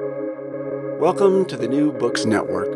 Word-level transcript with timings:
Welcome 0.00 1.44
to 1.46 1.56
the 1.56 1.68
New 1.68 1.92
Books 1.92 2.24
Network. 2.24 2.66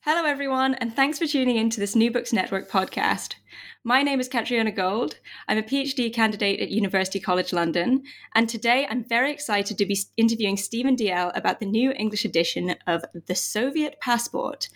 Hello, 0.00 0.24
everyone, 0.24 0.74
and 0.74 0.92
thanks 0.92 1.20
for 1.20 1.26
tuning 1.26 1.56
in 1.56 1.70
to 1.70 1.78
this 1.78 1.94
New 1.94 2.10
Books 2.10 2.32
Network 2.32 2.68
podcast. 2.68 3.34
My 3.84 4.02
name 4.02 4.18
is 4.18 4.28
Catriona 4.28 4.72
Gold. 4.72 5.20
I'm 5.46 5.58
a 5.58 5.62
PhD 5.62 6.12
candidate 6.12 6.58
at 6.58 6.70
University 6.70 7.20
College 7.20 7.52
London, 7.52 8.02
and 8.34 8.48
today 8.48 8.84
I'm 8.90 9.04
very 9.04 9.30
excited 9.30 9.78
to 9.78 9.86
be 9.86 9.96
interviewing 10.16 10.56
Stephen 10.56 10.96
Dalziel 10.96 11.30
about 11.36 11.60
the 11.60 11.66
new 11.66 11.92
English 11.92 12.24
edition 12.24 12.74
of 12.88 13.04
The 13.26 13.36
Soviet 13.36 14.00
Passport 14.00 14.68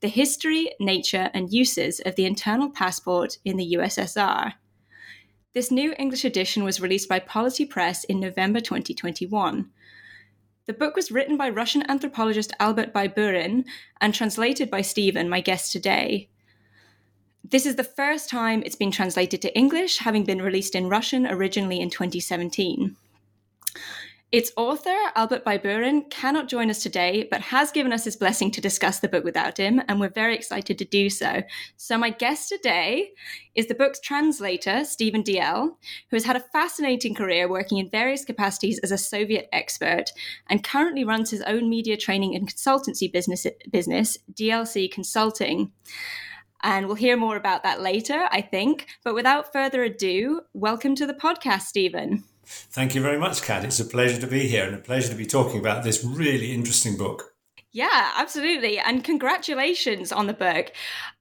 The 0.00 0.08
History, 0.08 0.72
Nature, 0.78 1.30
and 1.32 1.50
Uses 1.50 2.00
of 2.04 2.16
the 2.16 2.26
Internal 2.26 2.68
Passport 2.68 3.38
in 3.46 3.56
the 3.56 3.76
USSR. 3.78 4.52
This 5.54 5.70
new 5.70 5.94
English 6.00 6.24
edition 6.24 6.64
was 6.64 6.80
released 6.80 7.08
by 7.08 7.20
Polity 7.20 7.64
Press 7.64 8.02
in 8.02 8.18
November 8.18 8.60
2021. 8.60 9.70
The 10.66 10.72
book 10.72 10.96
was 10.96 11.12
written 11.12 11.36
by 11.36 11.48
Russian 11.48 11.88
anthropologist 11.88 12.52
Albert 12.58 12.92
Baiburin 12.92 13.64
and 14.00 14.12
translated 14.12 14.68
by 14.68 14.80
Stephen, 14.80 15.28
my 15.28 15.40
guest 15.40 15.70
today. 15.70 16.28
This 17.44 17.66
is 17.66 17.76
the 17.76 17.84
first 17.84 18.28
time 18.28 18.64
it's 18.66 18.74
been 18.74 18.90
translated 18.90 19.40
to 19.42 19.56
English, 19.56 19.98
having 19.98 20.24
been 20.24 20.42
released 20.42 20.74
in 20.74 20.88
Russian 20.88 21.24
originally 21.24 21.78
in 21.78 21.88
2017. 21.88 22.96
Its 24.34 24.50
author, 24.56 24.96
Albert 25.14 25.44
Baiburin, 25.44 26.10
cannot 26.10 26.48
join 26.48 26.68
us 26.68 26.82
today, 26.82 27.28
but 27.30 27.40
has 27.40 27.70
given 27.70 27.92
us 27.92 28.02
his 28.02 28.16
blessing 28.16 28.50
to 28.50 28.60
discuss 28.60 28.98
the 28.98 29.06
book 29.06 29.22
without 29.22 29.58
him, 29.58 29.80
and 29.86 30.00
we're 30.00 30.08
very 30.08 30.34
excited 30.34 30.76
to 30.76 30.84
do 30.84 31.08
so. 31.08 31.44
So, 31.76 31.96
my 31.96 32.10
guest 32.10 32.48
today 32.48 33.10
is 33.54 33.68
the 33.68 33.76
book's 33.76 34.00
translator, 34.00 34.82
Stephen 34.84 35.22
Dalziel, 35.22 35.76
who 36.10 36.16
has 36.16 36.24
had 36.24 36.34
a 36.34 36.40
fascinating 36.52 37.14
career 37.14 37.48
working 37.48 37.78
in 37.78 37.88
various 37.88 38.24
capacities 38.24 38.80
as 38.80 38.90
a 38.90 38.98
Soviet 38.98 39.48
expert 39.52 40.10
and 40.50 40.64
currently 40.64 41.04
runs 41.04 41.30
his 41.30 41.42
own 41.42 41.70
media 41.70 41.96
training 41.96 42.34
and 42.34 42.52
consultancy 42.52 43.12
business, 43.12 43.46
business 43.70 44.18
DLC 44.32 44.90
Consulting. 44.90 45.70
And 46.60 46.86
we'll 46.86 46.96
hear 46.96 47.16
more 47.16 47.36
about 47.36 47.62
that 47.62 47.82
later, 47.82 48.26
I 48.32 48.40
think. 48.40 48.88
But 49.04 49.14
without 49.14 49.52
further 49.52 49.84
ado, 49.84 50.40
welcome 50.54 50.96
to 50.96 51.06
the 51.06 51.14
podcast, 51.14 51.66
Stephen. 51.66 52.24
Thank 52.46 52.94
you 52.94 53.02
very 53.02 53.18
much, 53.18 53.42
Kat. 53.42 53.64
It's 53.64 53.80
a 53.80 53.84
pleasure 53.84 54.20
to 54.20 54.26
be 54.26 54.46
here 54.46 54.64
and 54.64 54.74
a 54.74 54.78
pleasure 54.78 55.08
to 55.08 55.14
be 55.14 55.26
talking 55.26 55.58
about 55.58 55.84
this 55.84 56.04
really 56.04 56.52
interesting 56.52 56.96
book. 56.96 57.34
Yeah, 57.74 58.12
absolutely. 58.14 58.78
And 58.78 59.02
congratulations 59.02 60.12
on 60.12 60.28
the 60.28 60.32
book. 60.32 60.70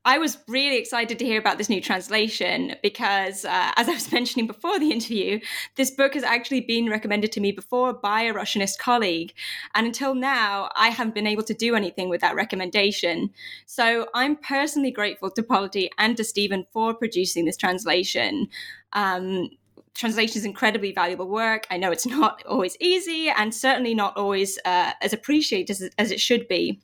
I 0.05 0.19
was 0.19 0.37
really 0.47 0.77
excited 0.77 1.17
to 1.17 1.25
hear 1.25 1.39
about 1.39 1.57
this 1.57 1.67
new 1.67 1.81
translation 1.81 2.75
because, 2.83 3.43
uh, 3.43 3.71
as 3.75 3.89
I 3.89 3.93
was 3.93 4.11
mentioning 4.11 4.45
before 4.45 4.77
the 4.77 4.91
interview, 4.91 5.39
this 5.77 5.89
book 5.89 6.13
has 6.13 6.21
actually 6.21 6.61
been 6.61 6.91
recommended 6.91 7.31
to 7.31 7.41
me 7.41 7.53
before 7.53 7.91
by 7.91 8.21
a 8.21 8.35
Russianist 8.35 8.77
colleague. 8.77 9.33
And 9.73 9.87
until 9.87 10.13
now, 10.13 10.69
I 10.75 10.89
haven't 10.89 11.15
been 11.15 11.25
able 11.25 11.41
to 11.41 11.55
do 11.55 11.73
anything 11.73 12.07
with 12.07 12.21
that 12.21 12.35
recommendation. 12.35 13.31
So 13.65 14.05
I'm 14.13 14.35
personally 14.35 14.91
grateful 14.91 15.31
to 15.31 15.41
Polity 15.41 15.89
and 15.97 16.15
to 16.17 16.23
Stephen 16.23 16.67
for 16.71 16.93
producing 16.93 17.45
this 17.45 17.57
translation. 17.57 18.47
Um, 18.91 19.49
translation 19.93 20.37
is 20.37 20.45
incredibly 20.45 20.91
valuable 20.91 21.27
work. 21.27 21.67
I 21.69 21.77
know 21.77 21.91
it's 21.91 22.05
not 22.05 22.43
always 22.45 22.75
easy 22.79 23.29
and 23.29 23.53
certainly 23.53 23.93
not 23.93 24.17
always 24.17 24.57
uh, 24.65 24.91
as 25.01 25.13
appreciated 25.13 25.69
as, 25.69 25.89
as 25.97 26.11
it 26.11 26.19
should 26.19 26.47
be. 26.47 26.81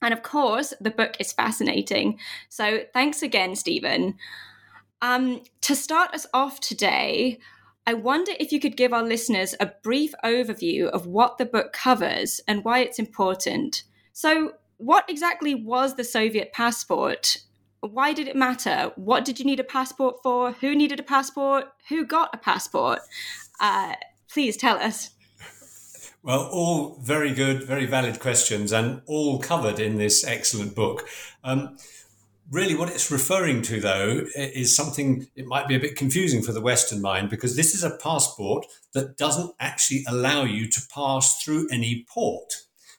And 0.00 0.14
of 0.14 0.22
course, 0.22 0.72
the 0.80 0.90
book 0.90 1.16
is 1.18 1.32
fascinating. 1.32 2.18
So 2.48 2.80
thanks 2.92 3.22
again, 3.22 3.56
Stephen. 3.56 4.14
Um, 5.02 5.42
to 5.62 5.74
start 5.74 6.14
us 6.14 6.26
off 6.32 6.60
today, 6.60 7.38
I 7.86 7.94
wonder 7.94 8.32
if 8.38 8.52
you 8.52 8.60
could 8.60 8.76
give 8.76 8.92
our 8.92 9.02
listeners 9.02 9.54
a 9.58 9.72
brief 9.82 10.12
overview 10.24 10.88
of 10.88 11.06
what 11.06 11.38
the 11.38 11.46
book 11.46 11.72
covers 11.72 12.40
and 12.46 12.64
why 12.64 12.80
it's 12.80 12.98
important. 12.98 13.84
So, 14.12 14.52
what 14.76 15.08
exactly 15.08 15.54
was 15.54 15.94
the 15.94 16.04
Soviet 16.04 16.52
passport 16.52 17.38
why 17.80 18.12
did 18.12 18.28
it 18.28 18.36
matter? 18.36 18.92
What 18.96 19.24
did 19.24 19.38
you 19.38 19.44
need 19.44 19.60
a 19.60 19.64
passport 19.64 20.16
for? 20.22 20.52
Who 20.52 20.74
needed 20.74 21.00
a 21.00 21.04
passport? 21.04 21.66
Who 21.88 22.04
got 22.04 22.34
a 22.34 22.38
passport? 22.38 23.00
Uh, 23.60 23.94
please 24.28 24.56
tell 24.56 24.78
us. 24.78 25.10
Well, 26.22 26.48
all 26.50 26.98
very 27.00 27.32
good, 27.32 27.62
very 27.62 27.86
valid 27.86 28.18
questions, 28.18 28.72
and 28.72 29.02
all 29.06 29.38
covered 29.38 29.78
in 29.78 29.98
this 29.98 30.24
excellent 30.24 30.74
book. 30.74 31.08
Um, 31.44 31.78
really, 32.50 32.74
what 32.74 32.90
it's 32.90 33.10
referring 33.10 33.62
to, 33.62 33.80
though, 33.80 34.24
is 34.34 34.74
something 34.74 35.28
it 35.36 35.46
might 35.46 35.68
be 35.68 35.76
a 35.76 35.80
bit 35.80 35.96
confusing 35.96 36.42
for 36.42 36.52
the 36.52 36.60
Western 36.60 37.00
mind 37.00 37.30
because 37.30 37.56
this 37.56 37.74
is 37.74 37.84
a 37.84 37.96
passport 37.96 38.66
that 38.94 39.16
doesn't 39.16 39.54
actually 39.60 40.04
allow 40.08 40.42
you 40.42 40.68
to 40.68 40.80
pass 40.92 41.42
through 41.42 41.68
any 41.70 42.04
port. 42.08 42.52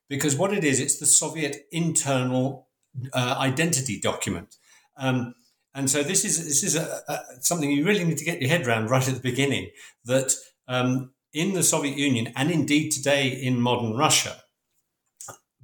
Because 0.08 0.36
what 0.36 0.54
it 0.54 0.64
is, 0.64 0.80
it's 0.80 0.98
the 0.98 1.06
Soviet 1.06 1.68
internal 1.72 2.68
uh, 3.14 3.36
identity 3.38 4.00
document. 4.00 4.58
Um, 5.00 5.36
and 5.74 5.90
so 5.90 6.04
this 6.04 6.26
is 6.26 6.44
this 6.46 6.64
is 6.64 6.76
a, 6.76 7.02
a, 7.08 7.20
something 7.42 7.72
you 7.72 7.86
really 7.86 8.04
need 8.04 8.18
to 8.18 8.26
get 8.26 8.42
your 8.42 8.50
head 8.50 8.68
around 8.68 8.90
right 8.90 9.08
at 9.08 9.14
the 9.14 9.22
beginning. 9.22 9.70
That 10.06 10.34
um, 10.68 11.12
in 11.34 11.54
the 11.54 11.64
Soviet 11.64 11.98
Union 11.98 12.34
and 12.36 12.52
indeed 12.52 12.92
today 12.92 13.28
in 13.30 13.62
modern 13.62 13.96
Russia, 13.96 14.36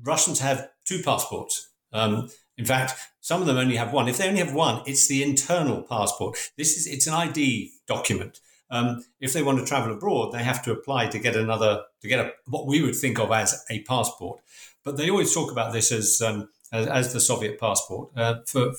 Russians 0.02 0.40
have 0.40 0.70
two 0.86 1.02
passports. 1.04 1.70
Um, 1.92 2.30
in 2.58 2.66
fact, 2.66 2.94
some 3.20 3.42
of 3.42 3.48
them 3.48 3.58
only 3.58 3.76
have 3.76 3.92
one. 3.92 4.08
If 4.08 4.18
they 4.18 4.28
only 4.28 4.40
have 4.40 4.54
one, 4.54 4.84
it's 4.86 5.08
the 5.08 5.24
internal 5.24 5.82
passport. 5.82 6.38
This 6.58 6.78
is 6.78 6.88
it's 6.88 7.08
an 7.08 7.14
ID 7.14 7.72
document. 7.88 8.40
Um, 8.70 9.04
if 9.20 9.34
they 9.34 9.44
want 9.44 9.60
to 9.60 9.66
travel 9.66 9.94
abroad, 9.94 10.32
they 10.32 10.44
have 10.44 10.64
to 10.64 10.72
apply 10.72 11.08
to 11.08 11.20
get 11.20 11.36
another 11.36 11.84
to 12.02 12.08
get 12.08 12.20
a, 12.20 12.32
what 12.48 12.68
we 12.68 12.82
would 12.82 12.96
think 12.96 13.20
of 13.20 13.32
as 13.32 13.66
a 13.70 13.82
passport. 13.84 14.42
But 14.84 14.98
they 14.98 15.10
always 15.10 15.34
talk 15.34 15.52
about 15.52 15.74
this 15.74 15.92
as 15.92 16.22
um, 16.22 16.50
as, 16.72 16.88
as, 16.88 17.14
the 17.14 17.20
Soviet 17.20 17.60
passport 17.60 18.10
uh, 18.16 18.36
for 18.46 18.74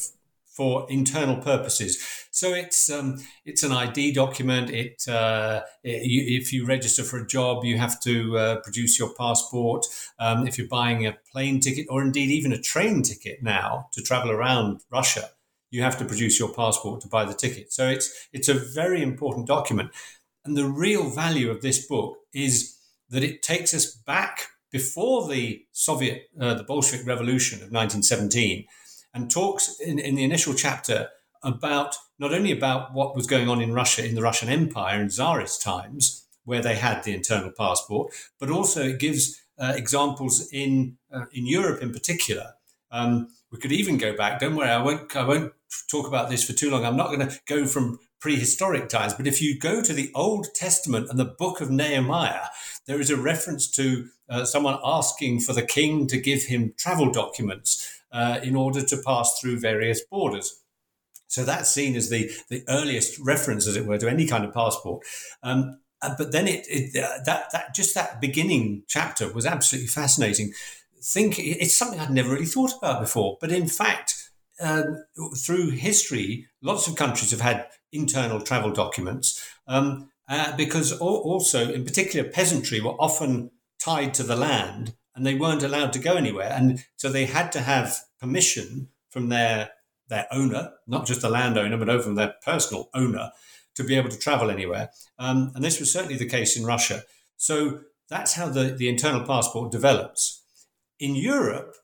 for 0.57 0.87
internal 0.91 1.37
purposes. 1.37 2.03
So 2.31 2.55
it's 2.55 2.91
um, 2.91 3.19
it's 3.45 3.63
an 3.63 3.73
ID 3.73 4.13
document. 4.13 4.71
It, 4.71 5.07
uh, 5.07 5.61
it 5.85 6.05
you, 6.05 6.41
if 6.41 6.53
you 6.53 6.67
register 6.67 7.05
for 7.05 7.19
a 7.19 7.27
job, 7.27 7.65
you 7.65 7.79
have 7.79 8.01
to 8.01 8.39
uh, 8.39 8.61
produce 8.61 8.99
your 8.99 9.11
passport. 9.15 9.85
Um, 10.19 10.47
if 10.47 10.57
you're 10.57 10.69
buying 10.69 11.07
a 11.07 11.17
plane 11.31 11.61
ticket 11.61 11.87
or 11.91 12.03
indeed 12.03 12.31
even 12.31 12.53
a 12.53 12.61
train 12.61 13.03
ticket 13.03 13.43
now 13.43 13.89
to 13.93 14.03
travel 14.03 14.31
around 14.31 14.81
Russia, 14.91 15.31
you 15.71 15.83
have 15.83 15.99
to 15.99 16.05
produce 16.05 16.39
your 16.39 16.53
passport 16.53 17.03
to 17.03 17.09
buy 17.09 17.25
the 17.25 17.35
ticket. 17.35 17.73
So 17.73 17.89
it's 17.89 18.29
it's 18.33 18.49
a 18.49 18.55
very 18.55 19.03
important 19.03 19.47
document. 19.47 19.91
And 20.45 20.57
the 20.57 20.67
real 20.67 21.11
value 21.11 21.51
of 21.51 21.61
this 21.61 21.87
book 21.87 22.19
is 22.33 22.79
that 23.11 23.23
it 23.23 23.43
takes 23.43 23.75
us 23.75 23.95
back 23.95 24.49
before 24.73 25.29
the 25.29 25.65
Soviet, 25.73 26.29
uh, 26.41 26.55
the 26.55 26.65
Bolshevik 26.65 27.07
Revolution 27.07 27.57
of 27.59 27.73
1917 27.73 28.67
and 29.17 29.31
talks 29.31 29.81
in, 29.81 29.99
in 29.99 30.15
the 30.15 30.23
initial 30.23 30.55
chapter 30.55 31.09
about 31.43 31.97
not 32.19 32.35
only 32.35 32.53
about 32.53 32.93
what 32.93 33.17
was 33.17 33.27
going 33.27 33.49
on 33.49 33.61
in 33.63 33.73
Russia 33.73 34.07
in 34.07 34.15
the 34.15 34.23
Russian 34.23 34.49
Empire 34.49 35.01
in 35.01 35.09
Tsarist 35.09 35.63
times, 35.63 36.27
where 36.45 36.63
they 36.63 36.77
had 36.77 37.03
the 37.03 37.15
internal 37.15 37.51
passport, 37.51 38.13
but 38.39 38.51
also 38.51 38.83
it 38.83 39.01
gives 39.01 39.43
uh, 39.59 39.73
examples 39.75 40.49
in 40.53 40.99
uh, 41.13 41.25
in 41.33 41.47
Europe 41.47 41.83
in 41.83 41.93
particular. 41.93 42.53
Um, 42.91 43.29
we 43.51 43.59
could 43.59 43.73
even 43.73 43.97
go 43.97 44.15
back. 44.15 44.39
Don't 44.39 44.55
worry, 44.55 44.69
I 44.69 44.83
won't. 44.83 45.17
I 45.17 45.27
won't 45.27 45.53
talk 45.91 46.07
about 46.07 46.29
this 46.29 46.45
for 46.45 46.53
too 46.53 46.71
long. 46.71 46.85
I'm 46.85 46.97
not 46.97 47.09
going 47.09 47.27
to 47.27 47.41
go 47.47 47.67
from 47.67 47.99
prehistoric 48.21 48.89
times, 48.89 49.15
but 49.15 49.27
if 49.27 49.41
you 49.41 49.59
go 49.59 49.83
to 49.83 49.93
the 49.93 50.11
Old 50.15 50.49
Testament 50.55 51.09
and 51.11 51.19
the 51.19 51.25
Book 51.25 51.61
of 51.61 51.71
Nehemiah, 51.71 52.49
there 52.87 53.01
is 53.01 53.11
a 53.11 53.17
reference 53.17 53.71
to 53.73 54.09
uh, 54.29 54.45
someone 54.45 54.79
asking 54.85 55.41
for 55.41 55.53
the 55.53 55.63
king 55.63 56.07
to 56.09 56.19
give 56.19 56.45
him 56.45 56.75
travel 56.77 57.11
documents 57.11 57.96
uh, 58.13 58.41
in 58.43 58.57
order 58.57 58.83
to 58.83 58.97
pass 59.05 59.39
through 59.39 59.59
various 59.59 60.03
borders. 60.05 60.63
So 61.29 61.45
that's 61.45 61.71
seen 61.71 61.97
as 61.97 62.09
the, 62.09 62.31
the 62.49 62.63
earliest 62.69 63.19
reference, 63.19 63.67
as 63.67 63.77
it 63.77 63.87
were, 63.87 63.99
to 63.99 64.09
any 64.09 64.27
kind 64.27 64.45
of 64.45 64.55
passport. 64.55 65.05
Um, 65.43 65.81
uh, 66.03 66.15
but 66.17 66.33
then 66.33 66.47
it, 66.47 66.67
it 66.69 67.03
uh, 67.03 67.19
that 67.25 67.51
that 67.53 67.75
just 67.75 67.95
that 67.95 68.21
beginning 68.21 68.85
chapter 68.87 69.33
was 69.33 69.47
absolutely 69.47 69.89
fascinating. 69.89 70.53
Think 71.03 71.39
it's 71.39 71.77
something 71.77 72.01
I'd 72.01 72.11
never 72.11 72.31
really 72.31 72.47
thought 72.47 72.77
about 72.77 73.01
before. 73.01 73.39
But 73.41 73.53
in 73.53 73.69
fact, 73.69 74.31
um, 74.61 75.05
through 75.37 75.71
history, 75.71 76.47
lots 76.63 76.89
of 76.89 76.97
countries 76.97 77.31
have 77.31 77.41
had 77.41 77.67
internal 77.93 78.41
travel 78.41 78.73
documents 78.73 79.47
um, 79.67 80.11
uh, 80.29 80.57
because 80.57 80.93
also, 80.99 81.73
in 81.73 81.85
particular, 81.85 82.29
peasantry 82.29 82.81
were 82.81 83.01
often 83.01 83.51
tied 83.79 84.15
to 84.15 84.23
the 84.23 84.37
land 84.37 84.95
and 85.17 85.27
they 85.27 85.35
weren't 85.35 85.63
allowed 85.63 85.93
to 85.95 85.99
go 85.99 86.15
anywhere. 86.15 86.53
And 86.53 86.85
so 86.97 87.09
they 87.09 87.25
had 87.25 87.51
to 87.53 87.61
have 87.61 87.97
permission 88.21 88.89
from 89.11 89.31
their 89.31 89.71
their 90.09 90.29
owner, 90.31 90.71
not 90.87 91.05
just 91.05 91.23
the 91.23 91.29
landowner, 91.29 91.77
but 91.77 92.05
from 92.05 92.15
their 92.15 92.35
personal 92.45 92.91
owner, 92.95 93.33
to 93.75 93.83
be 93.83 93.97
able 93.97 94.09
to 94.09 94.19
travel 94.19 94.53
anywhere. 94.53 94.91
Um, 95.19 95.51
and 95.57 95.65
this 95.65 95.81
was 95.81 95.93
certainly 95.93 96.17
the 96.17 96.29
case 96.29 96.57
in 96.57 96.65
Russia. 96.65 97.03
So 97.37 97.81
that's 98.09 98.35
how 98.35 98.49
the, 98.49 98.65
the 98.65 98.89
internal 98.89 99.27
passport 99.27 99.73
develops. 99.73 100.45
In 101.01 101.17
Europe, 101.17 101.75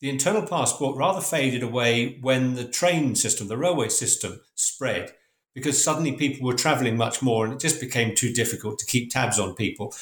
the 0.00 0.10
internal 0.10 0.46
passport 0.46 0.96
rather 0.96 1.22
faded 1.22 1.62
away 1.62 2.18
when 2.20 2.54
the 2.54 2.64
train 2.64 3.14
system, 3.14 3.48
the 3.48 3.56
railway 3.56 3.88
system, 3.88 4.40
spread 4.54 5.14
because 5.54 5.82
suddenly 5.82 6.12
people 6.12 6.46
were 6.46 6.54
traveling 6.54 6.96
much 6.96 7.22
more 7.22 7.44
and 7.44 7.54
it 7.54 7.60
just 7.60 7.80
became 7.80 8.14
too 8.14 8.32
difficult 8.32 8.78
to 8.78 8.86
keep 8.86 9.10
tabs 9.10 9.38
on 9.38 9.54
people. 9.54 9.94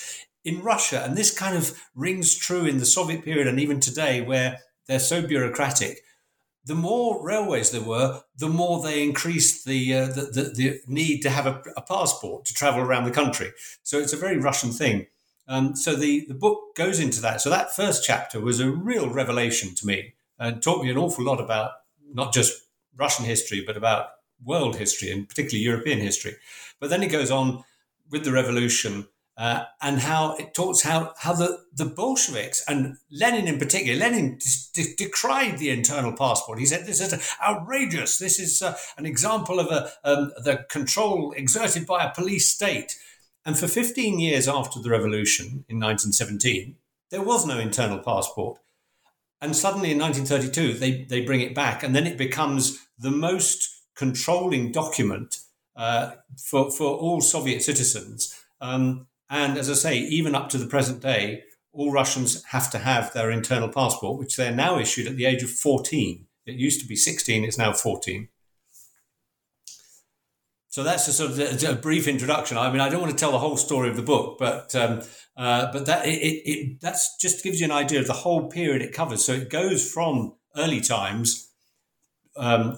In 0.45 0.63
Russia, 0.63 1.03
and 1.05 1.17
this 1.17 1.37
kind 1.37 1.57
of 1.57 1.81
rings 1.95 2.35
true 2.35 2.65
in 2.65 2.79
the 2.79 2.87
Soviet 2.87 3.25
period 3.25 3.47
and 3.47 3.61
even 3.61 3.81
today, 3.81 4.21
where 4.21 4.59
they're 4.87 4.99
so 4.99 5.27
bureaucratic. 5.27 6.01
The 6.65 6.75
more 6.75 7.25
railways 7.25 7.71
there 7.71 7.83
were, 7.83 8.23
the 8.37 8.49
more 8.49 8.83
they 8.83 9.03
increased 9.03 9.65
the 9.65 9.95
uh, 9.95 10.07
the, 10.07 10.23
the, 10.23 10.53
the, 10.55 10.81
need 10.87 11.21
to 11.23 11.31
have 11.31 11.47
a, 11.47 11.63
a, 11.77 11.83
passport 11.83 12.45
to 12.45 12.55
travel 12.55 12.81
around 12.81 13.05
the 13.05 13.11
country. 13.11 13.53
So 13.83 13.99
it's 13.99 14.13
a 14.13 14.19
very 14.19 14.39
Russian 14.39 14.71
thing. 14.71 15.07
Um, 15.47 15.75
so 15.75 15.95
the, 15.95 16.27
the 16.29 16.35
book 16.35 16.77
goes 16.77 17.01
into 17.01 17.23
that. 17.23 17.41
So 17.41 17.49
that 17.49 17.75
first 17.75 18.05
chapter 18.05 18.39
was 18.39 18.61
a 18.61 18.71
real 18.71 19.09
revelation 19.09 19.75
to 19.77 19.87
me 19.87 20.15
and 20.39 20.63
taught 20.63 20.83
me 20.83 20.91
an 20.91 20.99
awful 20.99 21.25
lot 21.25 21.41
about 21.41 21.71
not 22.13 22.35
just 22.35 22.63
Russian 22.97 23.25
history, 23.25 23.63
but 23.67 23.77
about 23.77 24.09
world 24.45 24.77
history 24.77 25.11
and 25.11 25.29
particularly 25.29 25.65
European 25.65 26.01
history. 26.01 26.37
But 26.81 26.91
then 26.91 27.03
it 27.03 27.11
goes 27.11 27.31
on 27.31 27.65
with 28.11 28.25
the 28.25 28.33
revolution 28.33 29.09
uh, 29.39 29.65
and 29.81 30.01
how 30.01 30.35
it 30.35 30.53
talks 30.53 30.83
how 30.83 31.15
how 31.17 31.33
the, 31.33 31.61
the 31.73 31.85
Bolsheviks 31.85 32.65
and 32.67 32.97
Lenin 33.09 33.47
in 33.47 33.59
particular, 33.59 33.97
Lenin 33.97 34.39
de- 34.75 34.97
decried 34.97 35.59
the 35.59 35.71
internal 35.71 36.13
passport. 36.13 36.59
He 36.59 36.67
said 36.67 36.87
this 36.87 37.01
is 37.01 37.37
outrageous. 37.41 38.19
This 38.19 38.41
is 38.41 38.61
uh, 38.61 38.77
an 38.99 39.07
example 39.07 39.61
of 39.61 39.69
a, 39.69 39.93
um, 40.03 40.33
the 40.43 40.67
control 40.69 41.33
exerted 41.37 41.87
by 41.87 42.05
a 42.05 42.13
police 42.13 42.53
state. 42.53 42.99
And 43.47 43.57
for 43.57 43.69
15 43.69 44.19
years 44.19 44.49
after 44.49 44.81
the 44.81 44.91
revolution 44.91 45.65
in 45.69 45.79
1917, 45.79 46.75
there 47.11 47.23
was 47.23 47.47
no 47.47 47.59
internal 47.59 48.01
passport. 48.01 48.59
And 49.41 49.55
suddenly 49.55 49.93
in 49.93 49.99
1932, 49.99 50.79
they, 50.81 51.05
they 51.05 51.25
bring 51.25 51.41
it 51.41 51.55
back, 51.55 51.85
and 51.85 51.95
then 51.95 52.09
it 52.09 52.19
becomes 52.19 52.89
the 52.99 53.13
most 53.13 53.85
controlling 53.95 54.73
document 54.73 55.39
uh, 55.77 56.17
for, 56.37 56.73
for 56.73 56.99
all 56.99 57.21
Soviet 57.21 57.63
citizens. 57.63 58.35
Um, 58.61 59.07
and 59.31 59.59
as 59.59 59.71
I 59.71 59.75
say, 59.75 59.99
even 59.99 60.35
up 60.35 60.49
to 60.51 60.59
the 60.59 60.67
present 60.67 61.01
day, 61.01 61.43
all 61.73 61.93
Russians 61.93 62.43
have 62.45 62.71
to 62.71 62.79
have 62.79 63.13
their 63.13 63.31
internal 63.31 63.69
passport, 63.69 64.19
which 64.19 64.37
they're 64.37 64.55
now 64.55 64.79
issued 64.79 65.07
at 65.07 65.17
the 65.17 65.27
age 65.27 65.43
of 65.43 65.51
14. 65.51 66.27
It 66.47 66.55
used 66.55 66.81
to 66.81 66.87
be 66.87 66.97
16, 66.97 67.45
it's 67.45 67.59
now 67.59 67.73
14. 67.73 68.29
So 70.71 70.83
that's 70.83 71.09
a 71.09 71.13
sort 71.13 71.33
of 71.33 71.63
a, 71.65 71.75
brief 71.75 72.07
introduction. 72.07 72.57
I 72.57 72.71
mean, 72.71 72.81
I 72.81 72.89
don't 72.89 73.01
want 73.01 73.13
to 73.13 73.19
tell 73.19 73.33
the 73.33 73.39
whole 73.39 73.57
story 73.57 73.89
of 73.89 73.97
the 73.97 74.03
book, 74.03 74.39
but 74.39 74.75
um, 74.75 75.03
uh, 75.37 75.73
but 75.73 75.87
that 75.87 76.07
it, 76.07 76.11
it 76.11 76.81
that's 76.81 77.17
just 77.17 77.43
gives 77.43 77.59
you 77.59 77.65
an 77.65 77.73
idea 77.73 78.01
of 78.01 78.07
the 78.07 78.13
whole 78.13 78.49
period 78.49 78.83
it 78.83 78.93
covers. 78.93 79.25
So 79.25 79.33
it 79.33 79.51
goes 79.51 79.91
from 79.91 80.35
early 80.57 80.81
times, 80.81 81.51
um, 82.37 82.77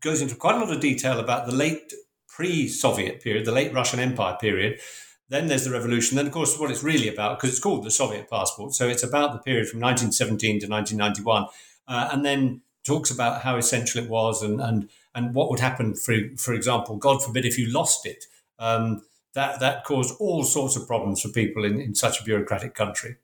goes 0.00 0.22
into 0.22 0.34
quite 0.34 0.54
a 0.54 0.58
lot 0.58 0.72
of 0.72 0.80
detail 0.80 1.18
about 1.18 1.46
the 1.46 1.54
late 1.54 1.92
pre-Soviet 2.28 3.22
period, 3.22 3.44
the 3.44 3.52
late 3.52 3.74
Russian 3.74 3.98
Empire 3.98 4.36
period, 4.40 4.78
then 5.28 5.48
there's 5.48 5.64
the 5.64 5.70
revolution. 5.70 6.16
Then, 6.16 6.26
of 6.26 6.32
course, 6.32 6.58
what 6.58 6.70
it's 6.70 6.84
really 6.84 7.08
about, 7.08 7.38
because 7.38 7.50
it's 7.50 7.60
called 7.60 7.84
the 7.84 7.90
Soviet 7.90 8.30
passport. 8.30 8.74
So 8.74 8.88
it's 8.88 9.02
about 9.02 9.32
the 9.32 9.38
period 9.38 9.68
from 9.68 9.80
1917 9.80 10.60
to 10.60 10.68
1991. 10.68 11.46
Uh, 11.88 12.08
and 12.12 12.24
then 12.24 12.62
talks 12.84 13.10
about 13.10 13.42
how 13.42 13.56
essential 13.56 14.02
it 14.02 14.08
was 14.08 14.42
and, 14.42 14.60
and, 14.60 14.88
and 15.14 15.34
what 15.34 15.50
would 15.50 15.60
happen, 15.60 15.94
for, 15.94 16.14
for 16.36 16.54
example, 16.54 16.96
God 16.96 17.22
forbid, 17.22 17.44
if 17.44 17.58
you 17.58 17.70
lost 17.72 18.06
it. 18.06 18.24
Um, 18.58 19.02
that, 19.34 19.60
that 19.60 19.84
caused 19.84 20.14
all 20.18 20.44
sorts 20.44 20.76
of 20.76 20.86
problems 20.86 21.20
for 21.20 21.28
people 21.28 21.64
in, 21.64 21.80
in 21.80 21.94
such 21.94 22.20
a 22.20 22.24
bureaucratic 22.24 22.74
country. 22.74 23.16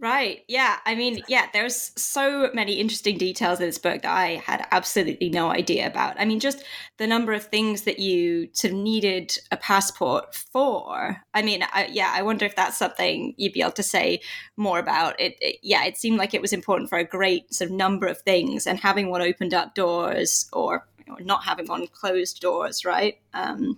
Right. 0.00 0.44
Yeah. 0.46 0.76
I 0.86 0.94
mean, 0.94 1.22
yeah, 1.26 1.46
there's 1.52 1.90
so 2.00 2.50
many 2.54 2.74
interesting 2.74 3.18
details 3.18 3.58
in 3.58 3.66
this 3.66 3.78
book 3.78 4.02
that 4.02 4.16
I 4.16 4.36
had 4.36 4.64
absolutely 4.70 5.28
no 5.28 5.50
idea 5.50 5.88
about. 5.88 6.14
I 6.20 6.24
mean, 6.24 6.38
just 6.38 6.62
the 6.98 7.06
number 7.08 7.32
of 7.32 7.46
things 7.46 7.82
that 7.82 7.98
you 7.98 8.48
sort 8.52 8.74
of 8.74 8.78
needed 8.78 9.36
a 9.50 9.56
passport 9.56 10.36
for. 10.36 11.16
I 11.34 11.42
mean, 11.42 11.64
I, 11.72 11.88
yeah, 11.90 12.12
I 12.14 12.22
wonder 12.22 12.44
if 12.46 12.54
that's 12.54 12.78
something 12.78 13.34
you'd 13.38 13.52
be 13.52 13.60
able 13.60 13.72
to 13.72 13.82
say 13.82 14.20
more 14.56 14.78
about. 14.78 15.18
It, 15.18 15.36
it, 15.40 15.56
yeah, 15.64 15.84
it 15.84 15.96
seemed 15.96 16.18
like 16.18 16.32
it 16.32 16.42
was 16.42 16.52
important 16.52 16.88
for 16.88 16.98
a 16.98 17.04
great 17.04 17.52
sort 17.52 17.70
of 17.70 17.76
number 17.76 18.06
of 18.06 18.20
things, 18.20 18.68
and 18.68 18.78
having 18.78 19.10
one 19.10 19.20
opened 19.20 19.52
up 19.52 19.74
doors 19.74 20.48
or, 20.52 20.86
or 21.08 21.20
not 21.22 21.42
having 21.42 21.66
one 21.66 21.88
closed 21.88 22.40
doors, 22.40 22.84
right? 22.84 23.18
Um, 23.34 23.76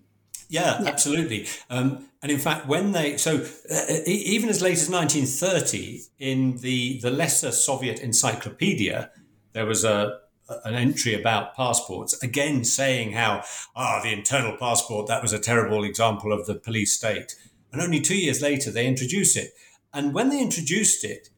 yeah, 0.50 0.82
yeah. 0.82 0.88
absolutely. 0.88 1.46
Um, 1.70 2.08
and 2.22 2.30
in 2.30 2.38
fact, 2.38 2.66
when 2.66 2.92
they 2.92 3.16
so 3.16 3.46
uh, 3.70 3.96
even 4.04 4.48
as 4.48 4.60
late 4.60 4.78
as 4.78 4.90
1930, 4.90 6.02
in 6.18 6.58
the 6.58 7.00
the 7.00 7.10
lesser 7.10 7.52
Soviet 7.52 8.00
encyclopedia, 8.00 9.10
there 9.52 9.64
was 9.64 9.84
a 9.84 10.18
an 10.64 10.74
entry 10.74 11.14
about 11.14 11.54
passports 11.54 12.20
again 12.24 12.64
saying 12.64 13.12
how 13.12 13.44
ah 13.76 14.00
the 14.02 14.12
internal 14.12 14.56
passport 14.56 15.06
that 15.06 15.22
was 15.22 15.32
a 15.32 15.38
terrible 15.38 15.84
example 15.84 16.32
of 16.32 16.46
the 16.46 16.56
police 16.56 16.92
state. 16.92 17.36
And 17.72 17.80
only 17.80 18.00
two 18.00 18.18
years 18.18 18.42
later, 18.42 18.72
they 18.72 18.86
introduced 18.86 19.36
it. 19.36 19.52
And 19.94 20.12
when 20.12 20.28
they 20.28 20.40
introduced 20.40 21.04
it, 21.04 21.30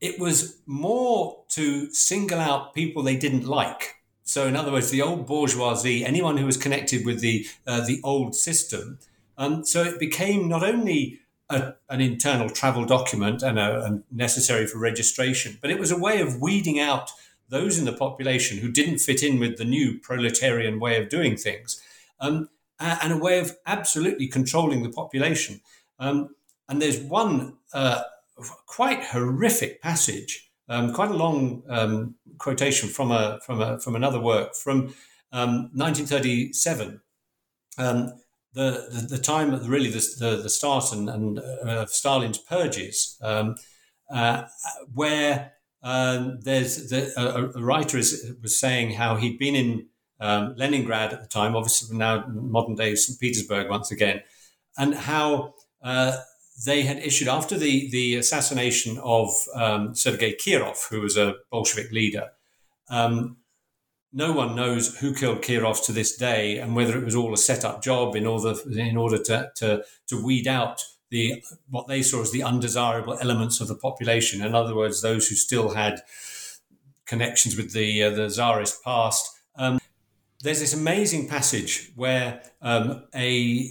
it 0.00 0.18
was 0.18 0.58
more 0.66 1.44
to 1.50 1.92
single 1.92 2.40
out 2.40 2.74
people 2.74 3.04
they 3.04 3.16
didn't 3.16 3.46
like 3.46 3.94
so, 4.26 4.48
in 4.48 4.56
other 4.56 4.72
words, 4.72 4.90
the 4.90 5.02
old 5.02 5.24
bourgeoisie, 5.24 6.04
anyone 6.04 6.36
who 6.36 6.46
was 6.46 6.56
connected 6.56 7.06
with 7.06 7.20
the 7.20 7.46
uh, 7.64 7.86
the 7.86 8.00
old 8.02 8.34
system, 8.34 8.98
um, 9.38 9.64
so 9.64 9.84
it 9.84 10.00
became 10.00 10.48
not 10.48 10.64
only 10.64 11.20
a, 11.48 11.74
an 11.88 12.00
internal 12.00 12.50
travel 12.50 12.84
document 12.84 13.42
and, 13.42 13.56
a, 13.56 13.84
and 13.84 14.02
necessary 14.10 14.66
for 14.66 14.78
registration, 14.78 15.58
but 15.62 15.70
it 15.70 15.78
was 15.78 15.92
a 15.92 15.98
way 15.98 16.20
of 16.20 16.40
weeding 16.40 16.80
out 16.80 17.12
those 17.48 17.78
in 17.78 17.84
the 17.84 17.92
population 17.92 18.58
who 18.58 18.68
didn't 18.68 18.98
fit 18.98 19.22
in 19.22 19.38
with 19.38 19.58
the 19.58 19.64
new 19.64 19.96
proletarian 20.00 20.80
way 20.80 21.00
of 21.00 21.08
doing 21.08 21.36
things, 21.36 21.80
um, 22.18 22.48
and 22.80 23.12
a 23.12 23.16
way 23.16 23.38
of 23.38 23.56
absolutely 23.64 24.26
controlling 24.26 24.82
the 24.82 24.90
population. 24.90 25.60
Um, 26.00 26.34
and 26.68 26.82
there's 26.82 26.98
one 26.98 27.58
uh, 27.72 28.02
quite 28.66 29.04
horrific 29.04 29.80
passage 29.80 30.46
um, 30.68 30.92
quite 30.92 31.10
a 31.10 31.16
long 31.16 31.62
um, 31.68 32.14
quotation 32.38 32.88
from 32.88 33.10
a 33.10 33.38
from 33.44 33.60
a 33.60 33.78
from 33.80 33.96
another 33.96 34.20
work 34.20 34.54
from 34.54 34.94
um, 35.32 35.70
1937. 35.74 37.00
Um, 37.78 38.12
the, 38.54 38.88
the, 38.90 39.16
the 39.16 39.18
time 39.18 39.52
really 39.68 39.90
the, 39.90 40.02
the, 40.18 40.36
the 40.42 40.48
start 40.48 40.90
and, 40.90 41.10
and 41.10 41.38
uh, 41.38 41.82
of 41.82 41.90
Stalin's 41.90 42.38
purges, 42.38 43.18
um, 43.22 43.54
uh, 44.10 44.44
where 44.94 45.52
um, 45.82 46.38
there's 46.40 46.88
the, 46.88 47.12
a, 47.18 47.58
a, 47.58 47.62
writer 47.62 47.98
is, 47.98 48.32
was 48.42 48.58
saying 48.58 48.92
how 48.92 49.16
he'd 49.16 49.38
been 49.38 49.54
in 49.54 49.88
Leningrad 50.18 51.12
at 51.12 51.20
the 51.20 51.28
time, 51.28 51.54
obviously 51.54 51.96
now 51.96 52.24
modern 52.28 52.74
day 52.74 52.94
St. 52.94 53.20
Petersburg 53.20 53.68
once 53.68 53.90
again, 53.90 54.22
and 54.78 54.94
how 54.94 55.52
uh, 55.82 56.16
they 56.64 56.82
had 56.82 56.98
issued 56.98 57.28
after 57.28 57.58
the 57.58 57.90
the 57.90 58.16
assassination 58.16 58.98
of 58.98 59.30
um, 59.54 59.94
Sergei 59.94 60.34
Kirov, 60.34 60.88
who 60.88 61.00
was 61.00 61.16
a 61.16 61.34
Bolshevik 61.50 61.92
leader. 61.92 62.30
Um, 62.88 63.36
no 64.12 64.32
one 64.32 64.56
knows 64.56 64.96
who 64.98 65.12
killed 65.14 65.42
Kirov 65.42 65.84
to 65.84 65.92
this 65.92 66.16
day, 66.16 66.58
and 66.58 66.74
whether 66.74 66.96
it 66.96 67.04
was 67.04 67.14
all 67.14 67.34
a 67.34 67.36
set 67.36 67.64
up 67.64 67.82
job 67.82 68.16
in 68.16 68.26
order 68.26 68.54
in 68.70 68.96
order 68.96 69.18
to, 69.24 69.50
to 69.56 69.84
to 70.06 70.24
weed 70.24 70.48
out 70.48 70.82
the 71.10 71.42
what 71.68 71.88
they 71.88 72.02
saw 72.02 72.22
as 72.22 72.30
the 72.30 72.42
undesirable 72.42 73.18
elements 73.20 73.60
of 73.60 73.68
the 73.68 73.74
population. 73.74 74.42
In 74.42 74.54
other 74.54 74.74
words, 74.74 75.02
those 75.02 75.28
who 75.28 75.34
still 75.34 75.74
had 75.74 76.00
connections 77.04 77.56
with 77.56 77.72
the 77.72 78.02
uh, 78.02 78.10
the 78.10 78.28
czarist 78.28 78.82
past. 78.82 79.30
Um, 79.56 79.78
there's 80.42 80.60
this 80.60 80.74
amazing 80.74 81.28
passage 81.28 81.90
where 81.96 82.42
um, 82.60 83.04
a, 83.14 83.70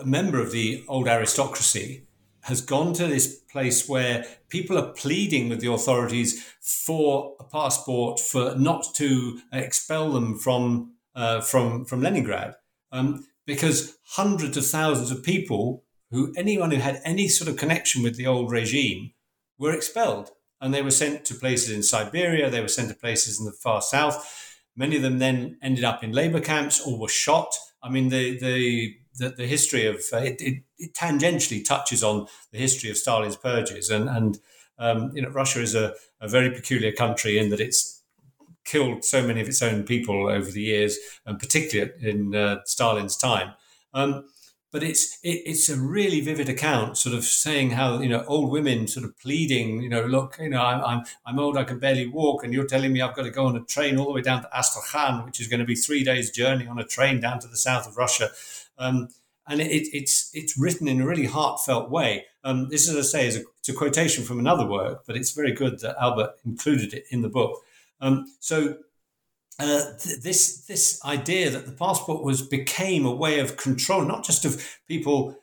a 0.00 0.04
member 0.04 0.40
of 0.40 0.50
the 0.50 0.84
old 0.88 1.06
aristocracy 1.06 2.06
has 2.46 2.60
gone 2.60 2.92
to 2.92 3.08
this 3.08 3.40
place 3.50 3.88
where 3.88 4.24
people 4.48 4.78
are 4.78 4.92
pleading 4.92 5.48
with 5.48 5.60
the 5.60 5.70
authorities 5.70 6.44
for 6.60 7.34
a 7.40 7.44
passport 7.44 8.20
for 8.20 8.54
not 8.54 8.94
to 8.94 9.40
expel 9.52 10.12
them 10.12 10.38
from 10.38 10.92
uh, 11.16 11.40
from 11.40 11.84
from 11.84 12.02
Leningrad, 12.02 12.54
um, 12.92 13.26
because 13.46 13.98
hundreds 14.10 14.56
of 14.56 14.64
thousands 14.66 15.10
of 15.10 15.24
people 15.24 15.82
who 16.12 16.32
anyone 16.36 16.70
who 16.70 16.76
had 16.76 17.00
any 17.04 17.26
sort 17.26 17.50
of 17.50 17.56
connection 17.56 18.02
with 18.02 18.16
the 18.16 18.26
old 18.26 18.52
regime 18.52 19.12
were 19.58 19.72
expelled, 19.72 20.30
and 20.60 20.72
they 20.72 20.82
were 20.82 20.90
sent 20.92 21.24
to 21.24 21.34
places 21.34 21.74
in 21.74 21.82
Siberia. 21.82 22.48
They 22.48 22.60
were 22.60 22.68
sent 22.68 22.90
to 22.90 22.94
places 22.94 23.40
in 23.40 23.46
the 23.46 23.52
far 23.52 23.82
south. 23.82 24.54
Many 24.76 24.96
of 24.96 25.02
them 25.02 25.18
then 25.18 25.58
ended 25.62 25.82
up 25.82 26.04
in 26.04 26.12
labor 26.12 26.40
camps 26.40 26.80
or 26.80 27.00
were 27.00 27.08
shot. 27.08 27.52
I 27.82 27.88
mean, 27.88 28.10
the 28.10 28.38
the 28.38 28.94
the, 29.18 29.30
the 29.30 29.46
history 29.46 29.86
of 29.86 30.02
uh, 30.12 30.18
it, 30.18 30.40
it, 30.40 30.62
it, 30.78 30.94
tangentially 30.94 31.64
touches 31.64 32.02
on 32.02 32.26
the 32.52 32.58
history 32.58 32.90
of 32.90 32.96
Stalin's 32.96 33.36
purges, 33.36 33.90
and 33.90 34.08
and 34.08 34.38
um, 34.78 35.10
you 35.14 35.22
know 35.22 35.30
Russia 35.30 35.60
is 35.60 35.74
a, 35.74 35.94
a 36.20 36.28
very 36.28 36.50
peculiar 36.50 36.92
country 36.92 37.38
in 37.38 37.50
that 37.50 37.60
it's 37.60 38.02
killed 38.64 39.04
so 39.04 39.26
many 39.26 39.40
of 39.40 39.48
its 39.48 39.62
own 39.62 39.84
people 39.84 40.28
over 40.28 40.50
the 40.50 40.62
years, 40.62 40.98
and 41.24 41.38
particularly 41.38 41.92
in 42.02 42.34
uh, 42.34 42.58
Stalin's 42.64 43.16
time. 43.16 43.54
Um, 43.94 44.24
but 44.72 44.82
it's 44.82 45.18
it, 45.22 45.42
it's 45.46 45.70
a 45.70 45.80
really 45.80 46.20
vivid 46.20 46.48
account, 46.50 46.98
sort 46.98 47.14
of 47.14 47.24
saying 47.24 47.70
how 47.70 48.00
you 48.00 48.10
know 48.10 48.24
old 48.26 48.50
women 48.50 48.86
sort 48.86 49.06
of 49.06 49.18
pleading, 49.18 49.80
you 49.80 49.88
know, 49.88 50.04
look, 50.04 50.36
you 50.38 50.50
know, 50.50 50.62
I'm 50.62 50.84
I'm, 50.84 51.04
I'm 51.24 51.38
old, 51.38 51.56
I 51.56 51.64
can 51.64 51.78
barely 51.78 52.06
walk, 52.06 52.44
and 52.44 52.52
you're 52.52 52.66
telling 52.66 52.92
me 52.92 53.00
I've 53.00 53.16
got 53.16 53.22
to 53.22 53.30
go 53.30 53.46
on 53.46 53.56
a 53.56 53.64
train 53.64 53.96
all 53.96 54.06
the 54.06 54.12
way 54.12 54.22
down 54.22 54.42
to 54.42 54.54
Astrakhan, 54.56 55.24
which 55.24 55.40
is 55.40 55.48
going 55.48 55.60
to 55.60 55.66
be 55.66 55.76
three 55.76 56.04
days' 56.04 56.30
journey 56.30 56.66
on 56.66 56.78
a 56.78 56.84
train 56.84 57.20
down 57.20 57.38
to 57.40 57.48
the 57.48 57.56
south 57.56 57.86
of 57.86 57.96
Russia, 57.96 58.30
um, 58.78 59.08
and 59.48 59.60
it, 59.60 59.88
it's 59.92 60.30
it's 60.34 60.58
written 60.58 60.88
in 60.88 61.00
a 61.00 61.06
really 61.06 61.26
heartfelt 61.26 61.90
way. 61.90 62.24
Um, 62.44 62.68
this, 62.68 62.88
as 62.88 62.96
I 62.96 63.02
say, 63.02 63.26
is 63.26 63.36
a, 63.36 63.42
it's 63.58 63.68
a 63.68 63.74
quotation 63.74 64.24
from 64.24 64.38
another 64.38 64.66
work, 64.66 65.04
but 65.06 65.16
it's 65.16 65.32
very 65.32 65.52
good 65.52 65.80
that 65.80 65.96
Albert 66.00 66.34
included 66.44 66.94
it 66.94 67.04
in 67.10 67.22
the 67.22 67.28
book. 67.28 67.62
Um, 68.00 68.26
so 68.40 68.76
uh, 69.58 69.96
th- 69.98 70.20
this 70.22 70.64
this 70.66 71.00
idea 71.04 71.50
that 71.50 71.66
the 71.66 71.72
passport 71.72 72.22
was 72.22 72.42
became 72.42 73.06
a 73.06 73.14
way 73.14 73.38
of 73.38 73.56
control, 73.56 74.02
not 74.02 74.24
just 74.24 74.44
of 74.44 74.78
people 74.88 75.36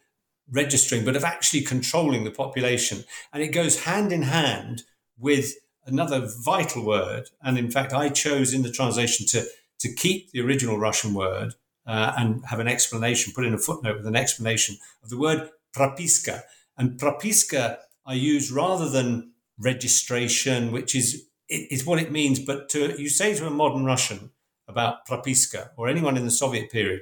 registering, 0.51 1.05
but 1.05 1.15
of 1.15 1.23
actually 1.23 1.61
controlling 1.61 2.23
the 2.23 2.31
population, 2.31 3.05
and 3.31 3.41
it 3.41 3.49
goes 3.49 3.83
hand 3.83 4.11
in 4.11 4.23
hand 4.23 4.83
with 5.17 5.53
another 5.85 6.27
vital 6.43 6.85
word. 6.85 7.29
And 7.41 7.57
in 7.57 7.71
fact, 7.71 7.93
I 7.93 8.09
chose 8.09 8.53
in 8.53 8.63
the 8.63 8.71
translation 8.71 9.25
to 9.27 9.45
to 9.79 9.93
keep 9.93 10.31
the 10.31 10.41
original 10.41 10.77
Russian 10.77 11.13
word 11.13 11.55
uh, 11.85 12.13
and 12.17 12.43
have 12.45 12.59
an 12.59 12.67
explanation, 12.67 13.33
put 13.35 13.45
in 13.45 13.53
a 13.53 13.57
footnote 13.57 13.97
with 13.97 14.07
an 14.07 14.15
explanation 14.15 14.77
of 15.03 15.09
the 15.09 15.17
word 15.17 15.49
propiska. 15.75 16.41
And 16.77 16.99
propiska 16.99 17.77
I 18.05 18.13
use 18.13 18.51
rather 18.51 18.89
than 18.89 19.31
registration, 19.57 20.71
which 20.71 20.95
is 20.95 21.25
is 21.49 21.85
what 21.85 22.01
it 22.01 22.11
means. 22.11 22.39
But 22.39 22.69
to 22.69 22.99
you 23.01 23.09
say 23.09 23.33
to 23.35 23.47
a 23.47 23.51
modern 23.51 23.85
Russian 23.85 24.31
about 24.67 25.07
propiska 25.07 25.69
or 25.77 25.87
anyone 25.87 26.17
in 26.17 26.25
the 26.25 26.31
Soviet 26.31 26.71
period, 26.71 27.01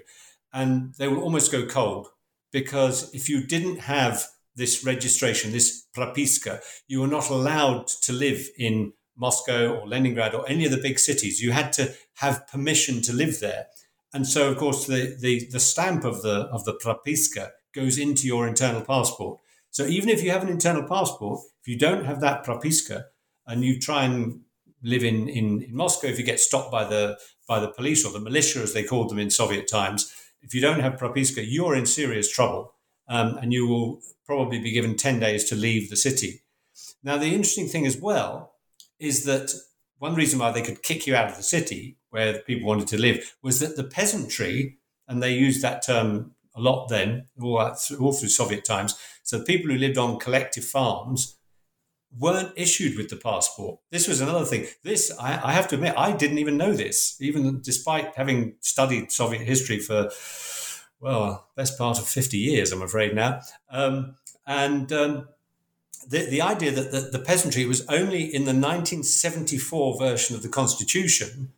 and 0.54 0.94
they 0.96 1.08
will 1.08 1.22
almost 1.22 1.52
go 1.52 1.66
cold 1.66 2.08
because 2.52 3.14
if 3.14 3.30
you 3.30 3.46
didn't 3.46 3.80
have 3.80 4.28
this 4.56 4.84
registration, 4.84 5.52
this 5.52 5.88
propiska, 5.96 6.60
you 6.88 7.00
were 7.00 7.08
not 7.08 7.30
allowed 7.30 7.88
to 7.88 8.14
live 8.14 8.50
in 8.58 8.94
Moscow 9.16 9.80
or 9.80 9.88
Leningrad 9.88 10.36
or 10.36 10.48
any 10.50 10.66
of 10.66 10.72
the 10.72 10.78
big 10.82 11.00
cities. 11.00 11.42
You 11.42 11.52
had 11.52 11.72
to 11.74 11.94
have 12.16 12.48
permission 12.48 13.02
to 13.04 13.14
live 13.14 13.40
there. 13.40 13.68
And 14.14 14.28
so, 14.28 14.52
of 14.52 14.58
course, 14.58 14.88
the, 14.88 15.16
the, 15.20 15.48
the 15.52 15.60
stamp 15.60 16.04
of 16.04 16.22
the, 16.22 16.50
of 16.52 16.66
the 16.66 16.74
propiska 16.74 17.52
goes 17.74 17.98
into 17.98 18.28
your 18.28 18.48
internal 18.48 18.82
passport. 18.82 19.40
So 19.70 19.86
even 19.86 20.10
if 20.10 20.22
you 20.22 20.32
have 20.32 20.44
an 20.44 20.50
internal 20.50 20.88
passport, 20.88 21.40
if 21.62 21.68
you 21.68 21.78
don't 21.78 22.06
have 22.06 22.20
that 22.22 22.46
propiska 22.46 23.06
and 23.48 23.64
you 23.64 23.80
try 23.80 24.04
and 24.04 24.42
live 24.84 25.04
in, 25.04 25.30
in, 25.30 25.62
in 25.62 25.76
Moscow, 25.76 26.08
if 26.08 26.20
you 26.20 26.26
get 26.26 26.40
stopped 26.40 26.72
by 26.72 26.84
the, 26.84 27.18
by 27.48 27.60
the 27.60 27.70
police 27.70 28.06
or 28.06 28.12
the 28.12 28.20
militia, 28.20 28.60
as 28.60 28.74
they 28.74 28.84
called 28.84 29.10
them 29.10 29.20
in 29.20 29.30
Soviet 29.30 29.70
times, 29.70 30.14
if 30.42 30.54
you 30.54 30.60
don't 30.60 30.82
have 30.82 31.00
propiska, 31.00 31.46
you're 31.48 31.76
in 31.76 31.86
serious 31.86 32.30
trouble 32.30 32.74
um, 33.08 33.38
and 33.38 33.54
you 33.54 33.68
will 33.68 34.02
probably 34.26 34.60
be 34.60 34.72
given 34.72 34.98
10 34.98 35.20
days 35.20 35.46
to 35.46 35.56
leave 35.56 35.90
the 35.90 35.96
city. 35.96 36.42
Now, 37.04 37.18
the 37.18 37.28
interesting 37.28 37.68
thing 37.68 37.86
as 37.86 37.98
well 37.98 38.56
is 39.00 39.24
that 39.26 39.52
one 40.02 40.16
reason 40.16 40.40
why 40.40 40.52
they 40.52 40.64
could 40.64 40.82
kick 40.82 41.06
you 41.06 41.16
out 41.16 41.30
of 41.30 41.38
the 41.38 41.44
city 41.44 41.96
where 42.10 42.40
people 42.40 42.68
wanted 42.68 42.88
to 42.88 43.00
live 43.00 43.36
was 43.44 43.60
that 43.60 43.76
the 43.76 43.84
peasantry, 43.84 44.80
and 45.08 45.22
they 45.22 45.32
used 45.32 45.62
that 45.62 45.86
term 45.86 46.32
a 46.56 46.60
lot 46.60 46.88
then, 46.90 47.28
all, 47.40 47.60
all 47.60 48.12
through 48.12 48.30
Soviet 48.30 48.66
times. 48.66 48.98
So 49.22 49.38
the 49.38 49.46
people 49.46 49.70
who 49.70 49.78
lived 49.78 50.00
on 50.00 50.18
collective 50.18 50.66
farms 50.66 51.38
weren't 52.18 52.52
issued 52.56 52.98
with 52.98 53.10
the 53.10 53.16
passport. 53.16 53.80
This 53.92 54.08
was 54.08 54.22
another 54.22 54.44
thing. 54.44 54.66
This, 54.84 55.12
I, 55.20 55.50
I, 55.50 55.52
have 55.54 55.68
to 55.68 55.76
admit, 55.76 55.94
I 55.96 56.14
didn't 56.14 56.40
even 56.40 56.58
know 56.58 56.74
this, 56.74 57.16
even 57.22 57.62
despite 57.62 58.16
having 58.16 58.56
studied 58.60 59.12
Soviet 59.12 59.44
history 59.44 59.78
for, 59.78 60.10
well, 61.00 61.48
best 61.56 61.78
part 61.78 62.00
of 62.00 62.08
50 62.08 62.40
years, 62.40 62.72
I'm 62.72 62.82
afraid 62.82 63.14
now. 63.14 63.42
Um, 63.70 64.16
and 64.48 64.92
um, 64.92 65.28
the, 66.08 66.26
the 66.26 66.42
idea 66.42 66.72
that 66.72 66.92
the, 66.92 67.02
the 67.02 67.24
peasantry 67.24 67.66
was 67.66 67.86
only 67.88 68.24
in 68.24 68.44
the 68.44 68.54
1974 68.54 70.00
version 70.00 70.36
of 70.36 70.44
the 70.44 70.50
Constitution 70.50 71.54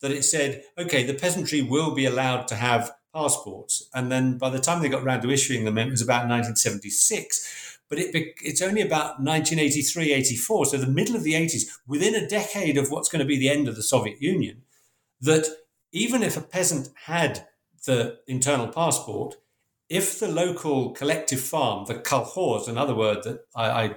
that 0.00 0.10
it 0.10 0.24
said, 0.24 0.64
okay, 0.76 1.04
the 1.04 1.14
peasantry 1.14 1.62
will 1.62 1.94
be 1.94 2.06
allowed 2.06 2.46
to 2.48 2.54
have 2.54 2.92
passports. 3.12 3.88
And 3.94 4.12
then 4.12 4.38
by 4.38 4.50
the 4.50 4.60
time 4.60 4.80
they 4.80 4.88
got 4.88 5.02
around 5.02 5.22
to 5.22 5.30
issuing 5.30 5.64
them, 5.64 5.78
it 5.78 5.90
was 5.90 6.02
about 6.02 6.28
1976. 6.28 7.78
But 7.88 7.98
it, 7.98 8.14
it's 8.42 8.62
only 8.62 8.82
about 8.82 9.20
1983, 9.20 10.12
84, 10.12 10.66
so 10.66 10.76
the 10.76 10.86
middle 10.86 11.16
of 11.16 11.24
the 11.24 11.32
80s, 11.32 11.62
within 11.86 12.14
a 12.14 12.28
decade 12.28 12.76
of 12.76 12.90
what's 12.90 13.08
going 13.08 13.20
to 13.20 13.26
be 13.26 13.38
the 13.38 13.48
end 13.48 13.66
of 13.66 13.76
the 13.76 13.82
Soviet 13.82 14.20
Union, 14.20 14.62
that 15.20 15.46
even 15.90 16.22
if 16.22 16.36
a 16.36 16.42
peasant 16.42 16.90
had 17.06 17.48
the 17.86 18.18
internal 18.26 18.68
passport, 18.68 19.36
if 19.88 20.18
the 20.18 20.28
local 20.28 20.90
collective 20.90 21.40
farm, 21.40 21.86
the 21.86 21.94
kolkhoz, 21.94 22.68
another 22.68 22.94
word 22.94 23.22
that 23.24 23.40
I, 23.54 23.68
I, 23.68 23.96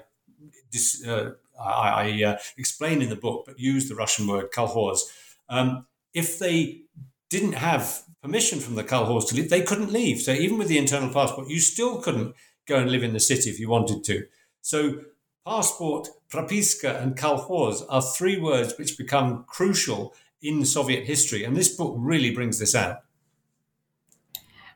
uh, 1.07 1.31
I, 1.59 1.89
I 1.89 2.23
uh, 2.23 2.37
explain 2.57 3.01
in 3.01 3.09
the 3.09 3.15
book, 3.15 3.43
but 3.45 3.59
use 3.59 3.89
the 3.89 3.95
Russian 3.95 4.27
word 4.27 4.51
kolkhoz, 4.51 4.99
um, 5.49 5.85
if 6.13 6.39
they 6.39 6.83
didn't 7.29 7.53
have 7.53 8.03
permission 8.21 8.59
from 8.59 8.75
the 8.75 8.83
kolkhoz 8.83 9.27
to 9.29 9.35
leave, 9.35 9.49
they 9.49 9.61
couldn't 9.61 9.91
leave. 9.91 10.21
So 10.21 10.31
even 10.31 10.57
with 10.57 10.67
the 10.67 10.77
internal 10.77 11.13
passport, 11.13 11.49
you 11.49 11.59
still 11.59 12.01
couldn't 12.01 12.35
go 12.67 12.77
and 12.77 12.91
live 12.91 13.03
in 13.03 13.13
the 13.13 13.19
city 13.19 13.49
if 13.49 13.59
you 13.59 13.69
wanted 13.69 14.03
to. 14.05 14.25
So 14.61 15.01
passport, 15.45 16.07
propiska, 16.29 17.01
and 17.01 17.17
kolkhoz 17.17 17.83
are 17.89 18.01
three 18.01 18.39
words 18.39 18.77
which 18.77 18.97
become 18.97 19.43
crucial 19.47 20.13
in 20.41 20.65
Soviet 20.65 21.05
history, 21.05 21.43
and 21.43 21.55
this 21.55 21.75
book 21.75 21.95
really 21.97 22.33
brings 22.33 22.59
this 22.59 22.73
out. 22.73 23.03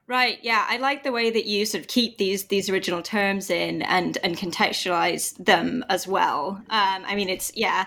Right. 0.07 0.37
Yeah, 0.43 0.63
I 0.69 0.77
like 0.77 1.03
the 1.03 1.11
way 1.11 1.31
that 1.31 1.45
you 1.45 1.65
sort 1.65 1.81
of 1.81 1.87
keep 1.87 2.19
these 2.19 2.45
these 2.45 2.69
original 2.69 3.01
terms 3.01 3.49
in 3.49 3.81
and 3.81 4.19
and 4.23 4.37
contextualize 4.37 5.35
them 5.43 5.83
as 5.89 6.07
well. 6.07 6.61
Um, 6.69 7.03
I 7.07 7.15
mean, 7.15 7.27
it's 7.27 7.51
yeah. 7.55 7.85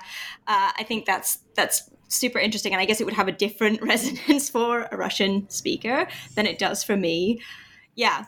Uh, 0.49 0.73
I 0.77 0.83
think 0.83 1.07
that's 1.07 1.39
that's 1.55 1.89
super 2.09 2.41
interesting, 2.41 2.73
and 2.73 2.81
I 2.81 2.87
guess 2.87 3.01
it 3.01 3.05
would 3.05 3.15
have 3.15 3.29
a 3.29 3.33
different 3.33 3.81
resonance 3.83 4.51
for 4.51 4.89
a 4.91 4.97
Russian 4.97 5.49
speaker 5.49 6.09
than 6.35 6.45
it 6.45 6.59
does 6.59 6.83
for 6.83 6.97
me. 6.97 7.41
Yeah. 7.95 8.25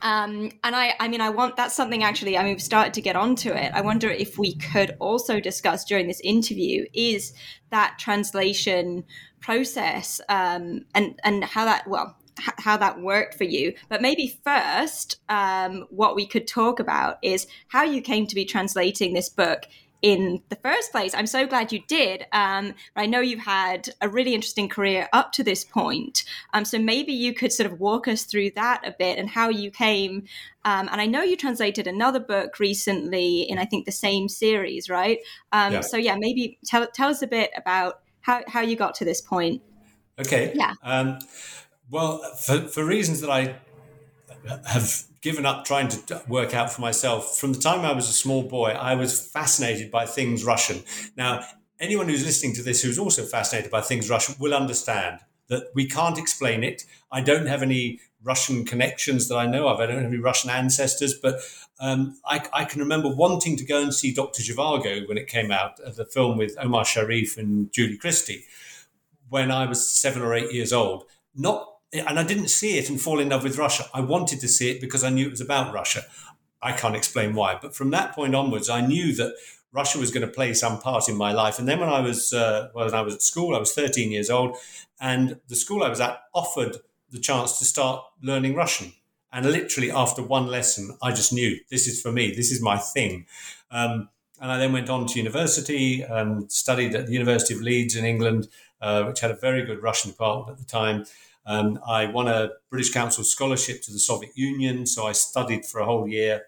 Um, 0.00 0.52
and 0.62 0.76
I, 0.76 0.94
I 1.00 1.08
mean, 1.08 1.22
I 1.22 1.30
want 1.30 1.56
that's 1.56 1.74
something 1.74 2.04
actually. 2.04 2.36
I 2.36 2.42
mean, 2.42 2.52
we've 2.52 2.62
started 2.62 2.92
to 2.92 3.00
get 3.00 3.16
onto 3.16 3.50
it. 3.52 3.72
I 3.72 3.80
wonder 3.80 4.10
if 4.10 4.38
we 4.38 4.54
could 4.54 4.96
also 5.00 5.40
discuss 5.40 5.86
during 5.86 6.08
this 6.08 6.20
interview 6.20 6.84
is 6.92 7.32
that 7.70 7.96
translation 7.98 9.04
process 9.40 10.20
um, 10.28 10.84
and 10.94 11.18
and 11.24 11.42
how 11.42 11.64
that 11.64 11.88
well 11.88 12.18
how 12.58 12.76
that 12.76 13.00
worked 13.00 13.34
for 13.34 13.44
you. 13.44 13.74
But 13.88 14.02
maybe 14.02 14.38
first, 14.44 15.20
um, 15.28 15.86
what 15.90 16.16
we 16.16 16.26
could 16.26 16.46
talk 16.46 16.80
about 16.80 17.18
is 17.22 17.46
how 17.68 17.82
you 17.84 18.00
came 18.00 18.26
to 18.26 18.34
be 18.34 18.44
translating 18.44 19.14
this 19.14 19.28
book 19.28 19.66
in 20.00 20.40
the 20.48 20.56
first 20.56 20.92
place. 20.92 21.12
I'm 21.14 21.26
so 21.26 21.46
glad 21.46 21.72
you 21.72 21.80
did. 21.88 22.24
Um, 22.32 22.74
I 22.94 23.06
know 23.06 23.20
you've 23.20 23.40
had 23.40 23.88
a 24.00 24.08
really 24.08 24.34
interesting 24.34 24.68
career 24.68 25.08
up 25.12 25.32
to 25.32 25.42
this 25.42 25.64
point. 25.64 26.24
Um, 26.54 26.64
so 26.64 26.78
maybe 26.78 27.12
you 27.12 27.34
could 27.34 27.52
sort 27.52 27.70
of 27.70 27.80
walk 27.80 28.06
us 28.06 28.22
through 28.22 28.52
that 28.52 28.86
a 28.86 28.94
bit 28.96 29.18
and 29.18 29.28
how 29.28 29.48
you 29.48 29.70
came. 29.70 30.24
Um, 30.64 30.88
and 30.92 31.00
I 31.00 31.06
know 31.06 31.22
you 31.22 31.36
translated 31.36 31.86
another 31.86 32.20
book 32.20 32.60
recently 32.60 33.42
in, 33.42 33.58
I 33.58 33.64
think, 33.64 33.86
the 33.86 33.92
same 33.92 34.28
series, 34.28 34.88
right? 34.88 35.18
Um, 35.50 35.72
yeah. 35.72 35.80
So 35.80 35.96
yeah, 35.96 36.14
maybe 36.16 36.58
tell, 36.64 36.86
tell 36.86 37.08
us 37.08 37.22
a 37.22 37.26
bit 37.26 37.50
about 37.56 38.00
how, 38.20 38.42
how 38.46 38.60
you 38.60 38.76
got 38.76 38.94
to 38.96 39.04
this 39.04 39.20
point. 39.20 39.62
Okay. 40.20 40.52
Yeah. 40.54 40.74
Well, 41.90 42.18
for, 42.38 42.60
for 42.68 42.84
reasons 42.84 43.20
that 43.22 43.30
I 43.30 43.56
have 44.66 45.04
given 45.20 45.46
up 45.46 45.64
trying 45.64 45.88
to 45.88 46.22
work 46.28 46.54
out 46.54 46.70
for 46.70 46.82
myself, 46.82 47.38
from 47.38 47.52
the 47.52 47.58
time 47.58 47.84
I 47.84 47.92
was 47.92 48.08
a 48.08 48.12
small 48.12 48.42
boy, 48.42 48.70
I 48.70 48.94
was 48.94 49.20
fascinated 49.20 49.90
by 49.90 50.04
things 50.04 50.44
Russian. 50.44 50.82
Now, 51.16 51.44
anyone 51.80 52.08
who's 52.08 52.24
listening 52.24 52.54
to 52.56 52.62
this 52.62 52.82
who's 52.82 52.98
also 52.98 53.24
fascinated 53.24 53.70
by 53.70 53.80
things 53.80 54.10
Russian 54.10 54.34
will 54.38 54.54
understand 54.54 55.20
that 55.48 55.70
we 55.74 55.86
can't 55.86 56.18
explain 56.18 56.62
it. 56.62 56.84
I 57.10 57.22
don't 57.22 57.46
have 57.46 57.62
any 57.62 58.00
Russian 58.22 58.66
connections 58.66 59.28
that 59.28 59.36
I 59.36 59.46
know 59.46 59.68
of. 59.68 59.80
I 59.80 59.86
don't 59.86 60.02
have 60.02 60.12
any 60.12 60.18
Russian 60.18 60.50
ancestors, 60.50 61.14
but 61.14 61.40
um, 61.80 62.18
I, 62.26 62.44
I, 62.52 62.64
can 62.64 62.80
remember 62.80 63.08
wanting 63.08 63.56
to 63.56 63.64
go 63.64 63.80
and 63.80 63.94
see 63.94 64.12
Dr. 64.12 64.42
Zhivago 64.42 65.08
when 65.08 65.16
it 65.16 65.28
came 65.28 65.52
out, 65.52 65.78
uh, 65.80 65.90
the 65.90 66.04
film 66.04 66.36
with 66.36 66.56
Omar 66.58 66.84
Sharif 66.84 67.38
and 67.38 67.72
Julie 67.72 67.96
Christie, 67.96 68.44
when 69.28 69.52
I 69.52 69.66
was 69.66 69.88
seven 69.88 70.22
or 70.22 70.34
eight 70.34 70.52
years 70.52 70.72
old. 70.72 71.04
Not 71.36 71.77
and 71.92 72.18
I 72.18 72.22
didn't 72.22 72.48
see 72.48 72.78
it 72.78 72.88
and 72.90 73.00
fall 73.00 73.20
in 73.20 73.30
love 73.30 73.44
with 73.44 73.58
Russia. 73.58 73.84
I 73.94 74.00
wanted 74.00 74.40
to 74.40 74.48
see 74.48 74.70
it 74.70 74.80
because 74.80 75.04
I 75.04 75.10
knew 75.10 75.26
it 75.26 75.30
was 75.30 75.40
about 75.40 75.72
Russia. 75.72 76.02
I 76.60 76.72
can't 76.72 76.96
explain 76.96 77.34
why, 77.34 77.58
but 77.60 77.74
from 77.74 77.90
that 77.90 78.14
point 78.14 78.34
onwards, 78.34 78.68
I 78.68 78.84
knew 78.84 79.14
that 79.14 79.34
Russia 79.72 79.98
was 79.98 80.10
going 80.10 80.26
to 80.26 80.32
play 80.32 80.54
some 80.54 80.80
part 80.80 81.08
in 81.08 81.16
my 81.16 81.32
life. 81.32 81.58
And 81.58 81.68
then 81.68 81.78
when 81.80 81.88
I 81.88 82.00
was 82.00 82.32
uh, 82.32 82.70
well, 82.74 82.86
when 82.86 82.94
I 82.94 83.02
was 83.02 83.14
at 83.14 83.22
school, 83.22 83.54
I 83.54 83.58
was 83.58 83.72
13 83.72 84.10
years 84.10 84.30
old, 84.30 84.56
and 85.00 85.40
the 85.48 85.56
school 85.56 85.82
I 85.82 85.88
was 85.88 86.00
at 86.00 86.20
offered 86.34 86.78
the 87.10 87.20
chance 87.20 87.58
to 87.58 87.64
start 87.64 88.04
learning 88.22 88.54
Russian. 88.54 88.92
And 89.32 89.46
literally 89.46 89.90
after 89.90 90.22
one 90.22 90.46
lesson, 90.46 90.96
I 91.02 91.12
just 91.12 91.32
knew 91.32 91.58
this 91.70 91.86
is 91.86 92.00
for 92.00 92.10
me. 92.10 92.34
This 92.34 92.50
is 92.50 92.62
my 92.62 92.78
thing. 92.78 93.26
Um, 93.70 94.08
and 94.40 94.50
I 94.50 94.58
then 94.58 94.72
went 94.72 94.88
on 94.88 95.06
to 95.06 95.18
university 95.18 96.02
and 96.02 96.50
studied 96.50 96.94
at 96.94 97.06
the 97.06 97.12
University 97.12 97.54
of 97.54 97.60
Leeds 97.60 97.96
in 97.96 98.04
England, 98.04 98.48
uh, 98.80 99.04
which 99.04 99.20
had 99.20 99.30
a 99.30 99.36
very 99.36 99.64
good 99.64 99.82
Russian 99.82 100.10
department 100.12 100.58
at 100.58 100.58
the 100.58 100.70
time. 100.70 101.04
Um, 101.48 101.80
I 101.88 102.06
won 102.06 102.28
a 102.28 102.50
British 102.70 102.92
Council 102.92 103.24
scholarship 103.24 103.82
to 103.82 103.92
the 103.92 103.98
Soviet 103.98 104.32
Union, 104.36 104.86
so 104.86 105.06
I 105.06 105.12
studied 105.12 105.64
for 105.64 105.80
a 105.80 105.86
whole 105.86 106.06
year, 106.06 106.42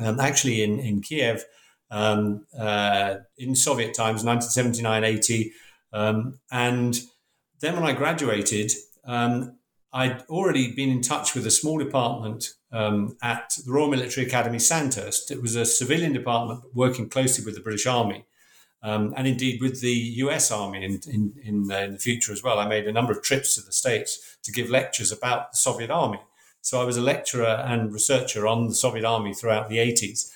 um, 0.00 0.18
actually 0.18 0.62
in, 0.62 0.80
in 0.80 1.02
Kiev 1.02 1.44
um, 1.92 2.46
uh, 2.58 3.16
in 3.36 3.54
Soviet 3.54 3.94
times, 3.94 4.24
1979 4.24 5.04
80. 5.04 5.52
Um, 5.92 6.40
and 6.50 6.98
then 7.60 7.74
when 7.74 7.84
I 7.84 7.92
graduated, 7.92 8.72
um, 9.04 9.58
I'd 9.92 10.22
already 10.22 10.74
been 10.74 10.88
in 10.88 11.02
touch 11.02 11.34
with 11.34 11.46
a 11.46 11.50
small 11.50 11.78
department 11.78 12.54
um, 12.72 13.16
at 13.22 13.52
the 13.64 13.70
Royal 13.70 13.88
Military 13.88 14.26
Academy 14.26 14.58
Sandhurst. 14.58 15.30
It 15.30 15.42
was 15.42 15.54
a 15.54 15.66
civilian 15.66 16.14
department 16.14 16.62
working 16.72 17.10
closely 17.10 17.44
with 17.44 17.54
the 17.54 17.60
British 17.60 17.86
Army. 17.86 18.24
Um, 18.84 19.14
and 19.16 19.28
indeed 19.28 19.60
with 19.60 19.80
the 19.80 19.92
US 19.92 20.50
Army 20.50 20.84
in, 20.84 21.00
in, 21.08 21.34
in, 21.44 21.70
uh, 21.70 21.78
in, 21.78 21.92
the 21.92 21.98
future 21.98 22.32
as 22.32 22.42
well. 22.42 22.58
I 22.58 22.66
made 22.66 22.88
a 22.88 22.92
number 22.92 23.12
of 23.12 23.22
trips 23.22 23.54
to 23.54 23.60
the 23.60 23.70
States 23.70 24.38
to 24.42 24.50
give 24.50 24.68
lectures 24.68 25.12
about 25.12 25.52
the 25.52 25.56
Soviet 25.56 25.90
Army. 25.90 26.18
So 26.62 26.80
I 26.80 26.84
was 26.84 26.96
a 26.96 27.02
lecturer 27.02 27.62
and 27.64 27.92
researcher 27.92 28.46
on 28.46 28.68
the 28.68 28.74
Soviet 28.74 29.04
Army 29.04 29.34
throughout 29.34 29.68
the 29.68 29.78
80s. 29.78 30.30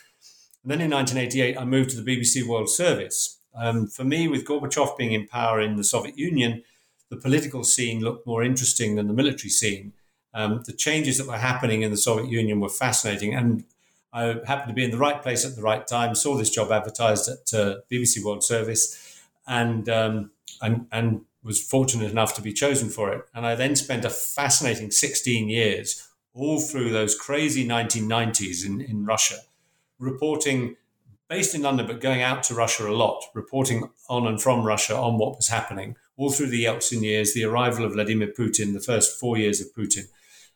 And 0.63 0.71
then 0.71 0.81
in 0.81 0.91
1988, 0.91 1.57
I 1.57 1.65
moved 1.65 1.91
to 1.91 2.01
the 2.01 2.17
BBC 2.17 2.47
World 2.47 2.69
Service. 2.69 3.39
Um, 3.55 3.87
for 3.87 4.05
me, 4.05 4.29
with 4.29 4.45
Gorbachev 4.45 4.97
being 4.97 5.13
in 5.13 5.27
power 5.27 5.61
in 5.61 5.77
the 5.77 5.85
Soviet 5.85 6.19
Union, 6.19 6.63
the 7.11 7.17
political 7.17 7.65
scene 7.65 8.01
looked 8.01 8.27
more 8.27 8.43
interesting 8.43 8.97
than 8.97 9.07
the 9.07 9.15
military 9.15 9.51
scene. 9.51 9.93
Um, 10.35 10.63
the 10.67 10.73
changes 10.73 11.19
that 11.19 11.27
were 11.27 11.39
happening 11.39 11.83
in 11.83 11.91
the 11.91 11.97
Soviet 11.97 12.29
Union 12.29 12.61
were 12.61 12.69
fascinating. 12.69 13.35
And 13.35 13.65
I 14.17 14.41
happened 14.47 14.69
to 14.69 14.75
be 14.75 14.85
in 14.85 14.91
the 14.91 14.97
right 14.97 15.23
place 15.23 15.45
at 15.45 15.57
the 15.57 15.63
right 15.63 15.87
time, 15.87 16.15
saw 16.15 16.37
this 16.37 16.49
job 16.49 16.73
advertised 16.73 17.29
at 17.29 17.59
uh, 17.59 17.77
BBC 17.93 18.25
World 18.25 18.43
Service, 18.43 19.21
and, 19.47 19.87
um, 19.91 20.31
and, 20.63 20.87
and 20.91 21.21
was 21.43 21.63
fortunate 21.63 22.11
enough 22.11 22.35
to 22.37 22.43
be 22.43 22.55
chosen 22.55 22.89
for 22.89 23.13
it. 23.13 23.27
And 23.35 23.47
I 23.47 23.55
then 23.55 23.77
spent 23.77 24.07
a 24.07 24.11
fascinating 24.11 24.91
16 24.91 25.51
years 25.51 26.09
all 26.33 26.61
through 26.61 26.93
those 26.93 27.15
crazy 27.15 27.69
1990s 27.69 28.65
in, 28.65 28.81
in 28.81 29.05
Russia, 29.05 29.37
reporting 29.99 30.77
based 31.29 31.55
in 31.55 31.63
London, 31.63 31.87
but 31.87 32.01
going 32.01 32.23
out 32.23 32.43
to 32.45 32.55
Russia 32.55 32.89
a 32.89 32.95
lot, 32.95 33.23
reporting 33.35 33.91
on 34.09 34.27
and 34.27 34.41
from 34.41 34.65
Russia 34.65 34.97
on 34.97 35.19
what 35.19 35.37
was 35.37 35.49
happening 35.49 35.97
all 36.17 36.31
through 36.31 36.47
the 36.47 36.65
Yeltsin 36.65 37.03
years, 37.03 37.35
the 37.35 37.45
arrival 37.45 37.85
of 37.85 37.93
Vladimir 37.93 38.29
Putin, 38.29 38.73
the 38.73 38.81
first 38.81 39.21
four 39.21 39.37
years 39.37 39.61
of 39.61 39.67
Putin. 39.75 40.05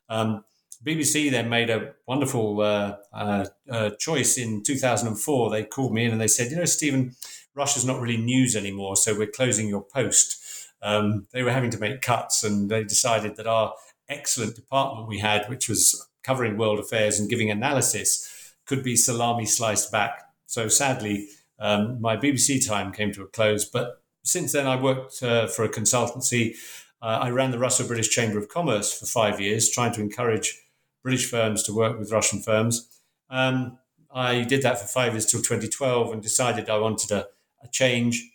Um, 0.09 0.45
BBC 0.85 1.31
then 1.31 1.49
made 1.49 1.69
a 1.69 1.93
wonderful 2.07 2.61
uh, 2.61 2.97
uh, 3.13 3.47
uh, 3.71 3.91
choice 3.99 4.39
in 4.39 4.63
2004. 4.63 5.51
They 5.51 5.65
called 5.65 5.93
me 5.93 6.07
in 6.07 6.13
and 6.13 6.21
they 6.21 6.29
said, 6.29 6.51
you 6.51 6.57
know, 6.57 6.65
Stephen, 6.65 7.15
Russia's 7.55 7.85
not 7.85 8.01
really 8.01 8.17
news 8.17 8.57
anymore, 8.57 8.97
so 8.97 9.17
we're 9.17 9.27
closing 9.27 9.69
your 9.69 9.83
post. 9.83 10.39
Um, 10.83 11.27
they 11.33 11.43
were 11.43 11.53
having 11.53 11.71
to 11.71 11.79
make 11.79 12.01
cuts, 12.01 12.43
and 12.43 12.71
they 12.71 12.85
decided 12.85 13.37
that 13.37 13.47
our 13.47 13.75
excellent 14.09 14.57
department 14.57 15.09
we 15.09 15.19
had, 15.19 15.49
which 15.49 15.69
was 15.69 16.09
covering 16.23 16.57
world 16.57 16.79
affairs 16.79 17.19
and 17.19 17.29
giving 17.29 17.51
analysis, 17.51 18.55
could 18.67 18.83
be 18.83 18.97
salami 18.97 19.45
sliced 19.45 19.93
back. 19.93 20.23
So 20.47 20.69
sadly, 20.69 21.29
um, 21.59 22.01
my 22.01 22.17
BBC 22.17 22.67
time 22.67 22.93
came 22.93 23.13
to 23.13 23.23
a 23.23 23.27
close. 23.27 23.65
But 23.65 24.03
since 24.23 24.53
then, 24.53 24.67
I 24.67 24.81
worked 24.81 25.23
uh, 25.23 25.47
for 25.49 25.65
a 25.65 25.69
consultancy. 25.69 26.55
Uh, 27.03 27.19
I 27.23 27.31
ran 27.31 27.51
the 27.51 27.59
Russo 27.59 27.87
British 27.87 28.09
Chamber 28.09 28.39
of 28.39 28.49
Commerce 28.49 28.99
for 28.99 29.07
five 29.07 29.41
years, 29.41 29.71
trying 29.71 29.93
to 29.93 30.01
encourage 30.01 30.59
British 31.03 31.31
firms 31.31 31.63
to 31.65 31.75
work 31.75 31.99
with 31.99 32.13
Russian 32.13 32.43
firms. 32.43 32.89
Um, 33.29 33.79
I 34.13 34.43
did 34.43 34.63
that 34.63 34.79
for 34.81 34.87
five 34.87 35.13
years 35.13 35.27
till 35.27 35.41
2012 35.41 36.13
and 36.13 36.23
decided 36.23 36.69
I 36.69 36.79
wanted 36.79 37.13
a, 37.13 37.27
a, 37.63 37.69
change. 37.71 38.29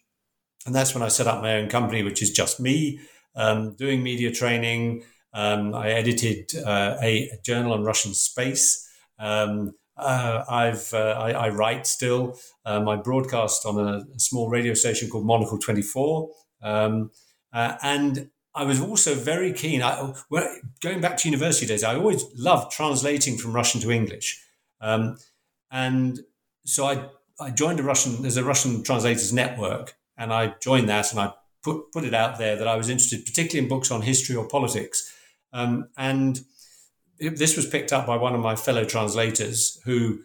And 0.65 0.74
that's 0.74 0.93
when 0.93 1.03
I 1.03 1.10
set 1.10 1.27
up 1.27 1.41
my 1.41 1.55
own 1.55 1.67
company, 1.67 2.01
which 2.01 2.22
is 2.22 2.31
just 2.31 2.60
me 2.60 3.00
um, 3.36 3.75
doing 3.75 4.01
media 4.01 4.31
training. 4.31 5.03
Um, 5.34 5.75
I 5.75 5.89
edited 5.89 6.51
uh, 6.55 6.98
a, 7.01 7.29
a, 7.29 7.39
journal 7.43 7.74
on 7.74 7.84
Russian 7.84 8.13
space. 8.13 8.89
Um, 9.19 9.74
uh, 9.98 10.43
I've 10.50 10.93
uh, 10.93 11.15
I, 11.19 11.31
I, 11.31 11.50
write 11.50 11.88
still. 11.88 12.38
Um, 12.65 12.88
I 12.88 12.95
broadcast 12.98 13.65
on 13.65 13.77
a, 13.79 14.05
a, 14.13 14.19
small 14.19 14.50
radio 14.50 14.74
station 14.74 15.10
called 15.10 15.25
Monocle 15.25 15.57
24. 15.57 16.29
Um, 16.62 17.12
uh, 17.53 17.77
and 17.81 18.29
I 18.55 18.63
was 18.63 18.79
also 18.79 19.13
very 19.15 19.51
keen. 19.51 19.83
I, 19.83 20.13
going 20.81 21.01
back 21.01 21.17
to 21.17 21.27
university 21.27 21.65
days, 21.65 21.83
I 21.83 21.95
always 21.95 22.24
loved 22.35 22.71
translating 22.71 23.38
from 23.38 23.53
Russian 23.53 23.81
to 23.81 23.91
English, 23.91 24.41
um, 24.79 25.17
and 25.69 26.21
so 26.65 26.85
I 26.85 27.09
I 27.39 27.51
joined 27.51 27.79
a 27.79 27.83
Russian. 27.83 28.21
There's 28.21 28.38
a 28.38 28.43
Russian 28.43 28.81
translators 28.83 29.33
network, 29.33 29.95
and 30.17 30.31
I 30.31 30.55
joined 30.62 30.88
that, 30.89 31.12
and 31.12 31.19
I 31.19 31.33
put 31.63 31.91
put 31.91 32.06
it 32.06 32.13
out 32.13 32.38
there 32.38 32.56
that 32.56 32.67
I 32.67 32.77
was 32.77 32.89
interested, 32.89 33.25
particularly 33.25 33.65
in 33.65 33.69
books 33.69 33.91
on 33.91 34.01
history 34.01 34.38
or 34.38 34.47
politics, 34.47 35.13
um, 35.51 35.89
and 35.97 36.39
it, 37.19 37.38
this 37.38 37.58
was 37.58 37.65
picked 37.65 37.91
up 37.91 38.08
by 38.08 38.15
one 38.15 38.36
of 38.36 38.41
my 38.41 38.56
fellow 38.56 38.86
translators 38.86 39.82
who 39.84 40.21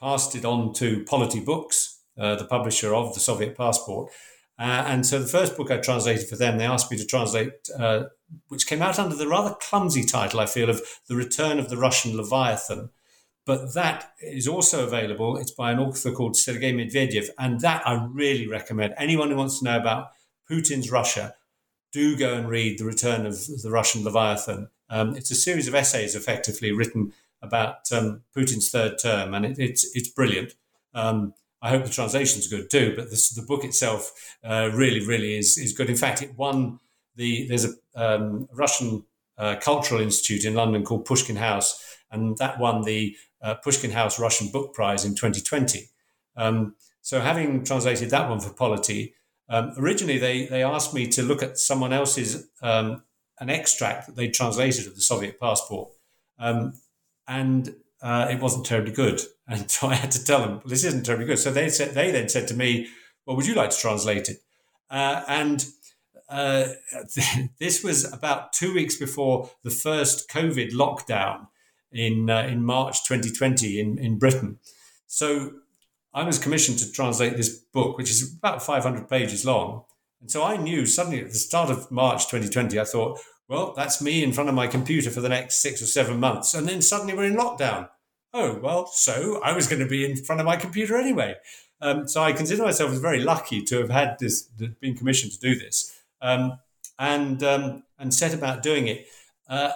passed 0.00 0.34
it 0.34 0.44
on 0.44 0.72
to 0.74 1.04
Polity 1.04 1.40
Books, 1.40 2.00
uh, 2.18 2.34
the 2.34 2.44
publisher 2.44 2.94
of 2.94 3.14
the 3.14 3.20
Soviet 3.20 3.56
Passport, 3.56 4.10
uh, 4.58 4.84
and 4.86 5.06
so 5.06 5.20
the 5.20 5.28
first 5.28 5.56
book 5.56 5.70
I 5.70 5.78
translated 5.78 6.28
for 6.28 6.36
them, 6.36 6.58
they 6.58 6.66
asked 6.66 6.90
me 6.90 6.96
to 6.98 7.06
translate, 7.06 7.52
uh, 7.78 8.04
which 8.48 8.66
came 8.66 8.82
out 8.82 8.98
under 8.98 9.14
the 9.14 9.28
rather 9.28 9.54
clumsy 9.60 10.04
title, 10.04 10.40
I 10.40 10.46
feel, 10.46 10.68
of 10.68 10.82
The 11.08 11.14
Return 11.14 11.58
of 11.58 11.68
the 11.68 11.76
Russian 11.76 12.16
Leviathan. 12.16 12.90
But 13.46 13.72
that 13.74 14.12
is 14.20 14.48
also 14.48 14.84
available. 14.84 15.36
It's 15.36 15.52
by 15.52 15.70
an 15.72 15.78
author 15.78 16.12
called 16.12 16.36
Sergei 16.36 16.72
Medvedev. 16.72 17.28
And 17.38 17.60
that 17.60 17.86
I 17.86 18.04
really 18.10 18.46
recommend. 18.48 18.94
Anyone 18.98 19.30
who 19.30 19.36
wants 19.36 19.60
to 19.60 19.64
know 19.64 19.78
about 19.78 20.10
Putin's 20.50 20.90
Russia, 20.90 21.34
do 21.92 22.16
go 22.16 22.34
and 22.34 22.48
read 22.48 22.78
The 22.78 22.84
Return 22.84 23.26
of 23.26 23.46
the 23.62 23.70
Russian 23.70 24.04
Leviathan. 24.04 24.68
Um, 24.90 25.16
it's 25.16 25.30
a 25.30 25.34
series 25.36 25.68
of 25.68 25.74
essays 25.74 26.14
effectively 26.14 26.72
written 26.72 27.12
about 27.40 27.90
um, 27.92 28.22
Putin's 28.36 28.70
third 28.70 28.98
term, 29.00 29.32
and 29.34 29.46
it, 29.46 29.58
it's, 29.58 29.96
it's 29.96 30.08
brilliant. 30.08 30.54
Um, 30.94 31.34
I 31.60 31.70
hope 31.70 31.84
the 31.84 31.90
translation's 31.90 32.46
good 32.46 32.70
too, 32.70 32.94
but 32.96 33.10
this, 33.10 33.30
the 33.30 33.42
book 33.42 33.64
itself 33.64 34.36
uh, 34.44 34.70
really, 34.72 35.04
really 35.04 35.36
is 35.36 35.58
is 35.58 35.72
good. 35.72 35.90
In 35.90 35.96
fact, 35.96 36.22
it 36.22 36.36
won 36.36 36.78
the 37.16 37.46
there's 37.48 37.64
a 37.64 37.74
um, 37.94 38.48
Russian 38.52 39.04
uh, 39.36 39.56
cultural 39.60 40.00
institute 40.00 40.44
in 40.44 40.54
London 40.54 40.84
called 40.84 41.04
Pushkin 41.04 41.36
House, 41.36 41.96
and 42.10 42.36
that 42.38 42.58
won 42.58 42.82
the 42.82 43.16
uh, 43.42 43.54
Pushkin 43.54 43.90
House 43.90 44.18
Russian 44.18 44.48
Book 44.48 44.74
Prize 44.74 45.04
in 45.04 45.14
2020. 45.14 45.88
Um, 46.36 46.74
so, 47.02 47.20
having 47.20 47.64
translated 47.64 48.10
that 48.10 48.28
one 48.28 48.40
for 48.40 48.50
Polity, 48.50 49.14
um, 49.48 49.72
originally 49.76 50.18
they 50.18 50.46
they 50.46 50.62
asked 50.62 50.94
me 50.94 51.08
to 51.08 51.22
look 51.22 51.42
at 51.42 51.58
someone 51.58 51.92
else's 51.92 52.48
um, 52.62 53.02
an 53.40 53.50
extract 53.50 54.06
that 54.06 54.16
they 54.16 54.28
translated 54.28 54.86
of 54.86 54.94
the 54.94 55.00
Soviet 55.00 55.40
passport, 55.40 55.90
um, 56.38 56.74
and 57.26 57.74
uh, 58.02 58.28
it 58.30 58.40
wasn't 58.40 58.66
terribly 58.66 58.92
good. 58.92 59.20
And 59.50 59.70
so 59.70 59.88
I 59.88 59.94
had 59.94 60.10
to 60.10 60.22
tell 60.22 60.40
them, 60.40 60.60
this 60.66 60.84
isn't 60.84 61.06
terribly 61.06 61.24
good. 61.24 61.38
So 61.38 61.50
they 61.50 61.70
said, 61.70 61.94
they 61.94 62.10
then 62.10 62.28
said 62.28 62.48
to 62.48 62.54
me, 62.54 62.88
well, 63.24 63.34
would 63.34 63.46
you 63.46 63.54
like 63.54 63.70
to 63.70 63.78
translate 63.78 64.28
it? 64.28 64.42
Uh, 64.90 65.22
and 65.26 65.64
uh, 66.28 66.68
this 67.58 67.82
was 67.82 68.12
about 68.12 68.52
two 68.52 68.74
weeks 68.74 68.96
before 68.96 69.50
the 69.64 69.70
first 69.70 70.28
COVID 70.28 70.72
lockdown 70.72 71.46
in 71.90 72.28
uh, 72.28 72.42
in 72.42 72.62
March 72.62 73.08
2020 73.08 73.80
in, 73.80 73.98
in 73.98 74.18
Britain. 74.18 74.58
So 75.06 75.52
I 76.12 76.24
was 76.24 76.38
commissioned 76.38 76.78
to 76.80 76.92
translate 76.92 77.36
this 77.36 77.56
book, 77.56 77.96
which 77.96 78.10
is 78.10 78.36
about 78.36 78.62
500 78.62 79.08
pages 79.08 79.44
long. 79.44 79.84
And 80.20 80.30
so 80.30 80.42
I 80.42 80.56
knew 80.56 80.84
suddenly 80.84 81.20
at 81.20 81.28
the 81.28 81.34
start 81.34 81.70
of 81.70 81.90
March 81.90 82.26
2020, 82.26 82.78
I 82.78 82.84
thought, 82.84 83.18
well, 83.48 83.72
that's 83.74 84.02
me 84.02 84.22
in 84.22 84.32
front 84.32 84.48
of 84.48 84.54
my 84.54 84.66
computer 84.66 85.10
for 85.10 85.20
the 85.20 85.28
next 85.28 85.62
six 85.62 85.80
or 85.80 85.86
seven 85.86 86.20
months. 86.20 86.54
And 86.54 86.68
then 86.68 86.82
suddenly 86.82 87.14
we're 87.14 87.24
in 87.24 87.36
lockdown. 87.36 87.88
Oh, 88.34 88.58
well, 88.62 88.86
so 88.86 89.40
I 89.42 89.54
was 89.54 89.66
going 89.66 89.80
to 89.80 89.88
be 89.88 90.04
in 90.04 90.16
front 90.16 90.40
of 90.40 90.46
my 90.46 90.56
computer 90.56 90.96
anyway. 90.96 91.36
Um, 91.80 92.06
so 92.06 92.22
I 92.22 92.32
consider 92.32 92.62
myself 92.62 92.92
as 92.92 92.98
very 92.98 93.20
lucky 93.20 93.62
to 93.62 93.78
have 93.78 93.90
had 93.90 94.18
this, 94.18 94.42
been 94.42 94.94
commissioned 94.94 95.32
to 95.32 95.38
do 95.38 95.58
this, 95.58 95.98
um, 96.20 96.58
and 96.98 97.42
um, 97.42 97.84
and 97.98 98.12
set 98.12 98.34
about 98.34 98.62
doing 98.62 98.88
it. 98.88 99.06
Uh, 99.48 99.70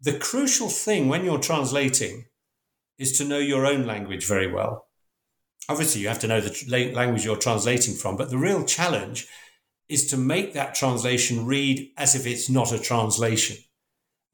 the 0.00 0.18
crucial 0.18 0.68
thing 0.68 1.08
when 1.08 1.24
you're 1.24 1.38
translating 1.38 2.26
is 2.98 3.16
to 3.18 3.24
know 3.24 3.38
your 3.38 3.66
own 3.66 3.86
language 3.86 4.26
very 4.26 4.52
well. 4.52 4.86
Obviously, 5.68 6.02
you 6.02 6.08
have 6.08 6.18
to 6.18 6.28
know 6.28 6.40
the 6.40 6.92
language 6.92 7.24
you're 7.24 7.36
translating 7.36 7.94
from, 7.94 8.16
but 8.16 8.30
the 8.30 8.36
real 8.36 8.64
challenge 8.64 9.28
is 9.88 10.06
to 10.08 10.16
make 10.16 10.54
that 10.54 10.74
translation 10.74 11.46
read 11.46 11.90
as 11.96 12.14
if 12.14 12.26
it's 12.26 12.48
not 12.48 12.72
a 12.72 12.78
translation. 12.78 13.56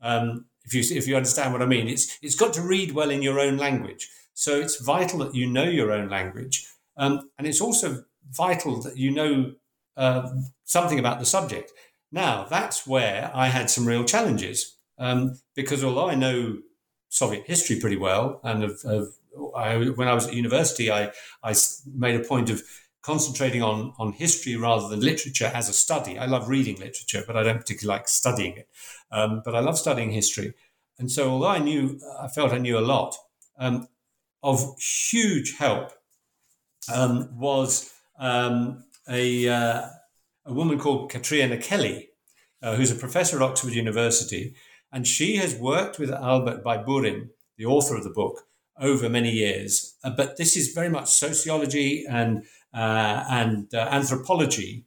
Um, 0.00 0.46
if 0.64 0.74
you 0.74 0.96
if 0.96 1.06
you 1.06 1.16
understand 1.16 1.52
what 1.52 1.62
I 1.62 1.66
mean, 1.66 1.88
it's 1.88 2.18
it's 2.22 2.36
got 2.36 2.52
to 2.54 2.62
read 2.62 2.92
well 2.92 3.10
in 3.10 3.22
your 3.22 3.40
own 3.40 3.56
language. 3.56 4.08
So 4.34 4.60
it's 4.60 4.80
vital 4.80 5.18
that 5.20 5.34
you 5.34 5.46
know 5.46 5.64
your 5.64 5.92
own 5.92 6.08
language, 6.08 6.66
um, 6.96 7.30
and 7.38 7.46
it's 7.46 7.60
also 7.60 8.04
vital 8.30 8.80
that 8.82 8.96
you 8.96 9.10
know 9.10 9.52
uh, 9.96 10.30
something 10.64 10.98
about 10.98 11.18
the 11.18 11.26
subject. 11.26 11.72
Now 12.12 12.44
that's 12.44 12.86
where 12.86 13.30
I 13.34 13.48
had 13.48 13.70
some 13.70 13.86
real 13.86 14.04
challenges 14.04 14.76
um, 15.00 15.40
because 15.56 15.82
although 15.82 16.08
I 16.08 16.14
know 16.14 16.58
Soviet 17.08 17.44
history 17.46 17.80
pretty 17.80 17.96
well, 17.96 18.40
and 18.44 18.62
of, 18.62 18.80
of 18.84 19.08
I, 19.56 19.76
when 19.76 20.08
I 20.08 20.14
was 20.14 20.28
at 20.28 20.34
university, 20.34 20.92
I 20.92 21.10
I 21.42 21.54
made 21.92 22.20
a 22.20 22.24
point 22.24 22.50
of 22.50 22.62
concentrating 23.02 23.62
on, 23.62 23.92
on 23.98 24.12
history 24.12 24.56
rather 24.56 24.88
than 24.88 25.00
literature 25.00 25.50
as 25.54 25.68
a 25.68 25.72
study. 25.72 26.18
I 26.18 26.26
love 26.26 26.48
reading 26.48 26.76
literature, 26.76 27.22
but 27.26 27.36
I 27.36 27.42
don't 27.42 27.58
particularly 27.58 27.98
like 27.98 28.08
studying 28.08 28.56
it. 28.56 28.68
Um, 29.10 29.42
but 29.44 29.54
I 29.54 29.60
love 29.60 29.78
studying 29.78 30.10
history. 30.10 30.54
And 30.98 31.10
so, 31.10 31.30
although 31.30 31.48
I 31.48 31.58
knew, 31.58 31.98
I 32.20 32.28
felt 32.28 32.52
I 32.52 32.58
knew 32.58 32.78
a 32.78 32.80
lot, 32.80 33.16
um, 33.58 33.88
of 34.42 34.78
huge 34.78 35.56
help 35.58 35.92
um, 36.92 37.28
was 37.38 37.92
um, 38.18 38.84
a, 39.08 39.48
uh, 39.48 39.88
a 40.46 40.52
woman 40.52 40.78
called 40.78 41.10
Catriona 41.10 41.56
Kelly, 41.56 42.10
uh, 42.62 42.76
who's 42.76 42.90
a 42.90 42.96
professor 42.96 43.36
at 43.36 43.42
Oxford 43.42 43.72
University. 43.72 44.54
And 44.92 45.06
she 45.06 45.36
has 45.36 45.54
worked 45.54 45.98
with 45.98 46.10
Albert 46.10 46.64
Baiburin, 46.64 47.30
the 47.56 47.66
author 47.66 47.96
of 47.96 48.04
the 48.04 48.10
book, 48.10 48.42
over 48.78 49.08
many 49.08 49.30
years. 49.30 49.96
Uh, 50.02 50.10
but 50.10 50.36
this 50.36 50.56
is 50.56 50.72
very 50.72 50.88
much 50.88 51.08
sociology 51.08 52.04
and 52.08 52.44
uh, 52.74 53.24
and 53.28 53.72
uh, 53.74 53.88
anthropology 53.90 54.86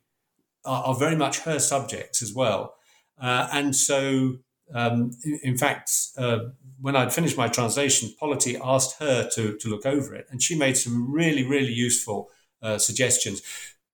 are, 0.66 0.84
are, 0.84 0.96
very 0.96 1.16
much 1.16 1.40
her 1.40 1.60
subjects 1.60 2.22
as 2.22 2.34
well. 2.34 2.76
Uh, 3.20 3.48
and 3.52 3.76
so, 3.76 4.38
um, 4.74 5.12
in, 5.44 5.58
fact, 5.58 5.92
uh, 6.18 6.40
when 6.80 6.96
I'd 6.96 7.14
finished 7.14 7.38
my 7.38 7.48
translation, 7.48 8.14
Polity 8.20 8.58
asked 8.62 9.00
her 9.00 9.30
to 9.36 9.58
to 9.58 9.70
look 9.70 9.86
over 9.86 10.16
it, 10.16 10.28
and 10.30 10.42
she 10.42 10.58
made 10.58 10.78
some 10.78 11.12
really 11.12 11.46
really 11.46 11.74
useful 11.74 12.30
uh, 12.62 12.78
suggestions. 12.78 13.42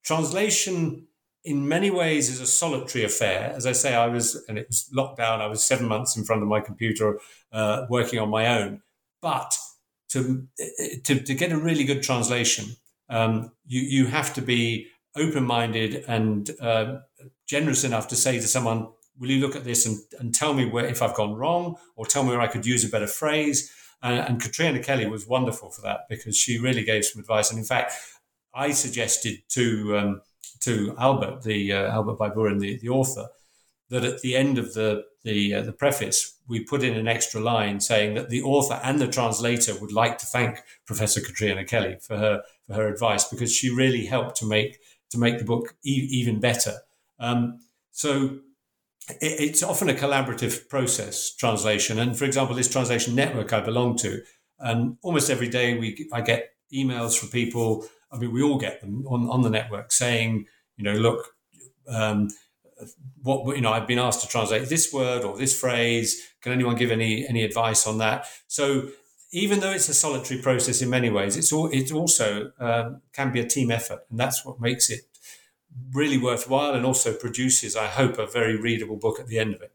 Translation 0.03 1.07
in 1.43 1.67
many 1.67 1.89
ways 1.89 2.29
is 2.29 2.39
a 2.39 2.47
solitary 2.47 3.03
affair. 3.03 3.53
As 3.55 3.65
I 3.65 3.71
say, 3.71 3.95
I 3.95 4.07
was, 4.07 4.43
and 4.47 4.57
it 4.57 4.67
was 4.67 4.89
locked 4.93 5.17
down. 5.17 5.41
I 5.41 5.47
was 5.47 5.63
seven 5.63 5.87
months 5.87 6.17
in 6.17 6.23
front 6.23 6.41
of 6.41 6.47
my 6.47 6.59
computer 6.59 7.19
uh, 7.51 7.85
working 7.89 8.19
on 8.19 8.29
my 8.29 8.59
own. 8.59 8.81
But 9.21 9.57
to, 10.09 10.47
to, 11.03 11.19
to 11.19 11.33
get 11.33 11.51
a 11.51 11.57
really 11.57 11.83
good 11.83 12.03
translation, 12.03 12.75
um, 13.09 13.51
you, 13.65 13.81
you 13.81 14.05
have 14.07 14.33
to 14.35 14.41
be 14.41 14.87
open 15.15 15.43
minded 15.43 16.03
and 16.07 16.51
uh, 16.61 16.99
generous 17.47 17.83
enough 17.83 18.07
to 18.09 18.15
say 18.15 18.39
to 18.39 18.47
someone, 18.47 18.87
Will 19.17 19.31
you 19.31 19.41
look 19.41 19.57
at 19.57 19.65
this 19.65 19.85
and, 19.85 19.97
and 20.17 20.33
tell 20.33 20.53
me 20.53 20.65
where 20.65 20.85
if 20.85 21.01
I've 21.01 21.13
gone 21.13 21.33
wrong 21.33 21.75
or 21.97 22.05
tell 22.05 22.23
me 22.23 22.29
where 22.29 22.39
I 22.39 22.47
could 22.47 22.65
use 22.65 22.85
a 22.85 22.89
better 22.89 23.07
phrase? 23.07 23.69
And, 24.01 24.17
and 24.19 24.41
Catriona 24.41 24.79
Kelly 24.79 25.07
was 25.07 25.27
wonderful 25.27 25.71
for 25.71 25.81
that 25.81 26.01
because 26.07 26.37
she 26.37 26.57
really 26.57 26.85
gave 26.85 27.03
some 27.03 27.19
advice. 27.19 27.49
And 27.49 27.59
in 27.59 27.65
fact, 27.65 27.93
I 28.53 28.71
suggested 28.71 29.41
to 29.49 29.97
um, 29.97 30.21
to 30.61 30.95
Albert, 30.97 31.43
the 31.43 31.73
uh, 31.73 31.91
Albert 31.91 32.17
Baiburin, 32.17 32.59
the, 32.59 32.77
the 32.79 32.89
author, 32.89 33.27
that 33.89 34.03
at 34.03 34.21
the 34.21 34.35
end 34.35 34.57
of 34.57 34.73
the 34.73 35.03
the, 35.23 35.53
uh, 35.53 35.61
the 35.61 35.73
preface 35.73 36.37
we 36.47 36.63
put 36.63 36.83
in 36.83 36.95
an 36.95 37.07
extra 37.07 37.41
line 37.41 37.79
saying 37.79 38.15
that 38.15 38.29
the 38.29 38.41
author 38.41 38.79
and 38.83 38.99
the 38.99 39.07
translator 39.07 39.77
would 39.79 39.91
like 39.91 40.17
to 40.17 40.25
thank 40.25 40.59
Professor 40.85 41.21
Catriona 41.21 41.65
Kelly 41.65 41.97
for 42.01 42.17
her 42.17 42.41
for 42.67 42.73
her 42.73 42.87
advice 42.87 43.25
because 43.25 43.53
she 43.53 43.69
really 43.69 44.05
helped 44.05 44.37
to 44.37 44.47
make 44.47 44.79
to 45.11 45.17
make 45.17 45.37
the 45.37 45.45
book 45.45 45.75
e- 45.85 46.07
even 46.11 46.39
better. 46.39 46.77
Um, 47.19 47.59
so 47.91 48.39
it, 49.09 49.39
it's 49.39 49.63
often 49.63 49.89
a 49.89 49.93
collaborative 49.93 50.69
process, 50.69 51.35
translation. 51.35 51.99
And 51.99 52.17
for 52.17 52.25
example, 52.25 52.55
this 52.55 52.69
translation 52.69 53.15
network 53.15 53.53
I 53.53 53.59
belong 53.59 53.97
to, 53.97 54.21
and 54.59 54.97
almost 55.03 55.29
every 55.29 55.49
day 55.49 55.77
we 55.77 56.09
I 56.13 56.21
get 56.21 56.53
emails 56.73 57.17
from 57.17 57.29
people 57.29 57.85
I 58.11 58.17
mean, 58.17 58.31
we 58.31 58.41
all 58.41 58.57
get 58.57 58.81
them 58.81 59.05
on, 59.07 59.29
on 59.29 59.41
the 59.41 59.49
network 59.49 59.91
saying, 59.91 60.45
you 60.77 60.83
know, 60.83 60.93
look, 60.93 61.33
um, 61.87 62.29
what 63.23 63.55
you 63.55 63.61
know, 63.61 63.71
I've 63.71 63.87
been 63.87 63.99
asked 63.99 64.21
to 64.21 64.27
translate 64.27 64.69
this 64.69 64.93
word 64.93 65.23
or 65.23 65.37
this 65.37 65.59
phrase. 65.59 66.33
Can 66.41 66.51
anyone 66.51 66.75
give 66.75 66.91
any 66.91 67.27
any 67.27 67.43
advice 67.43 67.85
on 67.87 67.97
that? 67.99 68.25
So 68.47 68.89
even 69.31 69.59
though 69.59 69.71
it's 69.71 69.89
a 69.89 69.93
solitary 69.93 70.41
process 70.41 70.81
in 70.81 70.89
many 70.89 71.09
ways, 71.09 71.37
it's 71.37 71.53
all 71.53 71.67
it 71.67 71.91
also 71.91 72.51
um, 72.59 73.01
can 73.13 73.31
be 73.31 73.39
a 73.39 73.45
team 73.45 73.71
effort, 73.71 74.05
and 74.09 74.19
that's 74.19 74.45
what 74.45 74.59
makes 74.59 74.89
it 74.89 75.01
really 75.93 76.17
worthwhile, 76.17 76.73
and 76.73 76.85
also 76.85 77.13
produces, 77.13 77.75
I 77.75 77.87
hope, 77.87 78.17
a 78.17 78.25
very 78.25 78.59
readable 78.59 78.97
book 78.97 79.19
at 79.19 79.27
the 79.27 79.39
end 79.39 79.53
of 79.55 79.61
it. 79.61 79.71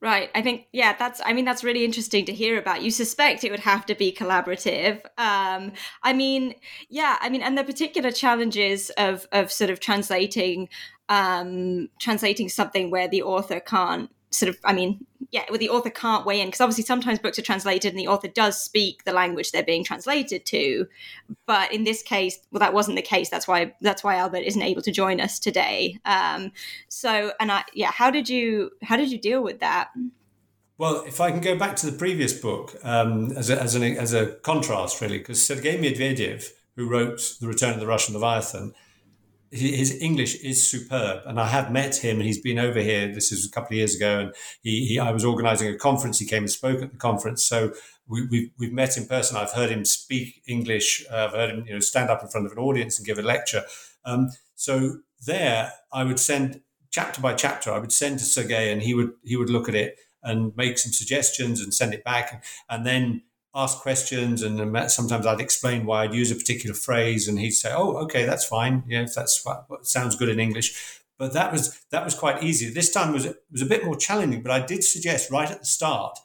Right. 0.00 0.28
I 0.34 0.42
think, 0.42 0.66
yeah, 0.70 0.94
that's, 0.98 1.22
I 1.24 1.32
mean, 1.32 1.46
that's 1.46 1.64
really 1.64 1.82
interesting 1.82 2.26
to 2.26 2.32
hear 2.34 2.58
about. 2.58 2.82
You 2.82 2.90
suspect 2.90 3.42
it 3.42 3.50
would 3.50 3.60
have 3.60 3.86
to 3.86 3.94
be 3.94 4.12
collaborative. 4.12 5.00
Um, 5.16 5.72
I 6.02 6.12
mean, 6.12 6.56
yeah, 6.90 7.16
I 7.22 7.30
mean, 7.30 7.40
and 7.40 7.56
the 7.56 7.64
particular 7.64 8.10
challenges 8.10 8.90
of, 8.98 9.26
of 9.32 9.50
sort 9.50 9.70
of 9.70 9.80
translating, 9.80 10.68
um, 11.08 11.88
translating 12.00 12.48
something 12.48 12.90
where 12.90 13.08
the 13.08 13.22
author 13.22 13.60
can't 13.60 14.10
sort 14.30 14.50
of, 14.50 14.58
I 14.64 14.72
mean, 14.72 15.06
yeah, 15.30 15.44
where 15.48 15.58
the 15.58 15.68
author 15.68 15.90
can't 15.90 16.26
weigh 16.26 16.40
in 16.40 16.48
because 16.48 16.60
obviously 16.60 16.84
sometimes 16.84 17.18
books 17.18 17.38
are 17.38 17.42
translated 17.42 17.90
and 17.92 17.98
the 17.98 18.08
author 18.08 18.28
does 18.28 18.60
speak 18.60 19.04
the 19.04 19.12
language 19.12 19.52
they're 19.52 19.62
being 19.62 19.84
translated 19.84 20.44
to, 20.46 20.86
but 21.46 21.72
in 21.72 21.84
this 21.84 22.02
case, 22.02 22.38
well, 22.50 22.60
that 22.60 22.74
wasn't 22.74 22.96
the 22.96 23.02
case. 23.02 23.30
That's 23.30 23.46
why 23.46 23.74
that's 23.80 24.02
why 24.02 24.16
Albert 24.16 24.44
isn't 24.44 24.62
able 24.62 24.82
to 24.82 24.92
join 24.92 25.20
us 25.20 25.38
today. 25.38 25.98
Um, 26.04 26.52
so, 26.88 27.32
and 27.40 27.52
I, 27.52 27.64
yeah, 27.74 27.92
how 27.92 28.10
did 28.10 28.28
you 28.28 28.70
how 28.82 28.96
did 28.96 29.10
you 29.10 29.18
deal 29.18 29.42
with 29.42 29.60
that? 29.60 29.90
Well, 30.76 31.04
if 31.06 31.20
I 31.20 31.30
can 31.30 31.40
go 31.40 31.56
back 31.56 31.76
to 31.76 31.90
the 31.90 31.96
previous 31.96 32.32
book 32.32 32.74
um, 32.82 33.30
as 33.36 33.48
a, 33.48 33.60
as, 33.62 33.76
an, 33.76 33.84
as 33.84 34.12
a 34.12 34.34
contrast, 34.42 35.00
really, 35.00 35.18
because 35.18 35.44
Sergei 35.44 35.78
Medvedev, 35.78 36.50
who 36.74 36.88
wrote 36.88 37.36
The 37.40 37.46
Return 37.46 37.74
of 37.74 37.80
the 37.80 37.86
Russian 37.86 38.14
Leviathan, 38.14 38.74
his 39.54 40.00
English 40.00 40.36
is 40.36 40.66
superb, 40.66 41.22
and 41.26 41.38
I 41.38 41.46
have 41.46 41.70
met 41.70 41.96
him. 41.96 42.16
And 42.16 42.26
he's 42.26 42.40
been 42.40 42.58
over 42.58 42.80
here. 42.80 43.12
This 43.12 43.30
is 43.30 43.46
a 43.46 43.50
couple 43.50 43.68
of 43.68 43.78
years 43.78 43.94
ago, 43.94 44.20
and 44.20 44.34
he, 44.62 44.86
he 44.86 44.98
I 44.98 45.12
was 45.12 45.24
organising 45.24 45.72
a 45.72 45.78
conference. 45.78 46.18
He 46.18 46.26
came 46.26 46.42
and 46.42 46.50
spoke 46.50 46.82
at 46.82 46.90
the 46.90 46.98
conference, 46.98 47.44
so 47.44 47.72
we, 48.08 48.20
have 48.20 48.30
we've, 48.30 48.50
we've 48.58 48.72
met 48.72 48.96
in 48.96 49.06
person. 49.06 49.36
I've 49.36 49.52
heard 49.52 49.70
him 49.70 49.84
speak 49.84 50.42
English. 50.46 51.04
Uh, 51.10 51.26
I've 51.26 51.32
heard 51.32 51.50
him, 51.50 51.64
you 51.66 51.74
know, 51.74 51.80
stand 51.80 52.10
up 52.10 52.22
in 52.22 52.28
front 52.28 52.46
of 52.46 52.52
an 52.52 52.58
audience 52.58 52.98
and 52.98 53.06
give 53.06 53.18
a 53.18 53.22
lecture. 53.22 53.62
Um, 54.04 54.30
so 54.54 54.98
there, 55.26 55.72
I 55.92 56.04
would 56.04 56.18
send 56.18 56.60
chapter 56.90 57.20
by 57.20 57.34
chapter. 57.34 57.72
I 57.72 57.78
would 57.78 57.92
send 57.92 58.18
to 58.18 58.24
Sergei, 58.24 58.72
and 58.72 58.82
he 58.82 58.94
would 58.94 59.12
he 59.22 59.36
would 59.36 59.50
look 59.50 59.68
at 59.68 59.74
it 59.74 59.98
and 60.22 60.56
make 60.56 60.78
some 60.78 60.92
suggestions 60.92 61.60
and 61.60 61.72
send 61.72 61.94
it 61.94 62.02
back, 62.02 62.44
and 62.68 62.84
then 62.84 63.22
ask 63.54 63.78
questions 63.78 64.42
and 64.42 64.90
sometimes 64.90 65.26
I'd 65.26 65.40
explain 65.40 65.86
why 65.86 66.04
I'd 66.04 66.14
use 66.14 66.30
a 66.30 66.34
particular 66.34 66.74
phrase 66.74 67.28
and 67.28 67.38
he'd 67.38 67.52
say, 67.52 67.72
"Oh, 67.72 67.96
okay, 67.98 68.24
that's 68.24 68.44
fine. 68.44 68.82
Yeah, 68.86 69.02
if 69.02 69.14
that's 69.14 69.44
what, 69.44 69.64
what 69.68 69.86
sounds 69.86 70.16
good 70.16 70.28
in 70.28 70.40
English." 70.40 71.00
But 71.18 71.32
that 71.34 71.52
was 71.52 71.80
that 71.90 72.04
was 72.04 72.14
quite 72.14 72.42
easy. 72.42 72.68
This 72.70 72.92
time 72.92 73.12
was 73.12 73.28
was 73.50 73.62
a 73.62 73.66
bit 73.66 73.84
more 73.84 73.96
challenging, 73.96 74.42
but 74.42 74.50
I 74.50 74.60
did 74.66 74.82
suggest 74.82 75.30
right 75.30 75.50
at 75.50 75.60
the 75.60 75.66
start, 75.66 76.18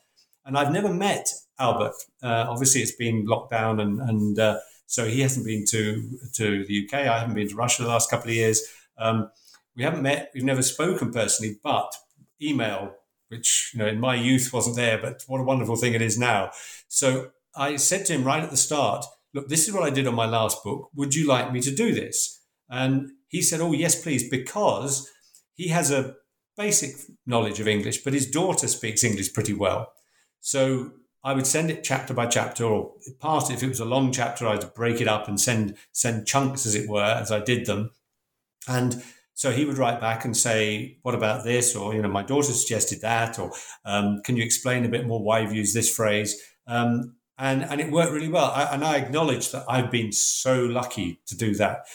and 0.45 0.57
I've 0.57 0.71
never 0.71 0.91
met 0.91 1.29
Albert. 1.59 1.93
Uh, 2.23 2.45
obviously, 2.49 2.81
it's 2.81 2.95
been 2.95 3.25
locked 3.25 3.51
down, 3.51 3.79
and 3.79 4.01
and 4.01 4.39
uh, 4.39 4.59
so 4.87 5.05
he 5.05 5.21
hasn't 5.21 5.45
been 5.45 5.65
to 5.69 6.17
to 6.33 6.65
the 6.65 6.85
UK. 6.85 6.93
I 7.01 7.19
haven't 7.19 7.35
been 7.35 7.49
to 7.49 7.55
Russia 7.55 7.83
the 7.83 7.89
last 7.89 8.09
couple 8.09 8.29
of 8.29 8.35
years. 8.35 8.63
Um, 8.97 9.29
we 9.75 9.83
haven't 9.83 10.01
met. 10.01 10.31
We've 10.33 10.43
never 10.43 10.63
spoken 10.63 11.11
personally, 11.11 11.59
but 11.63 11.93
email 12.41 12.95
which 13.29 13.71
you 13.73 13.79
know 13.79 13.87
in 13.87 13.99
my 13.99 14.15
youth 14.15 14.51
wasn't 14.51 14.75
there, 14.75 14.97
but 14.97 15.23
what 15.27 15.41
a 15.41 15.43
wonderful 15.43 15.75
thing 15.75 15.93
it 15.93 16.01
is 16.01 16.17
now. 16.17 16.51
So 16.87 17.31
I 17.55 17.77
said 17.77 18.05
to 18.05 18.13
him 18.13 18.23
right 18.23 18.43
at 18.43 18.51
the 18.51 18.57
start, 18.57 19.05
"Look, 19.33 19.47
this 19.47 19.67
is 19.67 19.73
what 19.73 19.83
I 19.83 19.89
did 19.89 20.07
on 20.07 20.15
my 20.15 20.25
last 20.25 20.63
book. 20.63 20.89
Would 20.95 21.15
you 21.15 21.27
like 21.27 21.51
me 21.51 21.61
to 21.61 21.73
do 21.73 21.93
this?" 21.93 22.41
And 22.69 23.11
he 23.27 23.41
said, 23.41 23.61
"Oh 23.61 23.71
yes, 23.71 24.01
please," 24.01 24.29
because 24.29 25.09
he 25.55 25.69
has 25.69 25.91
a 25.91 26.15
basic 26.57 26.95
knowledge 27.25 27.59
of 27.59 27.67
English, 27.67 28.03
but 28.03 28.13
his 28.13 28.29
daughter 28.29 28.67
speaks 28.67 29.03
English 29.03 29.33
pretty 29.33 29.53
well. 29.53 29.93
So 30.41 30.91
I 31.23 31.33
would 31.33 31.47
send 31.47 31.69
it 31.69 31.83
chapter 31.83 32.13
by 32.13 32.27
chapter, 32.27 32.65
or 32.65 32.93
part. 33.19 33.51
If 33.51 33.61
it 33.63 33.69
was 33.69 33.79
a 33.79 33.85
long 33.85 34.11
chapter, 34.11 34.47
I'd 34.47 34.73
break 34.73 35.01
it 35.01 35.07
up 35.07 35.27
and 35.27 35.39
send 35.39 35.75
send 35.91 36.27
chunks, 36.27 36.65
as 36.65 36.75
it 36.75 36.89
were, 36.89 37.03
as 37.03 37.31
I 37.31 37.39
did 37.39 37.65
them. 37.65 37.91
And 38.67 39.03
so 39.39 39.51
he 39.51 39.63
would 39.63 39.77
write 39.77 40.01
back 40.01 40.25
and 40.25 40.35
say, 40.35 40.97
"What 41.03 41.15
about 41.15 41.45
this?" 41.45 41.73
Or 41.73 41.93
you 41.93 42.01
know, 42.01 42.09
my 42.09 42.23
daughter 42.23 42.51
suggested 42.51 42.99
that, 42.99 43.39
or 43.39 43.53
um, 43.85 44.21
can 44.25 44.35
you 44.35 44.43
explain 44.43 44.83
a 44.83 44.89
bit 44.89 45.07
more 45.07 45.23
why 45.23 45.39
you've 45.39 45.53
used 45.53 45.73
this 45.73 45.89
phrase? 45.89 46.35
Um, 46.67 47.15
and 47.37 47.63
and 47.63 47.79
it 47.79 47.89
worked 47.89 48.11
really 48.11 48.27
well. 48.27 48.51
I, 48.53 48.63
and 48.73 48.83
I 48.83 48.97
acknowledge 48.97 49.51
that 49.51 49.63
I've 49.69 49.89
been 49.89 50.11
so 50.11 50.65
lucky 50.65 51.21
to 51.27 51.37
do 51.37 51.55
that. 51.55 51.85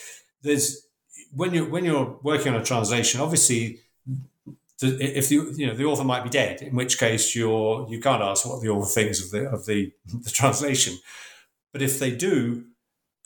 There's 0.41 0.87
when 1.35 1.53
you 1.53 1.65
when 1.65 1.85
you're 1.85 2.19
working 2.23 2.51
on 2.51 2.59
a 2.59 2.65
translation, 2.65 3.21
obviously. 3.21 3.81
If 4.81 5.29
the 5.29 5.35
you 5.55 5.67
know 5.67 5.75
the 5.75 5.85
author 5.85 6.03
might 6.03 6.23
be 6.23 6.31
dead, 6.31 6.63
in 6.63 6.75
which 6.75 6.97
case 6.97 7.35
you're 7.35 7.87
you 7.87 8.01
can't 8.01 8.23
ask 8.23 8.43
what 8.47 8.63
the 8.63 8.69
author 8.69 8.89
thinks 8.89 9.23
of 9.23 9.29
the 9.29 9.47
of 9.51 9.67
the, 9.67 9.91
the 10.23 10.31
translation. 10.31 10.97
But 11.71 11.83
if 11.83 11.99
they 11.99 12.09
do, 12.09 12.65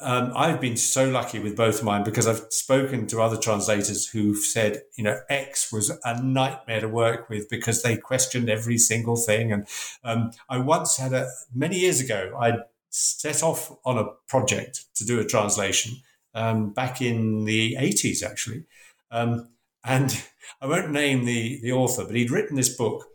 um, 0.01 0.31
I've 0.33 0.61
been 0.61 0.77
so 0.77 1.09
lucky 1.09 1.39
with 1.39 1.57
both 1.57 1.79
of 1.79 1.83
mine 1.83 2.03
because 2.03 2.25
I've 2.25 2.45
spoken 2.51 3.05
to 3.07 3.21
other 3.21 3.35
translators 3.35 4.07
who've 4.07 4.37
said, 4.37 4.83
you 4.95 5.03
know, 5.03 5.19
X 5.29 5.73
was 5.73 5.91
a 6.05 6.21
nightmare 6.21 6.79
to 6.79 6.87
work 6.87 7.29
with 7.29 7.49
because 7.49 7.83
they 7.83 7.97
questioned 7.97 8.49
every 8.49 8.77
single 8.77 9.17
thing. 9.17 9.51
And 9.51 9.67
um, 10.03 10.31
I 10.47 10.57
once 10.59 10.95
had 10.95 11.11
a, 11.11 11.29
many 11.53 11.79
years 11.79 11.99
ago, 11.99 12.37
I 12.39 12.59
set 12.89 13.43
off 13.43 13.75
on 13.83 13.97
a 13.97 14.11
project 14.27 14.85
to 14.95 15.05
do 15.05 15.19
a 15.19 15.25
translation 15.25 15.97
um, 16.33 16.71
back 16.71 17.01
in 17.01 17.43
the 17.43 17.75
80s, 17.75 18.23
actually. 18.23 18.63
Um, 19.11 19.49
and 19.83 20.23
I 20.61 20.67
won't 20.67 20.91
name 20.91 21.25
the, 21.25 21.59
the 21.61 21.73
author, 21.73 22.05
but 22.05 22.15
he'd 22.15 22.31
written 22.31 22.55
this 22.55 22.73
book, 22.73 23.05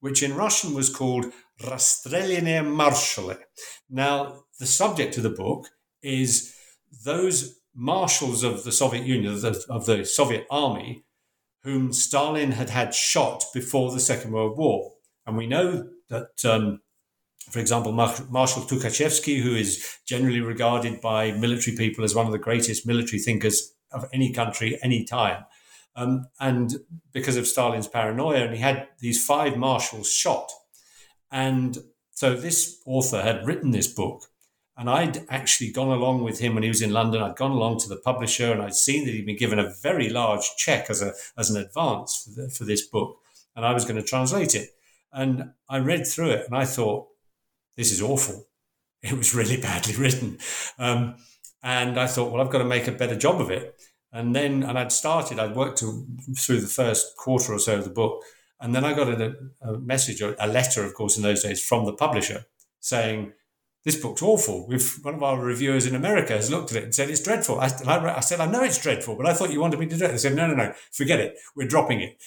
which 0.00 0.22
in 0.22 0.36
Russian 0.36 0.74
was 0.74 0.94
called 0.94 1.32
Rasstrelyannye 1.62 2.64
Marshaly. 2.64 3.38
Now, 3.88 4.44
the 4.58 4.66
subject 4.66 5.16
of 5.16 5.22
the 5.22 5.30
book 5.30 5.70
is 6.02 6.54
those 7.04 7.60
marshals 7.74 8.42
of 8.42 8.64
the 8.64 8.72
Soviet 8.72 9.04
Union, 9.06 9.32
of 9.32 9.42
the, 9.42 9.64
of 9.68 9.86
the 9.86 10.04
Soviet 10.04 10.46
army, 10.50 11.04
whom 11.62 11.92
Stalin 11.92 12.52
had 12.52 12.70
had 12.70 12.94
shot 12.94 13.44
before 13.52 13.92
the 13.92 14.00
Second 14.00 14.32
World 14.32 14.56
War. 14.56 14.92
And 15.26 15.36
we 15.36 15.46
know 15.46 15.88
that, 16.08 16.44
um, 16.44 16.80
for 17.50 17.58
example, 17.58 17.92
Marshal 17.92 18.62
Tukhachevsky, 18.62 19.42
who 19.42 19.54
is 19.54 19.98
generally 20.06 20.40
regarded 20.40 21.00
by 21.00 21.32
military 21.32 21.76
people 21.76 22.04
as 22.04 22.14
one 22.14 22.26
of 22.26 22.32
the 22.32 22.38
greatest 22.38 22.86
military 22.86 23.18
thinkers 23.18 23.74
of 23.92 24.08
any 24.12 24.32
country, 24.32 24.78
any 24.82 25.04
time, 25.04 25.44
Um, 25.96 26.28
and 26.38 26.76
because 27.12 27.36
of 27.36 27.46
Stalin's 27.46 27.88
paranoia, 27.88 28.44
and 28.44 28.54
he 28.54 28.60
had 28.60 28.88
these 29.00 29.24
five 29.24 29.56
marshals 29.56 30.12
shot. 30.12 30.52
And 31.30 31.76
so 32.12 32.34
this 32.34 32.80
author 32.86 33.22
had 33.22 33.46
written 33.46 33.72
this 33.72 33.92
book, 33.92 34.27
and 34.78 34.88
I'd 34.88 35.26
actually 35.28 35.72
gone 35.72 35.88
along 35.88 36.22
with 36.22 36.38
him 36.38 36.54
when 36.54 36.62
he 36.62 36.68
was 36.68 36.80
in 36.80 36.92
London. 36.92 37.20
I'd 37.20 37.34
gone 37.34 37.50
along 37.50 37.80
to 37.80 37.88
the 37.88 37.96
publisher, 37.96 38.52
and 38.52 38.62
I'd 38.62 38.76
seen 38.76 39.04
that 39.04 39.12
he'd 39.12 39.26
been 39.26 39.36
given 39.36 39.58
a 39.58 39.74
very 39.82 40.08
large 40.08 40.48
check 40.56 40.88
as 40.88 41.02
a 41.02 41.12
as 41.36 41.50
an 41.50 41.60
advance 41.60 42.22
for, 42.22 42.40
the, 42.40 42.48
for 42.48 42.64
this 42.64 42.86
book, 42.86 43.18
and 43.56 43.66
I 43.66 43.74
was 43.74 43.84
going 43.84 44.00
to 44.00 44.06
translate 44.06 44.54
it. 44.54 44.70
And 45.12 45.50
I 45.68 45.78
read 45.78 46.06
through 46.06 46.30
it, 46.30 46.46
and 46.46 46.56
I 46.56 46.64
thought, 46.64 47.08
this 47.76 47.92
is 47.92 48.00
awful. 48.00 48.46
It 49.00 49.12
was 49.12 49.32
really 49.32 49.60
badly 49.60 49.94
written. 50.02 50.38
Um, 50.76 51.18
and 51.62 52.00
I 52.00 52.08
thought, 52.08 52.32
well, 52.32 52.42
I've 52.42 52.50
got 52.50 52.58
to 52.58 52.64
make 52.64 52.88
a 52.88 52.92
better 52.92 53.14
job 53.14 53.40
of 53.40 53.48
it. 53.48 53.76
And 54.12 54.34
then, 54.34 54.64
and 54.64 54.76
I'd 54.76 54.90
started, 54.90 55.38
I'd 55.38 55.54
worked 55.54 55.78
to, 55.78 56.04
through 56.36 56.62
the 56.62 56.66
first 56.66 57.16
quarter 57.16 57.52
or 57.52 57.60
so 57.60 57.78
of 57.78 57.84
the 57.84 57.90
book. 57.90 58.24
And 58.60 58.74
then 58.74 58.84
I 58.84 58.94
got 58.94 59.08
a, 59.08 59.36
a 59.62 59.78
message, 59.78 60.20
a 60.20 60.46
letter, 60.48 60.82
of 60.82 60.94
course, 60.94 61.16
in 61.16 61.22
those 61.22 61.44
days 61.44 61.62
from 61.62 61.84
the 61.84 61.92
publisher 61.92 62.46
saying, 62.80 63.34
this 63.88 64.02
book's 64.02 64.20
awful. 64.20 64.66
We've, 64.68 64.98
one 65.02 65.14
of 65.14 65.22
our 65.22 65.40
reviewers 65.40 65.86
in 65.86 65.94
America 65.94 66.34
has 66.34 66.50
looked 66.50 66.72
at 66.72 66.76
it 66.76 66.84
and 66.84 66.94
said 66.94 67.08
it's 67.08 67.22
dreadful. 67.22 67.58
I, 67.58 67.70
I, 67.86 68.16
I, 68.18 68.20
said, 68.20 68.38
I 68.38 68.44
know 68.44 68.62
it's 68.62 68.82
dreadful, 68.82 69.16
but 69.16 69.24
I 69.24 69.32
thought 69.32 69.50
you 69.50 69.62
wanted 69.62 69.80
me 69.80 69.86
to 69.86 69.96
do 69.96 70.04
it. 70.04 70.08
They 70.08 70.18
said, 70.18 70.36
no, 70.36 70.46
no, 70.46 70.54
no, 70.54 70.74
forget 70.92 71.20
it. 71.20 71.36
We're 71.56 71.66
dropping 71.66 72.02
it. 72.02 72.22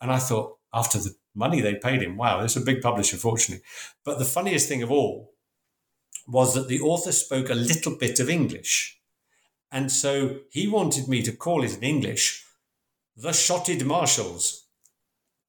And 0.00 0.10
I 0.10 0.18
thought, 0.18 0.58
after 0.72 0.98
the 0.98 1.14
money 1.32 1.60
they 1.60 1.76
paid 1.76 2.02
him, 2.02 2.16
wow, 2.16 2.40
it's 2.40 2.56
a 2.56 2.60
big 2.60 2.82
publisher, 2.82 3.16
fortunately. 3.16 3.64
But 4.04 4.18
the 4.18 4.24
funniest 4.24 4.68
thing 4.68 4.82
of 4.82 4.90
all 4.90 5.34
was 6.26 6.52
that 6.54 6.66
the 6.66 6.80
author 6.80 7.12
spoke 7.12 7.48
a 7.48 7.54
little 7.54 7.96
bit 7.96 8.18
of 8.18 8.28
English. 8.28 8.98
And 9.70 9.92
so 9.92 10.38
he 10.50 10.66
wanted 10.66 11.06
me 11.06 11.22
to 11.22 11.30
call 11.30 11.62
it 11.62 11.76
in 11.76 11.84
English, 11.84 12.44
The 13.16 13.32
Shotted 13.32 13.86
Marshals. 13.86 14.64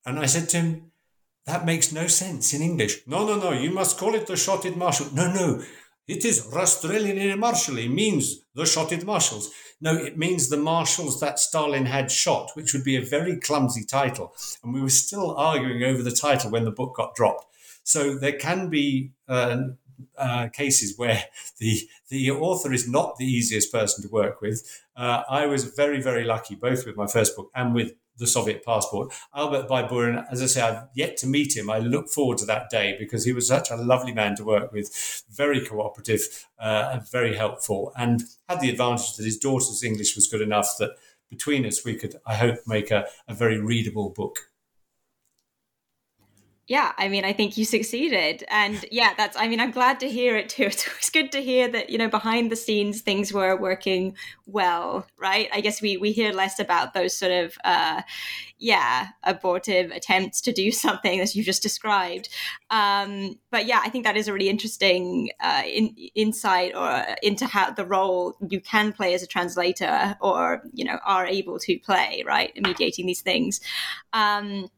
And 0.05 0.19
I 0.19 0.27
said 0.27 0.47
to 0.49 0.57
him, 0.57 0.91
that 1.45 1.65
makes 1.65 1.91
no 1.91 2.07
sense 2.07 2.53
in 2.53 2.61
English. 2.61 3.01
No, 3.07 3.25
no, 3.25 3.37
no, 3.37 3.51
you 3.51 3.71
must 3.71 3.97
call 3.97 4.15
it 4.15 4.27
the 4.27 4.35
Shotted 4.35 4.75
Marshal. 4.75 5.07
No, 5.13 5.31
no, 5.31 5.63
it 6.07 6.23
is 6.23 6.45
Rastreliny 6.47 7.33
Marshally 7.35 7.89
means 7.89 8.41
the 8.53 8.65
Shotted 8.65 9.03
Marshals. 9.05 9.51
No, 9.81 9.95
it 9.95 10.17
means 10.17 10.49
the 10.49 10.57
marshals 10.57 11.19
that 11.19 11.39
Stalin 11.39 11.85
had 11.85 12.09
shot, 12.09 12.51
which 12.53 12.73
would 12.73 12.83
be 12.83 12.95
a 12.95 13.01
very 13.01 13.37
clumsy 13.37 13.83
title. 13.83 14.33
And 14.63 14.73
we 14.73 14.81
were 14.81 14.89
still 14.89 15.35
arguing 15.35 15.83
over 15.83 16.01
the 16.01 16.11
title 16.11 16.49
when 16.49 16.63
the 16.63 16.71
book 16.71 16.95
got 16.95 17.15
dropped. 17.15 17.45
So 17.83 18.15
there 18.15 18.37
can 18.37 18.69
be 18.69 19.11
uh, 19.27 19.57
uh, 20.17 20.47
cases 20.49 20.97
where 20.97 21.25
the 21.59 21.81
the 22.09 22.31
author 22.31 22.71
is 22.71 22.87
not 22.87 23.17
the 23.17 23.25
easiest 23.25 23.71
person 23.71 24.03
to 24.03 24.09
work 24.09 24.41
with. 24.41 24.83
Uh, 24.95 25.23
I 25.29 25.45
was 25.45 25.65
very 25.65 26.01
very 26.01 26.23
lucky 26.23 26.55
both 26.55 26.85
with 26.85 26.95
my 26.95 27.07
first 27.07 27.35
book 27.35 27.51
and 27.53 27.73
with 27.73 27.93
the 28.17 28.27
Soviet 28.27 28.63
passport. 28.63 29.13
Albert 29.35 29.67
Baiburin, 29.67 30.25
as 30.31 30.41
I 30.41 30.45
say, 30.45 30.61
I've 30.61 30.87
yet 30.95 31.17
to 31.17 31.27
meet 31.27 31.55
him. 31.55 31.69
I 31.69 31.79
look 31.79 32.09
forward 32.09 32.37
to 32.39 32.45
that 32.45 32.69
day 32.69 32.95
because 32.97 33.25
he 33.25 33.33
was 33.33 33.47
such 33.47 33.69
a 33.71 33.75
lovely 33.75 34.13
man 34.13 34.35
to 34.37 34.43
work 34.43 34.71
with, 34.71 35.23
very 35.29 35.65
cooperative 35.65 36.47
uh, 36.59 36.89
and 36.93 37.09
very 37.09 37.35
helpful, 37.35 37.91
and 37.97 38.23
had 38.47 38.61
the 38.61 38.69
advantage 38.69 39.15
that 39.15 39.25
his 39.25 39.37
daughter's 39.37 39.83
English 39.83 40.15
was 40.15 40.27
good 40.27 40.41
enough 40.41 40.75
that 40.79 40.91
between 41.29 41.65
us 41.65 41.83
we 41.83 41.95
could, 41.95 42.15
I 42.25 42.35
hope, 42.35 42.59
make 42.67 42.91
a, 42.91 43.07
a 43.27 43.33
very 43.33 43.59
readable 43.59 44.09
book 44.09 44.51
yeah 46.67 46.93
i 46.97 47.07
mean 47.07 47.23
i 47.23 47.33
think 47.33 47.57
you 47.57 47.65
succeeded. 47.65 48.43
And 48.49 48.83
yeah 48.91 49.13
that's 49.17 49.37
i 49.37 49.47
mean 49.47 49.59
i'm 49.59 49.71
glad 49.71 49.99
to 49.99 50.09
hear 50.09 50.35
it 50.35 50.49
too. 50.49 50.65
It's, 50.75 50.87
it's 50.97 51.09
good 51.09 51.31
to 51.33 51.41
hear 51.41 51.67
that 51.69 51.89
you 51.89 51.97
know 51.97 52.09
behind 52.09 52.51
the 52.51 52.55
scenes 52.55 53.01
things 53.01 53.31
were 53.31 53.55
working 53.55 54.15
well 54.45 55.07
right? 55.17 55.49
I 55.53 55.61
guess 55.61 55.81
we 55.81 55.97
we 55.97 56.11
hear 56.11 56.31
less 56.31 56.59
about 56.59 56.93
those 56.93 57.15
sort 57.15 57.31
of 57.31 57.57
uh 57.63 58.01
yeah 58.57 59.09
abortive 59.23 59.91
attempts 59.91 60.41
to 60.41 60.51
do 60.51 60.71
something 60.85 61.19
as 61.19 61.35
you 61.35 61.43
just 61.43 61.61
described. 61.61 62.29
Um 62.69 63.39
but 63.51 63.65
yeah 63.65 63.81
i 63.83 63.89
think 63.89 64.05
that 64.05 64.17
is 64.17 64.27
a 64.27 64.33
really 64.33 64.49
interesting 64.49 65.29
uh 65.41 65.63
in, 65.65 65.95
insight 66.15 66.75
or 66.75 67.05
into 67.21 67.45
how 67.45 67.71
the 67.71 67.85
role 67.85 68.35
you 68.49 68.59
can 68.59 68.91
play 68.91 69.13
as 69.13 69.23
a 69.23 69.27
translator 69.27 70.17
or 70.19 70.63
you 70.73 70.85
know 70.85 70.99
are 71.05 71.25
able 71.25 71.59
to 71.59 71.77
play 71.79 72.23
right 72.25 72.51
mediating 72.55 73.05
these 73.05 73.21
things. 73.21 73.61
Um 74.13 74.69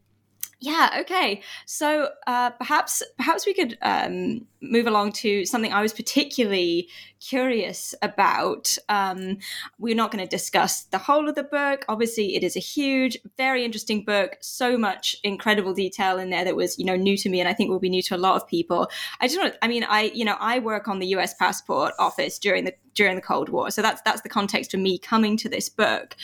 yeah. 0.59 0.97
Okay. 1.01 1.41
So 1.67 2.09
uh, 2.25 2.49
perhaps 2.51 3.03
perhaps 3.17 3.45
we 3.45 3.53
could 3.53 3.77
um, 3.83 4.47
move 4.59 4.87
along 4.87 5.11
to 5.11 5.45
something 5.45 5.71
I 5.71 5.83
was 5.83 5.93
particularly 5.93 6.89
curious 7.19 7.93
about. 8.01 8.75
Um, 8.89 9.37
we're 9.77 9.95
not 9.95 10.11
going 10.11 10.23
to 10.23 10.29
discuss 10.29 10.83
the 10.85 10.97
whole 10.97 11.29
of 11.29 11.35
the 11.35 11.43
book. 11.43 11.85
Obviously, 11.87 12.35
it 12.35 12.43
is 12.43 12.55
a 12.55 12.59
huge, 12.59 13.17
very 13.37 13.63
interesting 13.63 14.03
book. 14.03 14.37
So 14.41 14.79
much 14.79 15.15
incredible 15.23 15.75
detail 15.75 16.17
in 16.17 16.31
there 16.31 16.45
that 16.45 16.55
was, 16.55 16.79
you 16.79 16.85
know, 16.85 16.95
new 16.95 17.17
to 17.17 17.29
me, 17.29 17.39
and 17.39 17.47
I 17.47 17.53
think 17.53 17.69
will 17.69 17.79
be 17.79 17.89
new 17.89 18.01
to 18.03 18.15
a 18.15 18.17
lot 18.17 18.35
of 18.35 18.47
people. 18.47 18.89
I 19.21 19.27
just 19.27 19.39
want. 19.39 19.55
I 19.61 19.67
mean, 19.67 19.83
I 19.83 20.11
you 20.13 20.25
know, 20.25 20.37
I 20.39 20.57
work 20.57 20.87
on 20.87 20.97
the 20.97 21.07
U.S. 21.07 21.35
passport 21.35 21.93
office 21.99 22.39
during 22.39 22.65
the 22.65 22.73
during 22.97 23.15
the 23.15 23.21
Cold 23.21 23.49
War, 23.49 23.71
so 23.71 23.81
that's 23.81 24.01
that's 24.01 24.21
the 24.21 24.29
context 24.29 24.71
for 24.71 24.77
me 24.77 24.97
coming 24.97 25.37
to 25.37 25.47
this 25.47 25.69
book. 25.69 26.15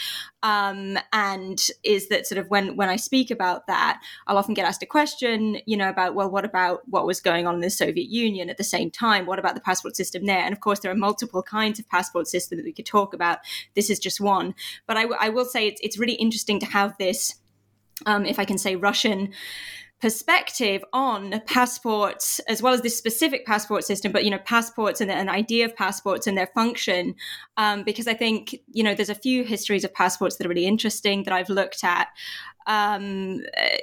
Um, 0.41 0.97
and 1.13 1.61
is 1.83 2.09
that 2.09 2.27
sort 2.27 2.39
of 2.39 2.49
when 2.49 2.75
when 2.75 2.89
I 2.89 2.97
speak 2.97 3.31
about 3.31 3.67
that, 3.67 4.01
I'll 4.27 4.37
often 4.37 4.53
get 4.53 4.65
asked 4.65 4.83
a 4.83 4.87
question, 4.87 5.59
you 5.65 5.77
know, 5.77 5.87
about 5.87 6.15
well, 6.15 6.29
what 6.29 6.43
about 6.43 6.81
what 6.89 7.05
was 7.05 7.21
going 7.21 7.47
on 7.47 7.55
in 7.55 7.61
the 7.61 7.69
Soviet 7.69 8.09
Union 8.09 8.49
at 8.49 8.57
the 8.57 8.63
same 8.63 8.91
time? 8.91 9.25
What 9.25 9.39
about 9.39 9.55
the 9.55 9.61
passport 9.61 9.95
system 9.95 10.25
there? 10.25 10.43
And 10.43 10.51
of 10.51 10.59
course, 10.59 10.79
there 10.79 10.91
are 10.91 10.95
multiple 10.95 11.43
kinds 11.43 11.79
of 11.79 11.87
passport 11.87 12.27
system 12.27 12.57
that 12.57 12.65
we 12.65 12.73
could 12.73 12.85
talk 12.85 13.13
about. 13.13 13.39
This 13.75 13.89
is 13.89 13.99
just 13.99 14.19
one, 14.19 14.55
but 14.87 14.97
I, 14.97 15.03
w- 15.03 15.19
I 15.21 15.29
will 15.29 15.45
say 15.45 15.67
it's 15.67 15.79
it's 15.81 15.97
really 15.97 16.13
interesting 16.13 16.59
to 16.59 16.65
have 16.65 16.97
this, 16.97 17.35
um, 18.05 18.25
if 18.25 18.39
I 18.39 18.45
can 18.45 18.57
say, 18.57 18.75
Russian 18.75 19.31
perspective 20.03 20.83
on 20.91 21.41
passports 21.47 22.39
as 22.49 22.61
well 22.61 22.73
as 22.73 22.81
this 22.81 22.97
specific 22.97 23.45
passport 23.45 23.85
system 23.85 24.11
but 24.11 24.25
you 24.25 24.29
know 24.29 24.37
passports 24.39 24.99
and 24.99 25.09
an 25.09 25.29
idea 25.29 25.63
of 25.63 25.73
passports 25.77 26.27
and 26.27 26.37
their 26.37 26.47
function. 26.47 27.15
Um, 27.55 27.83
because 27.83 28.05
i 28.07 28.13
think 28.13 28.53
you 28.73 28.83
know 28.83 28.93
there's 28.93 29.09
a 29.09 29.15
few 29.15 29.45
histories 29.45 29.85
of 29.85 29.93
passports 29.93 30.35
that 30.35 30.45
are 30.45 30.49
really 30.49 30.65
interesting 30.65 31.23
that 31.23 31.33
i've 31.33 31.47
looked 31.47 31.85
at 31.85 32.09
um, 32.67 33.41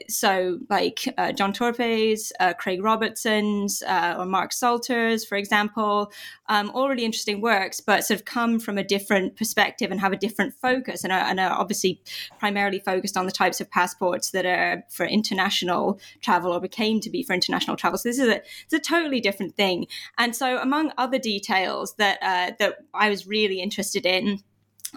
so, 0.09 0.59
like 0.69 1.12
uh, 1.19 1.33
John 1.33 1.53
Torpey's, 1.53 2.33
uh, 2.40 2.55
Craig 2.55 2.83
Robertson's, 2.83 3.83
uh, 3.83 4.16
or 4.19 4.27
Mark 4.27 4.53
Salter's, 4.53 5.25
for 5.25 5.37
example, 5.37 6.12
um, 6.49 6.71
all 6.75 6.88
really 6.88 7.05
interesting 7.05 7.40
works, 7.40 7.81
but 7.81 8.05
sort 8.05 8.21
of 8.21 8.25
come 8.25 8.59
from 8.59 8.79
a 8.79 8.85
different 8.85 9.37
perspective 9.37 9.90
and 9.90 10.01
have 10.01 10.12
a 10.12 10.16
different 10.16 10.55
focus, 10.55 11.05
and 11.05 11.12
are, 11.12 11.21
and 11.21 11.38
are 11.38 11.59
obviously 11.59 12.01
primarily 12.38 12.81
focused 12.81 13.16
on 13.16 13.27
the 13.27 13.33
types 13.33 13.61
of 13.61 13.71
passports 13.71 14.31
that 14.31 14.47
are 14.47 14.83
for 14.90 15.07
international 15.07 16.01
travel 16.21 16.53
or 16.53 16.61
became 16.61 17.01
to 17.01 17.11
be 17.11 17.23
for 17.23 17.35
international 17.35 17.77
travel. 17.77 17.99
So 17.99 18.09
this 18.09 18.19
is 18.19 18.29
a 18.29 18.43
it's 18.64 18.73
a 18.73 18.79
totally 18.79 19.21
different 19.21 19.57
thing. 19.57 19.87
And 20.19 20.35
so, 20.35 20.59
among 20.59 20.93
other 20.97 21.19
details 21.19 21.95
that 21.95 22.19
uh, 22.23 22.53
that 22.59 22.79
I 22.95 23.11
was 23.11 23.27
really 23.27 23.61
interested 23.61 24.07
in 24.07 24.43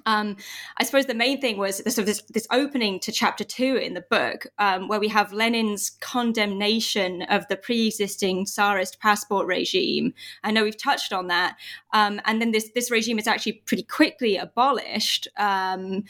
um, 0.05 0.37
I 0.77 0.83
suppose 0.83 1.05
the 1.05 1.13
main 1.13 1.39
thing 1.41 1.57
was 1.57 1.79
this, 1.79 1.95
this, 1.95 2.21
this 2.29 2.47
opening 2.51 2.99
to 3.01 3.11
chapter 3.11 3.43
two 3.43 3.75
in 3.75 3.93
the 3.93 4.05
book, 4.09 4.47
um, 4.59 4.87
where 4.87 4.99
we 4.99 5.07
have 5.09 5.33
Lenin's 5.33 5.89
condemnation 6.01 7.23
of 7.23 7.47
the 7.47 7.57
pre-existing 7.57 8.45
Tsarist 8.45 8.99
passport 8.99 9.47
regime. 9.47 10.13
I 10.43 10.51
know 10.51 10.63
we've 10.63 10.77
touched 10.77 11.13
on 11.13 11.27
that, 11.27 11.57
um, 11.93 12.21
and 12.25 12.41
then 12.41 12.51
this 12.51 12.71
this 12.75 12.91
regime 12.91 13.19
is 13.19 13.27
actually 13.27 13.53
pretty 13.65 13.83
quickly 13.83 14.37
abolished. 14.37 15.27
Um, 15.37 16.03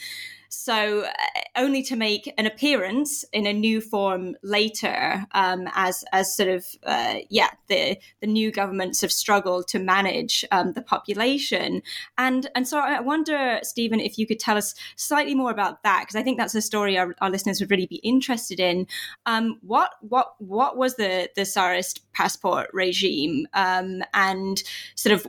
so 0.55 1.01
uh, 1.01 1.09
only 1.55 1.81
to 1.81 1.95
make 1.95 2.31
an 2.37 2.45
appearance 2.45 3.25
in 3.33 3.47
a 3.47 3.53
new 3.53 3.81
form 3.81 4.35
later, 4.43 5.25
um, 5.31 5.67
as 5.73 6.05
as 6.13 6.35
sort 6.35 6.49
of 6.49 6.65
uh, 6.85 7.15
yeah, 7.29 7.49
the 7.67 7.97
the 8.21 8.27
new 8.27 8.51
governments 8.51 9.01
have 9.01 9.11
struggled 9.11 9.67
to 9.69 9.79
manage 9.79 10.45
um, 10.51 10.73
the 10.73 10.81
population, 10.83 11.81
and 12.19 12.51
and 12.53 12.67
so 12.67 12.77
I 12.77 12.99
wonder, 12.99 13.59
Stephen, 13.73 13.99
if 13.99 14.19
you 14.19 14.27
could 14.27 14.39
tell 14.39 14.55
us 14.55 14.75
slightly 14.97 15.33
more 15.33 15.49
about 15.49 15.81
that, 15.81 16.01
because 16.03 16.15
I 16.15 16.21
think 16.21 16.37
that's 16.37 16.53
a 16.53 16.61
story 16.61 16.95
our, 16.95 17.15
our, 17.21 17.31
listeners 17.31 17.59
would 17.59 17.71
really 17.71 17.87
be 17.87 17.95
interested 17.95 18.59
in. 18.59 18.85
Um, 19.25 19.57
what 19.61 19.89
what 20.01 20.35
what 20.37 20.77
was 20.77 20.95
the 20.95 21.27
the 21.35 21.43
Tsarist 21.43 22.01
passport 22.13 22.69
regime, 22.71 23.47
um, 23.55 24.03
and 24.13 24.61
sort 24.93 25.13
of 25.13 25.25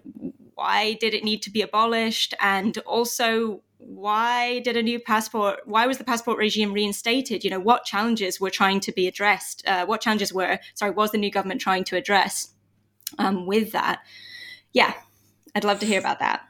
why 0.57 0.99
did 1.01 1.15
it 1.15 1.25
need 1.25 1.41
to 1.43 1.51
be 1.51 1.63
abolished, 1.63 2.35
and 2.39 2.77
also 2.87 3.63
why 3.79 4.59
did 4.61 4.77
a 4.77 4.83
new 4.83 5.01
passport 5.01 5.61
why 5.65 5.87
was 5.87 5.97
the 5.97 6.05
passport 6.05 6.37
regime 6.37 6.75
reinstated? 6.75 7.45
You 7.45 7.51
know 7.51 7.61
what 7.61 7.85
challenges 7.85 8.39
were 8.39 8.51
trying 8.51 8.81
to 8.81 8.93
be 8.93 9.09
addressed 9.09 9.67
uh, 9.67 9.87
what 9.87 10.03
challenges 10.03 10.35
were 10.35 10.59
sorry 10.75 10.91
was 10.91 11.13
the 11.13 11.19
new 11.19 11.31
government 11.31 11.63
trying 11.63 11.85
to 11.85 11.97
address 11.97 12.51
um, 13.19 13.47
with 13.47 13.73
that? 13.73 14.03
Yeah 14.75 14.93
i'd 15.55 15.65
love 15.65 15.79
to 15.81 15.87
hear 15.87 16.01
about 16.01 16.19
that 16.19 16.43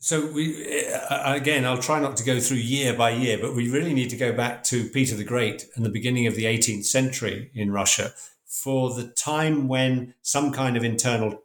so 0.00 0.26
we 0.32 0.86
uh, 0.92 1.34
again 1.34 1.64
i'll 1.64 1.78
try 1.78 2.00
not 2.00 2.16
to 2.16 2.24
go 2.24 2.40
through 2.40 2.56
year 2.56 2.92
by 2.92 3.10
year 3.10 3.38
but 3.40 3.54
we 3.54 3.70
really 3.70 3.94
need 3.94 4.10
to 4.10 4.16
go 4.16 4.32
back 4.32 4.64
to 4.64 4.88
peter 4.90 5.14
the 5.14 5.24
great 5.24 5.66
and 5.76 5.84
the 5.84 5.90
beginning 5.90 6.26
of 6.26 6.34
the 6.34 6.44
18th 6.44 6.84
century 6.84 7.50
in 7.54 7.70
russia 7.70 8.12
for 8.46 8.92
the 8.92 9.06
time 9.06 9.68
when 9.68 10.14
some 10.22 10.52
kind 10.52 10.76
of 10.76 10.82
internal 10.82 11.40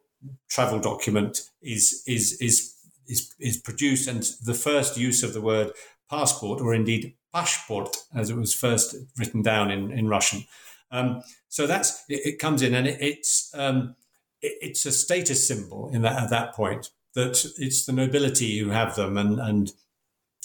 travel 0.49 0.79
document 0.79 1.41
is 1.61 2.03
is 2.07 2.37
is 2.41 2.75
is, 3.07 3.33
is 3.39 3.57
produced, 3.57 4.07
and 4.07 4.23
the 4.43 4.53
first 4.53 4.97
use 4.97 5.23
of 5.23 5.33
the 5.33 5.41
word 5.41 5.71
passport, 6.09 6.61
or 6.61 6.73
indeed 6.73 7.15
passport, 7.33 7.95
as 8.15 8.29
it 8.29 8.35
was 8.35 8.53
first 8.53 8.95
written 9.17 9.41
down 9.41 9.71
in, 9.71 9.91
in 9.91 10.07
Russian. 10.07 10.45
Um, 10.91 11.21
so 11.49 11.67
that's 11.67 12.03
it, 12.09 12.25
it, 12.25 12.39
comes 12.39 12.61
in, 12.61 12.73
and 12.73 12.87
it, 12.87 12.97
it's 13.01 13.51
um, 13.53 13.95
it, 14.41 14.53
it's 14.61 14.85
a 14.85 14.91
status 14.91 15.47
symbol 15.47 15.89
in 15.93 16.01
that 16.03 16.23
at 16.23 16.29
that 16.29 16.53
point 16.53 16.89
that 17.15 17.45
it's 17.57 17.85
the 17.85 17.93
nobility 17.93 18.59
who 18.59 18.69
have 18.69 18.95
them, 18.95 19.17
and 19.17 19.39
and 19.39 19.71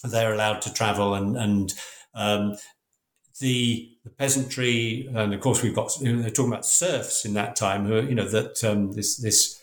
they're 0.05 0.33
allowed 0.33 0.63
to 0.63 0.73
travel, 0.73 1.15
and 1.15 1.37
and 1.37 1.75
um, 2.15 2.57
the 3.41 3.91
the 4.05 4.11
peasantry, 4.11 5.09
and 5.15 5.35
of 5.35 5.41
course 5.41 5.63
we've 5.63 5.75
got 5.75 5.93
they're 6.01 6.31
talking 6.31 6.53
about 6.53 6.67
serfs 6.67 7.25
in 7.25 7.35
that 7.35 7.57
time, 7.57 7.87
who 7.87 8.03
you 8.03 8.15
know 8.15 8.29
that 8.29 8.63
um, 8.65 8.93
this 8.93 9.17
this 9.17 9.61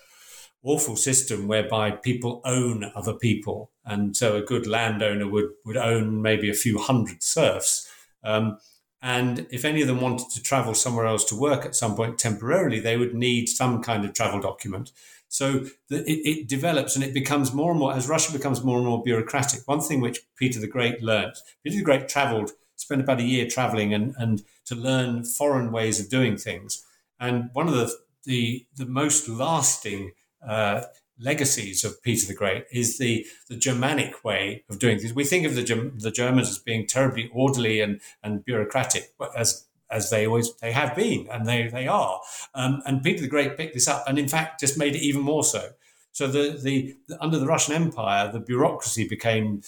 awful 0.64 0.96
system 0.96 1.48
whereby 1.48 1.92
people 1.92 2.42
own 2.44 2.92
other 2.96 3.14
people, 3.14 3.72
and 3.86 4.16
so 4.16 4.36
a 4.36 4.42
good 4.42 4.68
landowner 4.68 5.28
would 5.28 5.50
would 5.66 5.78
own 5.78 6.22
maybe 6.22 6.50
a 6.50 6.54
few 6.54 6.78
hundred 6.78 7.24
serfs. 7.24 7.88
Um, 8.24 8.58
and 9.02 9.46
if 9.52 9.64
any 9.64 9.82
of 9.82 9.88
them 9.88 10.02
wanted 10.02 10.30
to 10.32 10.42
travel 10.42 10.74
somewhere 10.74 11.06
else 11.06 11.24
to 11.26 11.40
work 11.40 11.66
at 11.66 11.76
some 11.76 11.96
point 11.96 12.18
temporarily, 12.18 12.80
they 12.80 12.98
would 12.98 13.14
need 13.14 13.48
some 13.48 13.82
kind 13.84 14.04
of 14.04 14.14
travel 14.14 14.40
document. 14.40 14.92
So 15.30 15.66
the, 15.90 16.04
it, 16.10 16.22
it, 16.26 16.48
develops 16.48 16.96
and 16.96 17.04
it 17.04 17.14
becomes 17.14 17.54
more 17.54 17.72
and 17.72 17.80
more, 17.80 17.94
as 17.94 18.08
Russia 18.08 18.32
becomes 18.32 18.64
more 18.64 18.78
and 18.78 18.88
more 18.88 19.04
bureaucratic. 19.04 19.62
One 19.66 19.82
thing 19.82 20.02
which 20.02 20.22
Peter 20.36 20.60
the 20.60 20.68
Great 20.68 21.02
learned, 21.02 21.34
Peter 21.64 21.78
the 21.78 21.84
Great 21.84 22.08
traveled, 22.08 22.52
spent 22.76 23.02
about 23.02 23.20
a 23.20 23.24
year 23.24 23.48
traveling 23.48 23.94
and, 23.94 24.16
and 24.18 24.44
to 24.66 24.76
learn 24.76 25.26
foreign 25.26 25.72
ways 25.72 26.00
of 26.00 26.10
doing 26.10 26.38
things. 26.38 26.84
And 27.20 27.50
one 27.54 27.68
of 27.68 27.76
the, 27.76 27.92
the, 28.24 28.66
the 28.76 28.86
most 28.86 29.28
lasting 29.28 30.12
uh, 30.48 30.84
legacies 31.20 31.84
of 31.84 32.02
Peter 32.04 32.28
the 32.28 32.34
Great 32.34 32.66
is 32.72 32.98
the, 32.98 33.26
the 33.50 33.56
Germanic 33.56 34.24
way 34.24 34.64
of 34.70 34.80
doing 34.80 35.00
things. 35.00 35.14
We 35.14 35.24
think 35.24 35.46
of 35.46 35.56
the, 35.56 35.92
the 35.96 36.12
Germans 36.12 36.50
as 36.50 36.60
being 36.60 36.88
terribly 36.88 37.30
orderly 37.34 37.82
and, 37.82 38.02
and 38.24 38.44
bureaucratic, 38.44 39.14
as 39.36 39.68
as 39.90 40.10
they 40.10 40.28
always 40.28 40.54
they 40.58 40.72
have 40.72 40.96
been 40.96 41.28
and 41.32 41.46
they 41.46 41.68
they 41.68 41.88
are. 41.88 42.22
Um, 42.54 42.82
and 42.86 43.02
Peter 43.02 43.22
the 43.22 43.28
Great 43.28 43.58
picked 43.58 43.74
this 43.74 43.88
up 43.88 44.04
and 44.08 44.20
in 44.20 44.28
fact 44.28 44.60
just 44.60 44.78
made 44.78 44.96
it 44.96 45.02
even 45.02 45.22
more 45.22 45.44
so. 45.44 45.72
So 46.12 46.28
the, 46.28 46.60
the, 46.62 46.96
the 47.08 47.24
under 47.24 47.40
the 47.40 47.46
Russian 47.46 47.76
Empire, 47.76 48.32
the 48.32 48.40
bureaucracy 48.40 49.08
became 49.08 49.62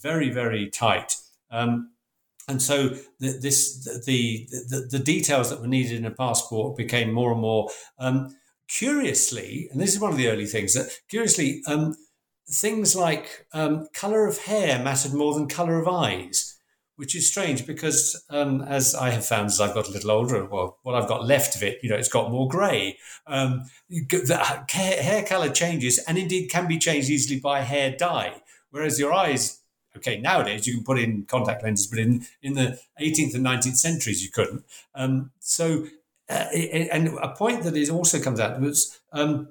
very 0.00 0.30
very 0.30 0.70
tight. 0.70 1.16
Um, 1.50 1.90
and 2.48 2.62
so 2.62 2.90
the, 3.18 3.38
this 3.40 3.84
the, 4.06 4.46
the, 4.68 4.88
the 4.90 4.98
details 4.98 5.50
that 5.50 5.60
were 5.60 5.66
needed 5.66 5.98
in 5.98 6.04
a 6.04 6.10
passport 6.10 6.76
became 6.76 7.12
more 7.12 7.32
and 7.32 7.40
more 7.40 7.68
um, 7.98 8.34
curiously, 8.68 9.68
and 9.70 9.80
this 9.80 9.94
is 9.94 10.00
one 10.00 10.12
of 10.12 10.18
the 10.18 10.28
early 10.28 10.46
things 10.46 10.74
that 10.74 10.90
curiously, 11.08 11.62
um, 11.66 11.94
things 12.48 12.94
like 12.94 13.46
um, 13.52 13.86
color 13.92 14.26
of 14.26 14.38
hair 14.38 14.82
mattered 14.82 15.12
more 15.12 15.34
than 15.34 15.48
color 15.48 15.80
of 15.80 15.88
eyes, 15.88 16.58
which 16.96 17.14
is 17.14 17.28
strange 17.28 17.66
because, 17.66 18.24
um, 18.30 18.62
as 18.62 18.94
I 18.94 19.10
have 19.10 19.26
found 19.26 19.46
as 19.46 19.60
I've 19.60 19.74
got 19.74 19.88
a 19.88 19.92
little 19.92 20.10
older, 20.10 20.44
well, 20.44 20.78
what 20.82 20.94
I've 20.94 21.08
got 21.08 21.26
left 21.26 21.56
of 21.56 21.62
it, 21.62 21.78
you 21.82 21.90
know, 21.90 21.96
it's 21.96 22.08
got 22.08 22.30
more 22.30 22.48
grey. 22.48 22.98
Um, 23.26 23.64
the 23.88 24.64
hair, 24.70 25.02
hair 25.02 25.24
color 25.24 25.50
changes, 25.50 25.98
and 26.06 26.16
indeed 26.16 26.48
can 26.48 26.66
be 26.66 26.78
changed 26.78 27.10
easily 27.10 27.40
by 27.40 27.60
hair 27.60 27.94
dye, 27.96 28.42
whereas 28.70 28.98
your 28.98 29.12
eyes. 29.12 29.60
Okay, 29.96 30.18
nowadays 30.20 30.66
you 30.66 30.74
can 30.74 30.84
put 30.84 30.98
in 30.98 31.24
contact 31.24 31.62
lenses, 31.62 31.86
but 31.86 31.98
in, 31.98 32.26
in 32.42 32.52
the 32.52 32.78
18th 33.00 33.34
and 33.34 33.46
19th 33.46 33.78
centuries 33.78 34.22
you 34.22 34.30
couldn't. 34.30 34.62
Um, 34.94 35.30
so 35.38 35.86
uh, 36.28 36.46
and 36.92 37.08
a 37.20 37.28
point 37.28 37.62
that 37.64 37.76
is 37.76 37.90
also 37.90 38.20
comes 38.20 38.40
out 38.40 38.60
was 38.60 38.98
um, 39.12 39.48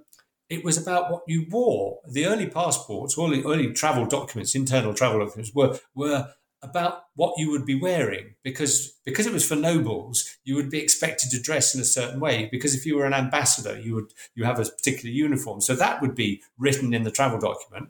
it 0.49 0.63
was 0.63 0.77
about 0.77 1.11
what 1.11 1.23
you 1.27 1.45
wore. 1.49 1.99
The 2.07 2.25
early 2.25 2.47
passports, 2.47 3.17
all 3.17 3.29
the 3.29 3.45
early 3.45 3.71
travel 3.73 4.05
documents, 4.05 4.55
internal 4.55 4.93
travel 4.93 5.19
documents, 5.19 5.53
were 5.53 5.79
were 5.93 6.33
about 6.65 7.05
what 7.15 7.35
you 7.38 7.51
would 7.51 7.65
be 7.65 7.79
wearing 7.79 8.33
because 8.43 8.93
because 9.05 9.27
it 9.27 9.33
was 9.33 9.47
for 9.47 9.55
nobles 9.55 10.38
you 10.43 10.55
would 10.55 10.69
be 10.69 10.79
expected 10.79 11.29
to 11.29 11.41
dress 11.41 11.75
in 11.75 11.81
a 11.81 11.85
certain 11.85 12.19
way 12.19 12.49
because 12.51 12.73
if 12.73 12.85
you 12.85 12.95
were 12.95 13.05
an 13.05 13.13
ambassador 13.13 13.79
you 13.79 13.93
would 13.93 14.11
you 14.33 14.43
have 14.43 14.59
a 14.59 14.65
particular 14.65 15.13
uniform 15.13 15.61
so 15.61 15.75
that 15.75 16.01
would 16.01 16.15
be 16.15 16.41
written 16.57 16.93
in 16.93 17.03
the 17.03 17.11
travel 17.11 17.39
document 17.39 17.89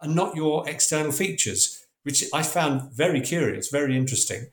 and 0.00 0.14
not 0.14 0.34
your 0.34 0.68
external 0.68 1.12
features 1.12 1.86
which 2.02 2.24
i 2.34 2.42
found 2.42 2.90
very 2.92 3.20
curious 3.20 3.68
very 3.68 3.96
interesting 3.96 4.46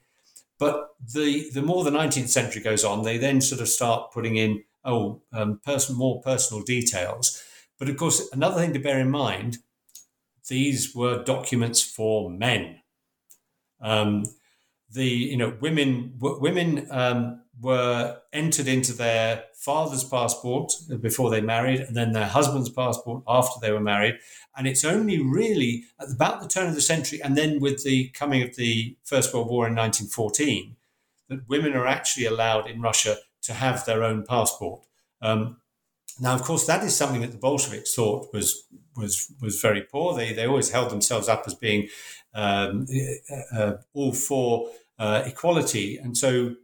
but 0.58 0.90
the 1.14 1.50
the 1.50 1.62
more 1.62 1.84
the 1.84 1.90
19th 1.90 2.28
century 2.28 2.62
goes 2.62 2.84
on, 2.84 3.02
they 3.02 3.18
then 3.18 3.40
sort 3.40 3.60
of 3.60 3.68
start 3.68 4.12
putting 4.12 4.36
in 4.36 4.64
oh 4.84 5.22
um, 5.32 5.58
person 5.64 5.96
more 5.96 6.20
personal 6.22 6.62
details. 6.62 7.42
But 7.78 7.88
of 7.88 7.96
course, 7.96 8.28
another 8.32 8.60
thing 8.60 8.72
to 8.72 8.78
bear 8.78 9.00
in 9.00 9.10
mind: 9.10 9.58
these 10.48 10.94
were 10.94 11.24
documents 11.24 11.82
for 11.82 12.30
men. 12.30 12.80
Um, 13.80 14.24
the 14.90 15.06
you 15.06 15.36
know 15.36 15.56
women 15.60 16.14
women 16.20 16.86
um, 16.90 17.42
were 17.60 18.18
entered 18.32 18.68
into 18.68 18.92
their 18.92 19.44
father's 19.54 20.04
passport 20.04 20.72
before 21.00 21.30
they 21.30 21.40
married, 21.40 21.80
and 21.80 21.96
then 21.96 22.12
their 22.12 22.28
husband's 22.28 22.70
passport 22.70 23.22
after 23.26 23.60
they 23.60 23.72
were 23.72 23.80
married. 23.80 24.14
And 24.56 24.66
it's 24.66 24.84
only 24.84 25.20
really 25.20 25.84
at 26.00 26.10
about 26.10 26.40
the 26.40 26.48
turn 26.48 26.68
of 26.68 26.74
the 26.74 26.80
century, 26.80 27.20
and 27.22 27.36
then 27.36 27.60
with 27.60 27.82
the 27.82 28.08
coming 28.08 28.42
of 28.42 28.56
the 28.56 28.96
First 29.02 29.34
World 29.34 29.48
War 29.48 29.66
in 29.66 29.74
1914, 29.74 30.76
that 31.28 31.48
women 31.48 31.74
are 31.74 31.86
actually 31.86 32.26
allowed 32.26 32.68
in 32.68 32.80
Russia 32.80 33.16
to 33.42 33.52
have 33.54 33.84
their 33.84 34.02
own 34.02 34.24
passport. 34.24 34.82
Um, 35.20 35.56
now, 36.20 36.34
of 36.34 36.42
course, 36.42 36.66
that 36.66 36.84
is 36.84 36.94
something 36.94 37.20
that 37.22 37.32
the 37.32 37.38
Bolsheviks 37.38 37.94
thought 37.94 38.32
was 38.32 38.66
was 38.96 39.32
was 39.40 39.60
very 39.60 39.82
poor. 39.82 40.14
They 40.14 40.32
they 40.32 40.46
always 40.46 40.70
held 40.70 40.90
themselves 40.90 41.28
up 41.28 41.44
as 41.46 41.54
being 41.54 41.88
um, 42.34 42.86
uh, 43.30 43.58
uh 43.58 43.76
all 43.92 44.12
for 44.12 44.70
uh, 44.98 45.24
equality, 45.26 45.98
and 45.98 46.16
so 46.16 46.54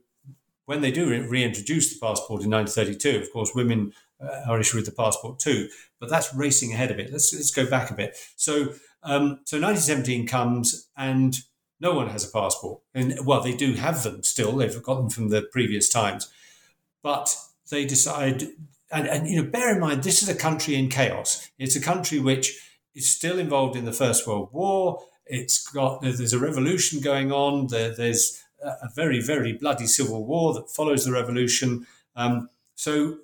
when 0.66 0.83
they 0.83 0.92
do 0.92 1.11
re- 1.11 1.26
reintroduce 1.26 1.92
the 1.92 1.98
passport 1.98 2.44
in 2.44 2.50
1932, 2.50 3.24
of 3.24 3.33
course, 3.33 3.53
women 3.57 3.92
uh, 4.20 4.42
are 4.46 4.61
issued 4.61 4.76
with 4.76 4.87
the 4.87 4.92
passport 4.92 5.40
too. 5.40 5.68
But 6.00 6.08
that's 6.08 6.34
racing 6.34 6.72
ahead 6.72 6.90
of 6.90 6.98
it. 6.98 7.12
Let's 7.12 7.32
let's 7.32 7.50
go 7.50 7.68
back 7.68 7.90
a 7.90 7.94
bit. 7.94 8.16
So 8.36 8.72
um, 9.02 9.40
so 9.44 9.60
1917 9.60 10.26
comes 10.26 10.88
and 10.96 11.38
no 11.80 11.94
one 11.94 12.08
has 12.08 12.28
a 12.28 12.32
passport. 12.32 12.80
And 12.94 13.18
well, 13.24 13.42
they 13.42 13.54
do 13.54 13.74
have 13.74 14.02
them 14.02 14.22
still. 14.22 14.56
They've 14.56 14.82
got 14.82 14.96
them 14.96 15.10
from 15.10 15.28
the 15.28 15.42
previous 15.42 15.88
times, 15.88 16.30
but 17.02 17.34
they 17.70 17.84
decide. 17.84 18.48
And, 18.92 19.06
and 19.06 19.28
you 19.28 19.40
know, 19.40 19.48
bear 19.48 19.72
in 19.72 19.80
mind, 19.80 20.02
this 20.02 20.20
is 20.20 20.28
a 20.28 20.34
country 20.34 20.74
in 20.74 20.88
chaos. 20.88 21.48
It's 21.58 21.76
a 21.76 21.80
country 21.80 22.18
which 22.18 22.60
is 22.94 23.08
still 23.08 23.38
involved 23.38 23.76
in 23.76 23.84
the 23.84 23.92
First 23.92 24.26
World 24.26 24.48
War. 24.52 25.00
It's 25.26 25.64
got 25.70 26.02
there's 26.02 26.32
a 26.32 26.40
revolution 26.40 27.00
going 27.00 27.30
on. 27.30 27.68
There, 27.68 27.94
there's 27.94 28.42
a 28.62 28.88
very, 28.94 29.20
very 29.20 29.52
bloody 29.52 29.86
civil 29.86 30.26
war 30.26 30.54
that 30.54 30.70
follows 30.70 31.04
the 31.04 31.12
revolution. 31.12 31.86
Um, 32.16 32.48
so 32.74 33.18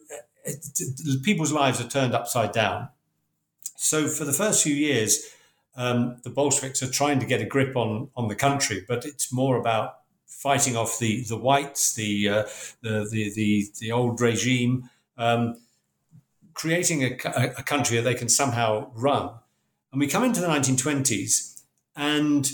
people's 1.23 1.53
lives 1.53 1.81
are 1.81 1.89
turned 1.89 2.15
upside 2.15 2.53
down. 2.53 2.89
So 3.77 4.09
for 4.09 4.25
the 4.25 4.33
first 4.33 4.63
few 4.63 4.75
years, 4.75 5.27
um, 5.77 6.19
the 6.23 6.31
Bolsheviks 6.31 6.83
are 6.83 6.91
trying 6.91 7.21
to 7.21 7.27
get 7.27 7.43
a 7.43 7.45
grip 7.45 7.77
on 7.77 8.11
on 8.17 8.29
the 8.29 8.35
country, 8.35 8.85
but 8.89 9.05
it's 9.05 9.33
more 9.33 9.57
about 9.57 9.99
fighting 10.27 10.77
off 10.77 10.99
the 10.99 11.23
the 11.25 11.37
whites, 11.37 11.95
the 11.95 12.29
uh, 12.29 12.43
the, 12.83 13.09
the, 13.11 13.33
the 13.35 13.65
the 13.81 13.93
old 13.93 14.21
regime, 14.21 14.89
um, 15.19 15.61
creating 16.55 17.03
a, 17.03 17.17
a 17.59 17.63
country 17.63 17.97
that 17.97 18.05
they 18.05 18.15
can 18.15 18.29
somehow 18.29 18.91
run. 18.95 19.31
And 19.93 20.01
we 20.01 20.07
come 20.07 20.25
into 20.25 20.41
the 20.41 20.49
1920s, 20.49 21.63
and 21.95 22.51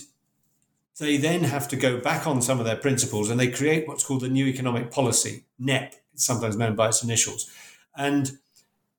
they 0.99 1.17
then 1.17 1.45
have 1.45 1.69
to 1.69 1.77
go 1.77 1.99
back 1.99 2.27
on 2.27 2.41
some 2.43 2.61
of 2.61 2.67
their 2.67 2.77
principles 2.77 3.31
and 3.31 3.39
they 3.39 3.51
create 3.51 3.89
what's 3.89 4.05
called 4.05 4.21
the 4.21 4.29
New 4.29 4.47
Economic 4.47 4.91
Policy, 4.91 5.45
NEP, 5.59 5.95
sometimes 6.15 6.57
known 6.57 6.77
by 6.77 6.89
its 6.89 7.03
initials. 7.03 7.51
And 7.97 8.39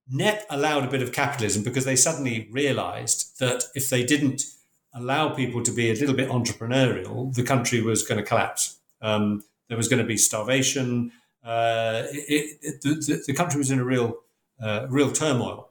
NEP 0.10 0.46
allowed 0.50 0.84
a 0.84 0.90
bit 0.90 1.02
of 1.02 1.12
capitalism 1.12 1.64
because 1.64 1.86
they 1.86 1.96
suddenly 1.96 2.48
realized 2.52 3.40
that 3.40 3.64
if 3.74 3.90
they 3.90 4.04
didn't 4.04 4.44
allow 4.94 5.30
people 5.30 5.64
to 5.64 5.72
be 5.72 5.90
a 5.90 5.96
little 5.96 6.16
bit 6.16 6.30
entrepreneurial, 6.30 7.34
the 7.34 7.44
country 7.44 7.82
was 7.82 8.04
going 8.04 8.20
to 8.20 8.24
collapse. 8.24 8.78
Um, 9.02 9.44
there 9.68 9.78
was 9.78 9.88
going 9.88 10.02
to 10.02 10.08
be 10.08 10.18
starvation. 10.18 11.12
Uh, 11.44 12.04
it, 12.12 12.60
it, 12.62 12.82
the, 12.82 13.24
the, 13.26 13.34
country 13.34 13.58
was 13.58 13.72
in 13.72 13.80
a 13.80 13.84
real, 13.84 14.18
uh, 14.62 14.86
real 14.90 15.12
turmoil. 15.12 15.70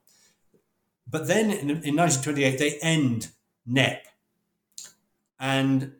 But 1.09 1.29
then 1.29 1.51
in, 1.51 1.71
in 1.71 1.97
1928, 1.97 2.59
they 2.59 2.79
end 2.83 3.29
NEP. 3.65 4.07
And 5.39 5.95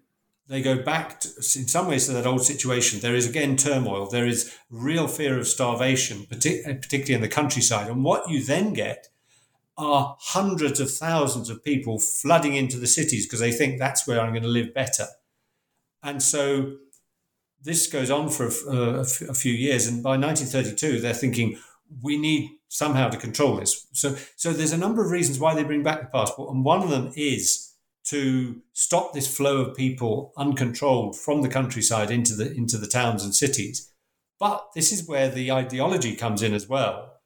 they 0.53 0.61
go 0.61 0.83
back 0.83 1.21
to, 1.21 1.29
in 1.29 1.67
some 1.67 1.89
ways 1.89 2.07
to 2.07 2.13
that 2.13 2.27
old 2.27 2.45
situation. 2.45 3.01
There 3.01 3.15
is 3.15 3.27
again 3.27 3.57
turmoil. 3.57 4.07
There 4.07 4.27
is 4.27 4.55
real 4.71 5.09
fear 5.09 5.39
of 5.39 5.49
starvation, 5.49 6.27
uh, 6.31 6.35
particularly 6.35 7.15
in 7.15 7.23
the 7.23 7.29
countryside. 7.29 7.89
And 7.89 8.05
what 8.05 8.29
you 8.29 8.43
then 8.45 8.75
get 8.75 9.09
are 9.79 10.15
hundreds 10.21 10.79
of 10.79 10.91
thousands 10.91 11.49
of 11.49 11.65
people 11.65 11.99
flooding 11.99 12.55
into 12.55 12.77
the 12.77 12.87
cities 12.87 13.27
because 13.27 13.41
they 13.41 13.51
think 13.51 13.79
that's 13.79 14.07
where 14.07 14.21
I'm 14.21 14.33
going 14.33 14.43
to 14.43 14.49
live 14.49 14.75
better. 14.75 15.07
And 16.03 16.23
so 16.23 16.77
this 17.63 17.87
goes 17.87 18.11
on 18.11 18.29
for 18.29 18.49
a, 18.69 19.01
uh, 19.01 19.05
a 19.31 19.35
few 19.35 19.55
years. 19.55 19.87
And 19.87 20.03
by 20.03 20.19
1932, 20.19 21.01
they're 21.01 21.15
thinking 21.15 21.59
we 22.03 22.19
need 22.19 22.51
somehow 22.69 23.09
to 23.09 23.17
control 23.17 23.57
this. 23.57 23.87
So, 23.93 24.17
so 24.37 24.53
there's 24.53 24.73
a 24.73 24.79
number 24.79 25.03
of 25.03 25.11
reasons 25.11 25.41
why 25.41 25.55
they 25.55 25.65
bring 25.65 25.83
back 25.83 26.01
the 26.01 26.09
passport, 26.09 26.55
and 26.55 26.63
one 26.63 26.83
of 26.83 26.91
them 26.91 27.11
is 27.17 27.72
to 28.13 28.61
stop 28.75 29.13
this 29.13 29.35
flow 29.35 29.63
of 29.63 29.75
people 29.75 30.35
uncontrolled 30.37 31.19
from 31.19 31.41
the 31.41 31.49
countryside 31.49 32.11
into 32.11 32.35
the 32.35 32.53
into 32.53 32.77
the 32.77 32.87
towns 32.87 33.25
and 33.25 33.35
cities. 33.35 33.91
But 34.39 34.69
this 34.75 34.93
is 34.93 35.09
where 35.09 35.29
the 35.29 35.51
ideology 35.51 36.15
comes 36.15 36.43
in 36.43 36.53
as 36.53 36.69
well. 36.69 37.21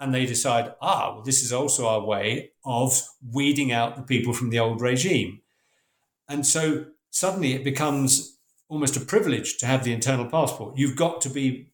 And 0.00 0.12
they 0.12 0.26
decide, 0.26 0.74
ah, 0.82 1.12
well, 1.14 1.22
this 1.22 1.42
is 1.42 1.52
also 1.52 1.86
our 1.86 2.04
way 2.04 2.50
of 2.64 3.00
weeding 3.32 3.70
out 3.70 3.96
the 3.96 4.02
people 4.02 4.32
from 4.32 4.50
the 4.50 4.58
old 4.58 4.80
regime. 4.80 5.40
And 6.28 6.44
so 6.44 6.86
suddenly 7.10 7.52
it 7.52 7.62
becomes 7.62 8.38
almost 8.68 8.96
a 8.96 9.00
privilege 9.00 9.58
to 9.58 9.66
have 9.66 9.84
the 9.84 9.92
internal 9.92 10.26
passport. 10.26 10.76
You've 10.76 10.96
got 10.96 11.20
to 11.20 11.30
be 11.30 11.70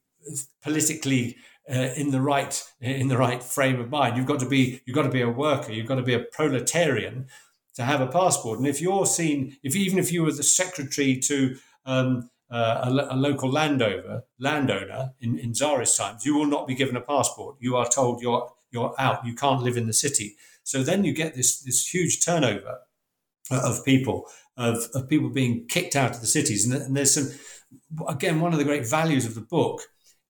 politically 0.62 1.36
uh, 1.68 1.94
in 1.96 2.10
the 2.10 2.20
right 2.20 2.62
in 2.80 3.08
the 3.08 3.16
right 3.16 3.42
frame 3.42 3.80
of 3.80 3.88
mind. 3.88 4.16
You've 4.16 4.26
got 4.26 4.40
to 4.40 4.48
be 4.48 4.82
you've 4.84 4.96
got 4.96 5.04
to 5.04 5.16
be 5.18 5.22
a 5.22 5.30
worker. 5.30 5.72
You've 5.72 5.86
got 5.86 5.96
to 5.96 6.02
be 6.02 6.14
a 6.14 6.20
proletarian 6.20 7.28
to 7.80 7.86
have 7.86 8.02
a 8.02 8.06
passport. 8.06 8.58
And 8.58 8.68
if 8.68 8.78
you're 8.78 9.06
seen, 9.06 9.56
if 9.62 9.74
even 9.74 9.98
if 9.98 10.12
you 10.12 10.22
were 10.22 10.32
the 10.32 10.42
secretary 10.42 11.16
to 11.16 11.56
um, 11.86 12.28
uh, 12.50 12.80
a, 12.84 13.14
a, 13.14 13.16
local 13.16 13.50
landowner 13.50 14.22
landowner 14.38 15.14
in, 15.20 15.38
in 15.38 15.54
Tsarist 15.54 15.96
times, 15.96 16.26
you 16.26 16.34
will 16.34 16.46
not 16.46 16.66
be 16.66 16.74
given 16.74 16.94
a 16.94 17.00
passport. 17.00 17.56
You 17.58 17.76
are 17.76 17.88
told 17.88 18.20
you're 18.20 18.52
you're 18.70 18.94
out. 18.98 19.24
You 19.24 19.34
can't 19.34 19.62
live 19.62 19.78
in 19.78 19.86
the 19.86 19.94
city. 19.94 20.36
So 20.62 20.82
then 20.82 21.04
you 21.04 21.14
get 21.14 21.34
this 21.34 21.62
this 21.62 21.88
huge 21.88 22.22
turnover 22.22 22.80
of 23.50 23.82
people 23.82 24.26
of, 24.58 24.88
of 24.94 25.08
people 25.08 25.30
being 25.30 25.66
kicked 25.66 25.96
out 25.96 26.14
of 26.14 26.20
the 26.20 26.26
cities. 26.26 26.66
And, 26.66 26.74
and 26.74 26.94
there's 26.94 27.14
some 27.14 27.30
again 28.06 28.40
one 28.40 28.52
of 28.52 28.58
the 28.58 28.70
great 28.70 28.86
values 28.86 29.24
of 29.24 29.34
the 29.34 29.40
book 29.56 29.80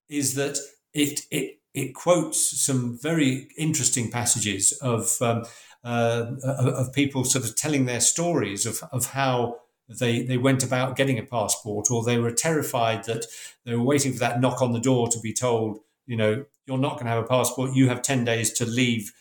is 0.07 0.35
that 0.35 0.57
it 0.93 1.21
it 1.31 1.59
it 1.73 1.95
quotes 1.95 2.61
some 2.65 2.97
very 3.01 3.49
interesting 3.57 4.09
passages 4.09 4.71
of 4.81 5.21
um, 5.21 5.43
uh, 5.83 6.31
of 6.43 6.93
people 6.93 7.23
sort 7.23 7.45
of 7.45 7.55
telling 7.55 7.85
their 7.85 8.01
stories 8.01 8.65
of 8.65 8.83
of 8.91 9.07
how 9.07 9.57
they 9.99 10.21
they 10.23 10.37
went 10.37 10.63
about 10.63 10.95
getting 10.95 11.19
a 11.19 11.23
passport, 11.23 11.89
or 11.91 12.03
they 12.03 12.17
were 12.17 12.31
terrified 12.31 13.03
that 13.05 13.25
they 13.65 13.75
were 13.75 13.83
waiting 13.83 14.13
for 14.13 14.19
that 14.19 14.39
knock 14.39 14.61
on 14.61 14.73
the 14.73 14.79
door 14.79 15.07
to 15.09 15.19
be 15.19 15.33
told, 15.33 15.79
you 16.05 16.15
know, 16.15 16.45
you're 16.65 16.77
not 16.77 16.93
going 16.93 17.05
to 17.05 17.11
have 17.11 17.23
a 17.23 17.27
passport. 17.27 17.73
You 17.73 17.89
have 17.89 18.01
ten 18.01 18.23
days 18.23 18.51
to 18.53 18.65
leave 18.65 19.11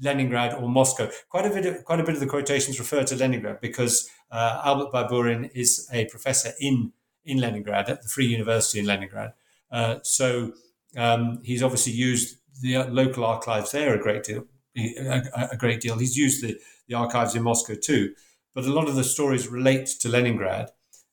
Leningrad 0.00 0.54
or 0.54 0.68
Moscow. 0.68 1.10
Quite 1.28 1.46
a 1.46 1.50
bit 1.50 1.66
of, 1.66 1.84
quite 1.84 2.00
a 2.00 2.04
bit 2.04 2.14
of 2.14 2.20
the 2.20 2.26
quotations 2.26 2.78
refer 2.78 3.04
to 3.04 3.16
Leningrad 3.16 3.60
because 3.60 4.10
uh, 4.30 4.60
Albert 4.64 4.92
Baiburin 4.92 5.50
is 5.54 5.88
a 5.92 6.06
professor 6.06 6.52
in 6.60 6.92
in 7.24 7.38
Leningrad 7.38 7.88
at 7.88 8.02
the 8.02 8.08
Free 8.08 8.26
University 8.26 8.80
in 8.80 8.86
Leningrad. 8.86 9.32
Uh, 9.70 9.98
so 10.02 10.52
um, 10.96 11.40
he's 11.44 11.62
obviously 11.62 11.92
used 11.92 12.38
the 12.60 12.78
local 12.84 13.24
archives 13.24 13.70
there 13.70 13.94
a 13.94 14.02
great 14.02 14.24
deal. 14.24 14.44
A, 14.76 15.48
a, 15.52 15.56
great 15.56 15.80
deal. 15.80 15.98
He's 15.98 16.16
used 16.16 16.42
the, 16.42 16.58
the 16.88 16.94
archives 16.94 17.34
in 17.34 17.42
Moscow 17.42 17.74
too, 17.74 18.14
but 18.54 18.64
a 18.64 18.72
lot 18.72 18.88
of 18.88 18.94
the 18.94 19.04
stories 19.04 19.48
relate 19.48 19.86
to 20.00 20.08
Leningrad. 20.08 20.70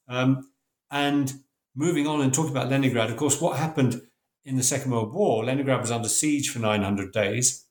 Um, 0.07 0.49
and 0.89 1.33
moving 1.75 2.07
on 2.07 2.21
and 2.21 2.33
talking 2.33 2.51
about 2.51 2.69
Leningrad, 2.69 3.09
of 3.09 3.17
course, 3.17 3.41
what 3.41 3.59
happened 3.59 4.01
in 4.45 4.55
the 4.55 4.63
Second 4.63 4.91
World 4.91 5.13
War? 5.13 5.43
Leningrad 5.43 5.81
was 5.81 5.91
under 5.91 6.07
siege 6.07 6.49
for 6.49 6.59
900 6.59 7.11
days, 7.11 7.65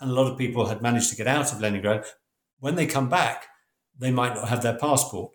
and 0.00 0.10
a 0.10 0.14
lot 0.14 0.30
of 0.30 0.38
people 0.38 0.66
had 0.66 0.80
managed 0.80 1.10
to 1.10 1.16
get 1.16 1.28
out 1.28 1.52
of 1.52 1.60
Leningrad. 1.60 2.04
When 2.58 2.74
they 2.74 2.86
come 2.86 3.10
back, 3.10 3.46
they 3.98 4.10
might 4.10 4.34
not 4.34 4.48
have 4.48 4.62
their 4.62 4.78
passport 4.78 5.32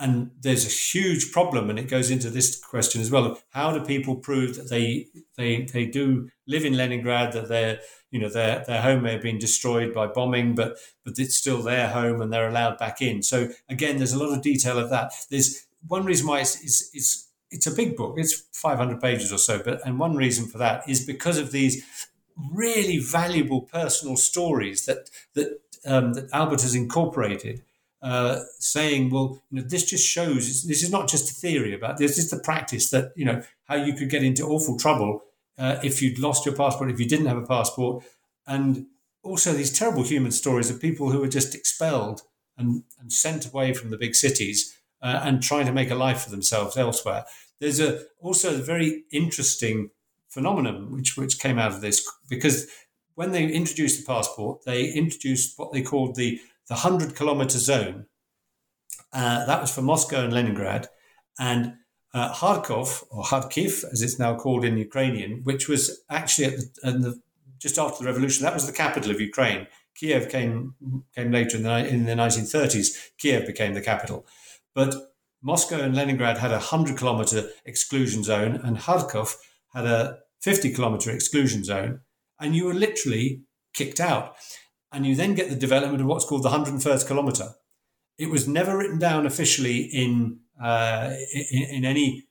and 0.00 0.30
there's 0.40 0.66
a 0.66 0.98
huge 0.98 1.32
problem 1.32 1.70
and 1.70 1.78
it 1.78 1.88
goes 1.88 2.10
into 2.10 2.30
this 2.30 2.58
question 2.60 3.00
as 3.00 3.10
well 3.10 3.38
how 3.50 3.72
do 3.72 3.84
people 3.84 4.16
prove 4.16 4.56
that 4.56 4.70
they 4.70 5.06
they 5.36 5.64
they 5.64 5.86
do 5.86 6.28
live 6.46 6.64
in 6.64 6.76
leningrad 6.76 7.32
that 7.32 7.48
their 7.48 7.80
you 8.10 8.18
know 8.20 8.28
their 8.28 8.64
their 8.66 8.82
home 8.82 9.02
may 9.02 9.12
have 9.12 9.22
been 9.22 9.38
destroyed 9.38 9.94
by 9.94 10.06
bombing 10.06 10.54
but 10.54 10.76
but 11.04 11.18
it's 11.18 11.36
still 11.36 11.62
their 11.62 11.88
home 11.88 12.20
and 12.20 12.32
they're 12.32 12.48
allowed 12.48 12.78
back 12.78 13.02
in. 13.02 13.22
So 13.22 13.48
again 13.68 13.98
there's 13.98 14.12
a 14.12 14.18
lot 14.18 14.34
of 14.34 14.42
detail 14.42 14.78
of 14.78 14.90
that. 14.90 15.12
There's 15.30 15.66
one 15.86 16.04
reason 16.04 16.26
why 16.26 16.40
it's, 16.40 16.62
it's, 16.62 16.90
it's 16.94 17.28
it's 17.50 17.66
a 17.66 17.74
big 17.74 17.96
book. 17.96 18.14
It's 18.18 18.42
500 18.52 19.00
pages 19.00 19.32
or 19.32 19.38
so 19.38 19.62
but 19.62 19.84
and 19.86 19.98
one 19.98 20.16
reason 20.16 20.46
for 20.46 20.58
that 20.58 20.88
is 20.88 21.04
because 21.04 21.38
of 21.38 21.52
these 21.52 21.84
really 22.52 22.98
valuable 22.98 23.62
personal 23.62 24.16
stories 24.16 24.86
that 24.86 25.10
that 25.34 25.60
um, 25.86 26.14
that 26.14 26.28
albert 26.32 26.62
has 26.62 26.74
incorporated 26.74 27.62
uh, 28.00 28.40
saying, 28.58 29.10
well, 29.10 29.42
you 29.50 29.60
know, 29.60 29.68
this 29.68 29.84
just 29.84 30.06
shows 30.06 30.64
this 30.64 30.82
is 30.82 30.90
not 30.90 31.08
just 31.08 31.30
a 31.30 31.34
theory 31.34 31.74
about 31.74 31.98
this 31.98 32.16
is 32.16 32.30
the 32.30 32.38
practice 32.38 32.90
that 32.90 33.12
you 33.16 33.24
know 33.24 33.42
how 33.64 33.74
you 33.74 33.92
could 33.92 34.08
get 34.08 34.22
into 34.22 34.44
awful 34.44 34.78
trouble 34.78 35.24
uh, 35.58 35.78
if 35.82 36.00
you'd 36.00 36.18
lost 36.18 36.46
your 36.46 36.54
passport, 36.54 36.90
if 36.90 37.00
you 37.00 37.08
didn't 37.08 37.26
have 37.26 37.36
a 37.36 37.46
passport, 37.46 38.04
and 38.46 38.86
also 39.22 39.52
these 39.52 39.76
terrible 39.76 40.02
human 40.02 40.30
stories 40.30 40.70
of 40.70 40.80
people 40.80 41.10
who 41.10 41.20
were 41.20 41.28
just 41.28 41.54
expelled 41.54 42.22
and, 42.56 42.84
and 43.00 43.12
sent 43.12 43.46
away 43.46 43.74
from 43.74 43.90
the 43.90 43.98
big 43.98 44.14
cities 44.14 44.76
uh, 45.02 45.20
and 45.22 45.42
trying 45.42 45.66
to 45.66 45.72
make 45.72 45.90
a 45.90 45.94
life 45.94 46.22
for 46.22 46.30
themselves 46.30 46.76
elsewhere. 46.76 47.24
There's 47.60 47.80
a 47.80 48.02
also 48.20 48.54
a 48.54 48.62
very 48.62 49.04
interesting 49.12 49.90
phenomenon 50.28 50.92
which 50.92 51.16
which 51.16 51.38
came 51.38 51.58
out 51.58 51.72
of 51.72 51.80
this 51.80 52.08
because 52.28 52.68
when 53.14 53.32
they 53.32 53.48
introduced 53.48 53.98
the 53.98 54.06
passport, 54.06 54.64
they 54.64 54.92
introduced 54.92 55.58
what 55.58 55.72
they 55.72 55.82
called 55.82 56.14
the 56.14 56.40
the 56.68 56.74
100 56.74 57.16
kilometer 57.16 57.58
zone. 57.58 58.06
Uh, 59.12 59.44
that 59.46 59.60
was 59.60 59.74
for 59.74 59.82
Moscow 59.82 60.22
and 60.22 60.32
Leningrad. 60.32 60.88
And 61.38 61.74
uh, 62.14 62.32
Kharkov, 62.34 63.04
or 63.10 63.24
Kharkiv, 63.24 63.84
as 63.92 64.02
it's 64.02 64.18
now 64.18 64.34
called 64.36 64.64
in 64.64 64.78
Ukrainian, 64.78 65.42
which 65.44 65.68
was 65.68 66.00
actually 66.08 66.46
at 66.46 66.54
the, 66.82 66.90
the, 66.92 67.20
just 67.58 67.78
after 67.78 68.02
the 68.02 68.10
revolution, 68.10 68.44
that 68.44 68.54
was 68.54 68.66
the 68.66 68.72
capital 68.72 69.10
of 69.10 69.20
Ukraine. 69.20 69.66
Kiev 69.94 70.28
came 70.28 70.74
came 71.14 71.32
later 71.32 71.56
in 71.56 71.64
the, 71.64 71.88
in 71.88 72.04
the 72.06 72.12
1930s. 72.12 73.10
Kiev 73.18 73.46
became 73.46 73.74
the 73.74 73.80
capital. 73.80 74.26
But 74.74 74.94
Moscow 75.42 75.80
and 75.80 75.94
Leningrad 75.94 76.38
had 76.38 76.50
a 76.50 76.54
100 76.54 76.96
kilometer 76.96 77.50
exclusion 77.64 78.22
zone, 78.22 78.60
and 78.62 78.78
Kharkov 78.78 79.36
had 79.74 79.86
a 79.86 80.18
50 80.40 80.72
kilometer 80.72 81.10
exclusion 81.10 81.64
zone. 81.64 82.00
And 82.40 82.54
you 82.54 82.66
were 82.66 82.74
literally 82.74 83.42
kicked 83.74 84.00
out 84.00 84.36
and 84.92 85.06
you 85.06 85.14
then 85.14 85.34
get 85.34 85.50
the 85.50 85.56
development 85.56 86.00
of 86.00 86.06
what's 86.06 86.24
called 86.24 86.42
the 86.42 86.50
101st 86.50 87.06
kilometer. 87.06 87.50
It 88.18 88.30
was 88.30 88.48
never 88.48 88.76
written 88.76 88.98
down 88.98 89.26
officially 89.26 89.80
in, 89.80 90.40
uh, 90.62 91.14
in, 91.32 91.62
in, 91.64 91.84
any 91.84 92.24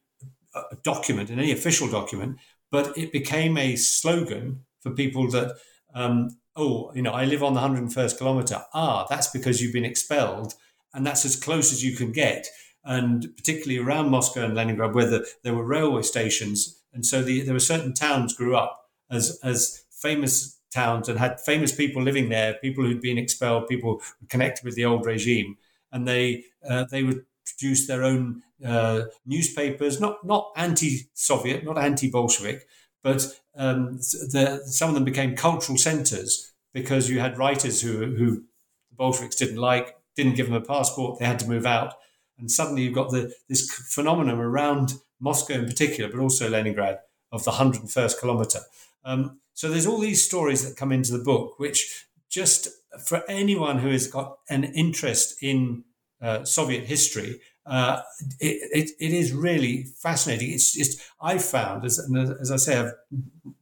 uh, 0.53 0.63
document, 0.83 1.29
in 1.29 1.39
any 1.39 1.51
official 1.51 1.89
document, 1.89 2.37
but 2.71 2.97
it 2.97 3.11
became 3.11 3.57
a 3.57 3.75
slogan 3.75 4.65
for 4.81 4.91
people 4.91 5.29
that, 5.31 5.55
um, 5.93 6.37
oh, 6.55 6.91
you 6.93 7.01
know, 7.01 7.11
I 7.11 7.25
live 7.25 7.43
on 7.43 7.53
the 7.53 7.61
101st 7.61 8.17
kilometer. 8.17 8.63
Ah, 8.73 9.05
that's 9.09 9.27
because 9.27 9.61
you've 9.61 9.73
been 9.73 9.85
expelled, 9.85 10.53
and 10.93 11.05
that's 11.05 11.25
as 11.25 11.35
close 11.35 11.71
as 11.71 11.83
you 11.83 11.95
can 11.95 12.11
get. 12.11 12.47
And 12.83 13.35
particularly 13.35 13.79
around 13.79 14.09
Moscow 14.09 14.45
and 14.45 14.55
Leningrad, 14.55 14.95
where 14.95 15.09
the, 15.09 15.27
there 15.43 15.53
were 15.53 15.65
railway 15.65 16.03
stations, 16.03 16.81
and 16.93 17.05
so 17.05 17.21
the, 17.21 17.41
there 17.41 17.53
were 17.53 17.59
certain 17.59 17.93
towns 17.93 18.33
grew 18.33 18.55
up 18.55 18.85
as 19.09 19.39
as 19.43 19.83
famous 19.91 20.57
towns 20.73 21.09
and 21.09 21.19
had 21.19 21.39
famous 21.41 21.73
people 21.73 22.01
living 22.01 22.29
there, 22.29 22.53
people 22.55 22.83
who'd 22.83 23.01
been 23.01 23.17
expelled, 23.17 23.67
people 23.67 24.01
connected 24.29 24.63
with 24.63 24.75
the 24.75 24.85
old 24.85 25.05
regime, 25.05 25.57
and 25.91 26.07
they 26.07 26.43
uh, 26.67 26.85
they 26.89 27.03
would 27.03 27.25
produce 27.47 27.87
their 27.87 28.03
own 28.03 28.43
uh, 28.65 29.03
newspapers, 29.25 29.99
not 29.99 30.25
not 30.25 30.51
anti-Soviet, 30.55 31.63
not 31.63 31.77
anti-Bolshevik, 31.77 32.67
but 33.03 33.39
um, 33.55 33.97
the, 33.97 34.61
some 34.65 34.89
of 34.89 34.95
them 34.95 35.03
became 35.03 35.35
cultural 35.35 35.77
centres 35.77 36.53
because 36.73 37.09
you 37.09 37.19
had 37.19 37.37
writers 37.37 37.81
who 37.81 38.05
who 38.15 38.43
the 38.89 38.95
Bolsheviks 38.95 39.35
didn't 39.35 39.57
like, 39.57 39.95
didn't 40.15 40.35
give 40.35 40.47
them 40.47 40.55
a 40.55 40.61
passport, 40.61 41.19
they 41.19 41.25
had 41.25 41.39
to 41.39 41.49
move 41.49 41.65
out, 41.65 41.93
and 42.37 42.51
suddenly 42.51 42.83
you've 42.83 42.93
got 42.93 43.11
the 43.11 43.33
this 43.47 43.69
phenomenon 43.71 44.39
around 44.39 44.93
Moscow 45.19 45.55
in 45.55 45.65
particular, 45.65 46.11
but 46.11 46.19
also 46.19 46.49
Leningrad 46.49 46.99
of 47.31 47.43
the 47.43 47.51
101st 47.51 48.19
kilometer. 48.19 48.59
Um, 49.03 49.39
so 49.53 49.69
there's 49.69 49.87
all 49.87 49.99
these 49.99 50.23
stories 50.23 50.67
that 50.67 50.77
come 50.77 50.91
into 50.91 51.17
the 51.17 51.23
book, 51.23 51.59
which 51.59 52.07
just 52.29 52.69
for 53.05 53.23
anyone 53.27 53.79
who 53.79 53.89
has 53.89 54.07
got 54.07 54.39
an 54.49 54.63
interest 54.63 55.41
in 55.41 55.83
uh, 56.21 56.43
Soviet 56.43 56.85
history, 56.85 57.39
uh, 57.65 58.01
it, 58.39 58.69
it, 58.73 58.91
it 58.99 59.13
is 59.13 59.33
really 59.33 59.83
fascinating. 60.01 60.51
It's 60.51 60.73
just, 60.73 60.99
I've 61.21 61.43
found, 61.43 61.83
as, 61.85 61.99
as 62.39 62.51
I 62.51 62.55
say, 62.55 62.79
I've 62.79 62.93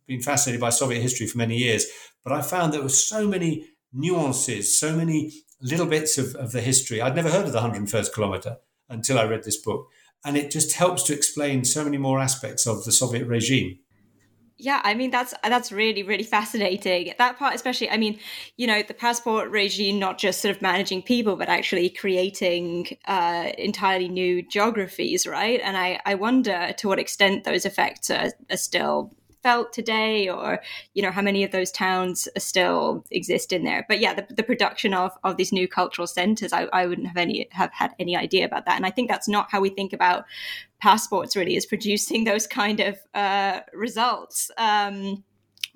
been 0.08 0.22
fascinated 0.22 0.62
by 0.62 0.70
Soviet 0.70 1.02
history 1.02 1.28
for 1.28 1.38
many 1.38 1.58
years, 1.58 1.86
but 2.24 2.32
I 2.32 2.42
found 2.42 2.74
there 2.74 2.82
were 2.82 2.90
so 2.90 3.28
many 3.28 3.68
nuances, 3.92 4.78
so 4.78 4.96
many 4.96 5.32
little 5.62 5.88
bits 5.88 6.18
of, 6.18 6.36
of 6.36 6.52
the 6.52 6.62
history. 6.62 7.02
I'd 7.02 7.16
never 7.16 7.30
heard 7.30 7.46
of 7.46 7.54
the 7.54 7.60
101st 7.60 8.14
kilometer 8.14 8.58
until 8.90 9.18
I 9.18 9.26
read 9.26 9.44
this 9.44 9.58
book. 9.58 9.88
And 10.24 10.38
it 10.38 10.52
just 10.52 10.74
helps 10.74 11.04
to 11.04 11.14
explain 11.14 11.66
so 11.66 11.84
many 11.84 11.98
more 11.98 12.20
aspects 12.20 12.68
of 12.68 12.84
the 12.84 12.92
Soviet 12.92 13.28
regime 13.28 13.80
yeah 14.58 14.82
i 14.84 14.94
mean 14.94 15.12
that's 15.12 15.34
that's 15.44 15.72
really 15.72 16.04
really 16.04 16.24
fascinating. 16.24 17.14
That 17.18 17.38
part 17.38 17.56
especially 17.56 17.90
i 17.90 17.98
mean 17.98 18.20
you 18.58 18.68
know 18.68 18.82
the 18.84 18.94
passport 18.94 19.50
regime 19.50 20.00
not 20.00 20.18
just 20.18 20.42
sort 20.42 20.56
of 20.56 20.62
managing 20.62 21.02
people 21.02 21.36
but 21.36 21.50
actually 21.50 21.90
creating 21.90 22.98
uh, 23.06 23.52
entirely 23.58 24.08
new 24.08 24.42
geographies 24.42 25.28
right? 25.28 25.60
And 25.64 25.78
i 25.78 26.00
i 26.06 26.16
wonder 26.16 26.74
to 26.78 26.88
what 26.88 27.00
extent 27.00 27.44
those 27.44 27.66
effects 27.66 28.10
are, 28.10 28.32
are 28.50 28.58
still 28.58 29.12
felt 29.46 29.72
today, 29.72 30.28
or 30.28 30.60
you 30.96 31.04
know 31.04 31.12
how 31.12 31.22
many 31.22 31.44
of 31.44 31.52
those 31.52 31.72
towns 31.72 32.28
still 32.36 33.06
exist 33.12 33.54
in 33.54 33.64
there. 33.64 33.86
But 33.88 34.00
yeah, 34.00 34.16
the, 34.16 34.26
the 34.34 34.42
production 34.42 34.92
of 34.96 35.12
of 35.24 35.38
these 35.38 35.52
new 35.54 35.68
cultural 35.68 36.08
centers, 36.08 36.52
I, 36.52 36.64
I 36.74 36.88
wouldn't 36.88 37.08
have 37.08 37.18
any 37.18 37.48
have 37.52 37.72
had 37.72 37.94
any 38.00 38.18
idea 38.18 38.46
about 38.46 38.66
that, 38.66 38.76
and 38.76 38.88
I 38.88 38.90
think 38.90 39.08
that's 39.08 39.28
not 39.28 39.52
how 39.52 39.62
we 39.62 39.70
think 39.70 39.94
about 39.94 40.26
passports. 40.82 41.36
Really, 41.36 41.56
is 41.56 41.68
producing 41.68 42.24
those 42.32 42.48
kind 42.48 42.80
of 42.80 42.98
uh, 43.14 43.60
results. 43.72 44.50
Um, 44.58 45.24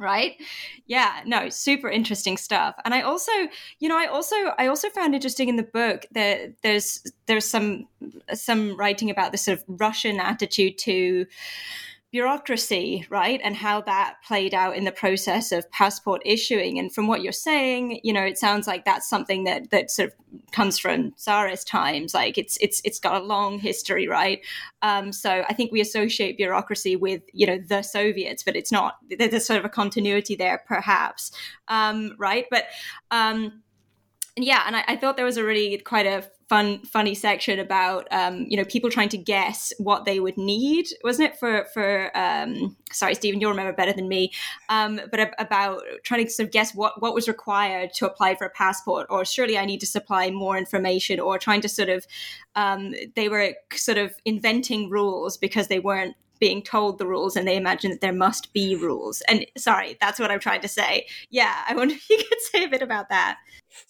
right 0.01 0.41
yeah 0.85 1.19
no 1.25 1.49
super 1.49 1.89
interesting 1.89 2.37
stuff 2.37 2.73
and 2.85 2.93
i 2.93 3.01
also 3.01 3.33
you 3.79 3.89
know 3.89 3.97
i 3.97 4.05
also 4.05 4.35
i 4.57 4.65
also 4.65 4.89
found 4.91 5.13
interesting 5.13 5.49
in 5.49 5.57
the 5.57 5.63
book 5.63 6.05
that 6.11 6.53
there's 6.63 7.03
there's 7.25 7.43
some 7.43 7.85
some 8.33 8.77
writing 8.77 9.09
about 9.09 9.33
the 9.33 9.37
sort 9.37 9.57
of 9.57 9.65
russian 9.67 10.21
attitude 10.21 10.77
to 10.77 11.25
bureaucracy, 12.11 13.05
right? 13.09 13.39
And 13.43 13.55
how 13.55 13.81
that 13.81 14.15
played 14.25 14.53
out 14.55 14.75
in 14.75 14.83
the 14.83 14.91
process 14.91 15.51
of 15.51 15.69
passport 15.71 16.21
issuing. 16.25 16.79
And 16.79 16.91
from 16.93 17.05
what 17.05 17.21
you're 17.21 17.31
saying, 17.31 17.99
you 18.03 18.11
know, 18.11 18.23
it 18.23 18.37
sounds 18.37 18.65
like 18.65 18.83
that's 18.83 19.07
something 19.07 19.43
that 19.43 19.69
that 19.69 19.91
sort 19.91 20.09
of 20.09 20.15
comes 20.51 20.79
from 20.79 21.11
Tsarist 21.11 21.67
times. 21.67 22.15
Like 22.15 22.37
it's 22.37 22.57
it's 22.61 22.81
it's 22.83 22.99
got 22.99 23.21
a 23.21 23.23
long 23.23 23.59
history, 23.59 24.07
right? 24.07 24.39
Um, 24.81 25.13
so 25.13 25.45
I 25.47 25.53
think 25.53 25.71
we 25.71 25.81
associate 25.81 26.37
bureaucracy 26.37 26.95
with 26.95 27.21
you 27.31 27.45
know 27.45 27.59
the 27.59 27.83
Soviets, 27.83 28.41
but 28.43 28.55
it's 28.55 28.71
not. 28.71 28.95
There's 29.17 29.45
sort 29.45 29.59
of 29.59 29.65
a 29.65 29.69
continuity 29.69 30.35
there, 30.35 30.63
perhaps, 30.67 31.31
um, 31.67 32.15
right? 32.17 32.45
But 32.49 32.65
um, 33.11 33.61
yeah, 34.43 34.63
and 34.65 34.75
I, 34.75 34.83
I, 34.87 34.95
thought 34.95 35.17
there 35.17 35.25
was 35.25 35.37
a 35.37 35.43
really 35.43 35.77
quite 35.79 36.05
a 36.05 36.23
fun, 36.49 36.79
funny 36.83 37.15
section 37.15 37.59
about 37.59 38.07
um, 38.11 38.45
you 38.47 38.57
know 38.57 38.65
people 38.65 38.89
trying 38.89 39.09
to 39.09 39.17
guess 39.17 39.71
what 39.77 40.05
they 40.05 40.19
would 40.19 40.37
need, 40.37 40.87
wasn't 41.03 41.29
it? 41.29 41.39
For 41.39 41.65
for 41.73 42.15
um, 42.17 42.75
sorry, 42.91 43.15
Stephen, 43.15 43.39
you'll 43.39 43.51
remember 43.51 43.73
better 43.73 43.93
than 43.93 44.07
me, 44.07 44.31
um, 44.69 44.99
but 45.11 45.33
about 45.39 45.81
trying 46.03 46.25
to 46.25 46.31
sort 46.31 46.47
of 46.47 46.51
guess 46.51 46.75
what 46.75 47.01
what 47.01 47.13
was 47.13 47.27
required 47.27 47.93
to 47.95 48.05
apply 48.05 48.35
for 48.35 48.45
a 48.45 48.49
passport, 48.49 49.07
or 49.09 49.25
surely 49.25 49.57
I 49.57 49.65
need 49.65 49.79
to 49.79 49.87
supply 49.87 50.29
more 50.31 50.57
information, 50.57 51.19
or 51.19 51.37
trying 51.37 51.61
to 51.61 51.69
sort 51.69 51.89
of 51.89 52.05
um, 52.55 52.93
they 53.15 53.29
were 53.29 53.53
sort 53.73 53.97
of 53.97 54.13
inventing 54.25 54.89
rules 54.89 55.37
because 55.37 55.67
they 55.67 55.79
weren't 55.79 56.15
being 56.39 56.61
told 56.61 56.97
the 56.97 57.07
rules 57.07 57.35
and 57.35 57.47
they 57.47 57.57
imagine 57.57 57.91
that 57.91 58.01
there 58.01 58.13
must 58.13 58.53
be 58.53 58.75
rules. 58.75 59.21
And 59.27 59.45
sorry, 59.57 59.97
that's 59.99 60.19
what 60.19 60.31
I'm 60.31 60.39
trying 60.39 60.61
to 60.61 60.67
say. 60.67 61.07
Yeah, 61.29 61.53
I 61.67 61.75
wonder 61.75 61.95
if 61.95 62.09
you 62.09 62.17
could 62.29 62.41
say 62.51 62.63
a 62.63 62.69
bit 62.69 62.81
about 62.81 63.09
that. 63.09 63.37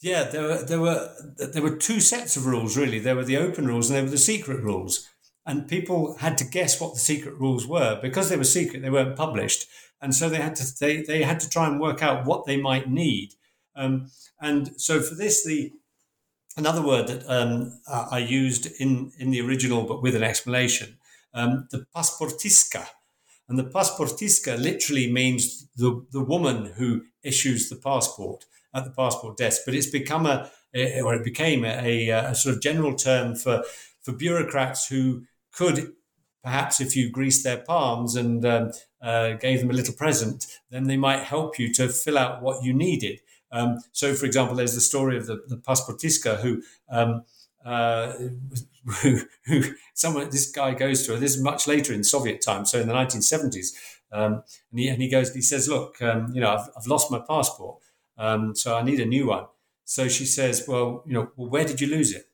Yeah, 0.01 0.23
there 0.23 0.43
were 0.43 0.63
there 0.63 0.81
were 0.81 1.09
there 1.37 1.61
were 1.61 1.75
two 1.75 1.99
sets 1.99 2.35
of 2.35 2.45
rules 2.45 2.77
really. 2.77 2.99
There 2.99 3.15
were 3.15 3.23
the 3.23 3.37
open 3.37 3.67
rules 3.67 3.89
and 3.89 3.95
there 3.95 4.03
were 4.03 4.09
the 4.09 4.17
secret 4.17 4.61
rules. 4.61 5.07
And 5.45 5.67
people 5.67 6.15
had 6.17 6.37
to 6.39 6.43
guess 6.43 6.79
what 6.79 6.93
the 6.93 6.99
secret 6.99 7.39
rules 7.39 7.65
were 7.65 7.99
because 8.01 8.29
they 8.29 8.37
were 8.37 8.43
secret. 8.43 8.81
They 8.81 8.89
weren't 8.89 9.15
published, 9.15 9.67
and 9.99 10.13
so 10.13 10.29
they 10.29 10.37
had 10.37 10.55
to 10.57 10.79
they, 10.79 11.01
they 11.01 11.23
had 11.23 11.39
to 11.39 11.49
try 11.49 11.65
and 11.65 11.79
work 11.79 12.03
out 12.03 12.25
what 12.25 12.45
they 12.45 12.57
might 12.57 12.89
need. 12.89 13.33
Um, 13.75 14.11
and 14.39 14.79
so 14.79 15.01
for 15.01 15.15
this, 15.15 15.43
the 15.43 15.73
another 16.55 16.83
word 16.83 17.07
that 17.07 17.23
um, 17.27 17.79
I 17.87 18.19
used 18.19 18.67
in 18.79 19.11
in 19.17 19.31
the 19.31 19.41
original, 19.41 19.83
but 19.83 20.03
with 20.03 20.15
an 20.15 20.23
explanation, 20.23 20.98
um, 21.39 21.67
the 21.71 21.85
pasportistka. 21.95 22.85
And 23.47 23.57
the 23.57 23.63
pasportistka 23.63 24.61
literally 24.61 25.11
means 25.11 25.67
the, 25.75 26.05
the 26.11 26.23
woman 26.23 26.73
who 26.77 27.03
issues 27.23 27.69
the 27.69 27.75
passport 27.75 28.45
at 28.73 28.83
the 28.83 28.91
passport 28.91 29.37
desk, 29.37 29.61
but 29.65 29.73
it's 29.73 29.87
become 29.87 30.25
a, 30.27 30.51
or 31.01 31.15
it 31.15 31.23
became 31.23 31.65
a, 31.65 32.09
a, 32.09 32.35
sort 32.35 32.55
of 32.55 32.61
general 32.61 32.93
term 32.95 33.35
for, 33.35 33.63
for 34.01 34.11
bureaucrats 34.11 34.87
who 34.87 35.23
could 35.51 35.93
perhaps 36.43 36.79
if 36.79 36.95
you 36.95 37.09
greased 37.09 37.43
their 37.43 37.57
palms 37.57 38.15
and 38.15 38.45
um, 38.45 38.71
uh, 39.01 39.31
gave 39.33 39.59
them 39.59 39.69
a 39.69 39.73
little 39.73 39.93
present, 39.93 40.45
then 40.69 40.85
they 40.85 40.95
might 40.95 41.23
help 41.23 41.59
you 41.59 41.73
to 41.73 41.89
fill 41.89 42.17
out 42.17 42.41
what 42.41 42.63
you 42.63 42.73
needed. 42.73 43.19
Um, 43.51 43.79
so, 43.91 44.13
for 44.13 44.25
example, 44.25 44.55
there's 44.55 44.75
the 44.75 44.81
story 44.81 45.17
of 45.17 45.25
the, 45.25 45.41
the 45.47 45.57
pasportistka 45.57 46.39
who 46.39 46.61
um, 46.89 47.23
uh, 47.69 48.13
who, 49.01 49.19
who 49.45 49.61
someone 49.93 50.29
this 50.31 50.51
guy 50.51 50.73
goes 50.73 51.05
to. 51.05 51.17
This 51.17 51.35
is 51.35 51.43
much 51.43 51.67
later 51.67 51.93
in 51.93 52.03
Soviet 52.03 52.41
times, 52.41 52.71
so 52.71 52.79
in 52.79 52.87
the 52.87 52.93
1970s, 52.93 53.75
um, 54.11 54.43
and, 54.71 54.79
he, 54.79 54.87
and 54.87 55.01
he 55.01 55.07
goes. 55.07 55.33
He 55.33 55.41
says, 55.41 55.69
"Look, 55.69 56.01
um, 56.01 56.31
you 56.33 56.41
know, 56.41 56.49
I've, 56.49 56.69
I've, 56.75 56.87
lost 56.87 57.11
my 57.11 57.19
passport, 57.19 57.77
um, 58.17 58.55
so 58.55 58.75
I 58.75 58.81
need 58.81 58.99
a 58.99 59.05
new 59.05 59.27
one." 59.27 59.45
So 59.85 60.07
she 60.07 60.25
says, 60.25 60.65
"Well, 60.67 61.03
you 61.05 61.13
know, 61.13 61.31
well, 61.35 61.49
where 61.49 61.63
did 61.63 61.79
you 61.79 61.87
lose 61.87 62.11
it?" 62.11 62.28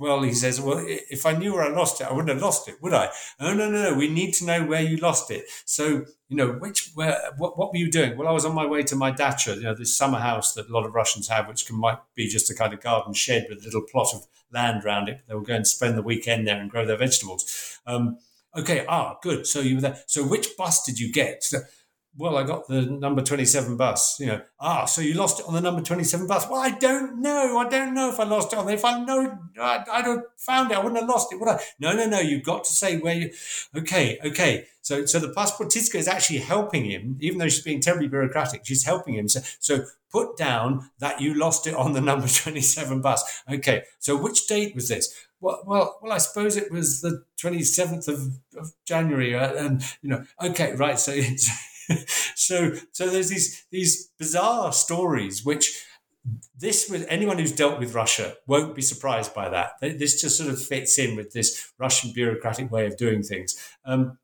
Well, 0.00 0.22
he 0.22 0.32
says, 0.32 0.60
well, 0.60 0.84
if 0.86 1.24
I 1.24 1.32
knew 1.32 1.54
where 1.54 1.62
I 1.62 1.68
lost 1.68 2.00
it, 2.00 2.08
I 2.08 2.12
wouldn't 2.12 2.30
have 2.30 2.42
lost 2.42 2.68
it, 2.68 2.82
would 2.82 2.92
I? 2.92 3.08
Oh, 3.38 3.54
no, 3.54 3.70
no, 3.70 3.90
no. 3.90 3.94
We 3.96 4.08
need 4.08 4.32
to 4.34 4.44
know 4.44 4.66
where 4.66 4.82
you 4.82 4.96
lost 4.96 5.30
it. 5.30 5.44
So, 5.64 6.06
you 6.28 6.36
know, 6.36 6.52
which, 6.52 6.90
where, 6.94 7.16
what, 7.38 7.56
what 7.56 7.70
were 7.70 7.78
you 7.78 7.90
doing? 7.90 8.16
Well, 8.16 8.26
I 8.26 8.32
was 8.32 8.44
on 8.44 8.54
my 8.54 8.66
way 8.66 8.82
to 8.82 8.96
my 8.96 9.12
dacha, 9.12 9.54
you 9.54 9.62
know, 9.62 9.74
this 9.74 9.96
summer 9.96 10.18
house 10.18 10.54
that 10.54 10.68
a 10.68 10.72
lot 10.72 10.86
of 10.86 10.94
Russians 10.94 11.28
have, 11.28 11.46
which 11.46 11.66
can, 11.66 11.76
might 11.76 11.98
be 12.14 12.26
just 12.26 12.50
a 12.50 12.54
kind 12.54 12.74
of 12.74 12.80
garden 12.80 13.14
shed 13.14 13.46
with 13.48 13.62
a 13.62 13.64
little 13.64 13.82
plot 13.82 14.08
of 14.12 14.26
land 14.52 14.84
around 14.84 15.08
it. 15.08 15.20
They 15.28 15.34
were 15.34 15.42
going 15.42 15.62
to 15.62 15.68
spend 15.68 15.96
the 15.96 16.02
weekend 16.02 16.48
there 16.48 16.60
and 16.60 16.68
grow 16.68 16.84
their 16.84 16.96
vegetables. 16.96 17.78
Um, 17.86 18.18
okay. 18.56 18.84
Ah, 18.88 19.18
good. 19.22 19.46
So 19.46 19.60
you 19.60 19.76
were 19.76 19.82
there. 19.82 20.02
So 20.06 20.26
which 20.26 20.56
bus 20.56 20.84
did 20.84 20.98
you 20.98 21.12
get? 21.12 21.44
So, 21.44 21.60
well, 22.20 22.36
I 22.36 22.42
got 22.42 22.68
the 22.68 22.82
number 22.82 23.22
27 23.22 23.78
bus, 23.78 24.20
you 24.20 24.26
know, 24.26 24.42
ah, 24.60 24.84
so 24.84 25.00
you 25.00 25.14
lost 25.14 25.40
it 25.40 25.46
on 25.46 25.54
the 25.54 25.60
number 25.62 25.80
27 25.80 26.26
bus. 26.26 26.46
Well, 26.50 26.60
I 26.60 26.70
don't 26.70 27.22
know. 27.22 27.56
I 27.56 27.66
don't 27.66 27.94
know 27.94 28.10
if 28.10 28.20
I 28.20 28.24
lost 28.24 28.52
it 28.52 28.58
on 28.58 28.66
there. 28.66 28.74
If 28.74 28.84
I 28.84 29.02
know, 29.02 29.38
I, 29.58 29.82
I'd 29.90 30.04
have 30.04 30.24
found 30.36 30.70
it. 30.70 30.76
I 30.76 30.80
wouldn't 30.80 31.00
have 31.00 31.08
lost 31.08 31.32
it, 31.32 31.40
would 31.40 31.48
I? 31.48 31.58
No, 31.78 31.94
no, 31.94 32.06
no. 32.06 32.20
You've 32.20 32.42
got 32.42 32.64
to 32.64 32.72
say 32.72 32.98
where 32.98 33.14
you, 33.14 33.30
okay, 33.74 34.18
okay. 34.22 34.66
So, 34.82 35.06
so 35.06 35.18
the 35.18 35.28
pasportistka 35.28 35.94
is 35.94 36.08
actually 36.08 36.40
helping 36.40 36.84
him, 36.84 37.16
even 37.20 37.38
though 37.38 37.48
she's 37.48 37.62
being 37.62 37.80
terribly 37.80 38.08
bureaucratic, 38.08 38.66
she's 38.66 38.84
helping 38.84 39.14
him. 39.14 39.26
So, 39.26 39.40
so 39.58 39.84
put 40.12 40.36
down 40.36 40.90
that 40.98 41.22
you 41.22 41.32
lost 41.32 41.66
it 41.66 41.74
on 41.74 41.94
the 41.94 42.00
number 42.02 42.28
27 42.28 43.00
bus. 43.00 43.42
Okay. 43.50 43.84
So 43.98 44.14
which 44.14 44.46
date 44.46 44.74
was 44.74 44.88
this? 44.88 45.14
Well, 45.40 45.62
well, 45.66 45.98
well, 46.02 46.12
I 46.12 46.18
suppose 46.18 46.58
it 46.58 46.70
was 46.70 47.00
the 47.00 47.24
27th 47.42 48.08
of, 48.08 48.38
of 48.58 48.74
January. 48.84 49.34
Uh, 49.34 49.54
and, 49.54 49.82
you 50.02 50.10
know, 50.10 50.24
okay, 50.42 50.74
right. 50.74 50.98
So, 50.98 51.18
so 51.20 51.52
so 52.34 52.72
so 52.92 53.08
there's 53.08 53.28
these 53.28 53.64
these 53.70 54.10
bizarre 54.18 54.72
stories 54.72 55.44
which 55.44 55.84
this 56.56 56.90
with 56.90 57.06
anyone 57.08 57.38
who's 57.38 57.52
dealt 57.52 57.78
with 57.78 57.94
Russia 57.94 58.34
won't 58.46 58.74
be 58.74 58.82
surprised 58.82 59.34
by 59.34 59.48
that. 59.48 59.72
This 59.80 60.20
just 60.20 60.36
sort 60.36 60.50
of 60.50 60.62
fits 60.62 60.98
in 60.98 61.16
with 61.16 61.32
this 61.32 61.72
Russian 61.78 62.12
bureaucratic 62.12 62.70
way 62.70 62.86
of 62.86 62.96
doing 62.96 63.22
things, 63.22 63.56
um, 63.84 64.18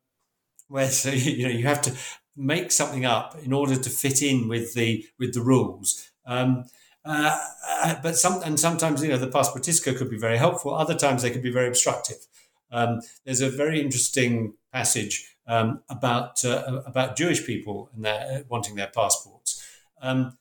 where 0.67 0.89
so 0.89 1.09
you 1.11 1.47
know 1.47 1.53
you 1.53 1.65
have 1.65 1.81
to 1.83 1.93
make 2.35 2.71
something 2.71 3.05
up 3.05 3.35
in 3.43 3.51
order 3.51 3.75
to 3.75 3.89
fit 3.89 4.21
in 4.21 4.47
with 4.47 4.73
the 4.73 5.05
with 5.19 5.33
the 5.33 5.41
rules. 5.41 6.09
Um, 6.25 6.65
uh, 7.03 7.39
uh 7.67 7.95
but 8.03 8.17
some 8.17 8.41
and 8.43 8.59
sometimes 8.59 9.01
you 9.01 9.09
know 9.09 9.17
the 9.17 9.27
pasportistka 9.27 9.97
could 9.97 10.09
be 10.09 10.19
very 10.19 10.37
helpful. 10.37 10.73
Other 10.73 10.95
times 10.95 11.23
they 11.23 11.31
could 11.31 11.43
be 11.43 11.51
very 11.51 11.67
obstructive. 11.67 12.27
Um, 12.71 12.99
there's 13.25 13.41
a 13.41 13.49
very 13.49 13.81
interesting 13.81 14.53
passage 14.73 15.36
um, 15.47 15.81
about 15.89 16.43
uh, 16.43 16.81
about 16.85 17.15
Jewish 17.15 17.45
people 17.45 17.89
and 17.95 18.05
their, 18.05 18.43
wanting 18.49 18.75
their 18.75 18.91
passports. 18.93 19.63
Um, 20.01 20.37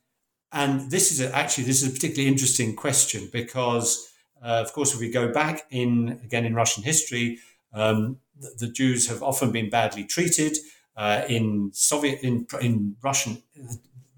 and 0.52 0.90
this 0.90 1.12
is 1.12 1.20
a, 1.20 1.34
actually 1.34 1.64
this 1.64 1.82
is 1.82 1.88
a 1.88 1.92
particularly 1.92 2.28
interesting 2.28 2.74
question 2.74 3.28
because, 3.32 4.08
uh, 4.42 4.62
of 4.64 4.72
course, 4.72 4.94
if 4.94 5.00
we 5.00 5.10
go 5.10 5.32
back 5.32 5.66
in 5.70 6.20
again 6.24 6.44
in 6.44 6.54
Russian 6.54 6.82
history, 6.82 7.38
um, 7.72 8.18
the, 8.38 8.66
the, 8.66 8.68
Jews 8.68 9.08
have 9.08 9.22
often 9.22 9.52
been 9.52 9.70
badly 9.70 10.04
treated 10.04 10.56
uh, 10.96 11.22
in 11.28 11.70
Soviet 11.72 12.20
in 12.22 12.46
in 12.60 12.96
Russian 13.02 13.42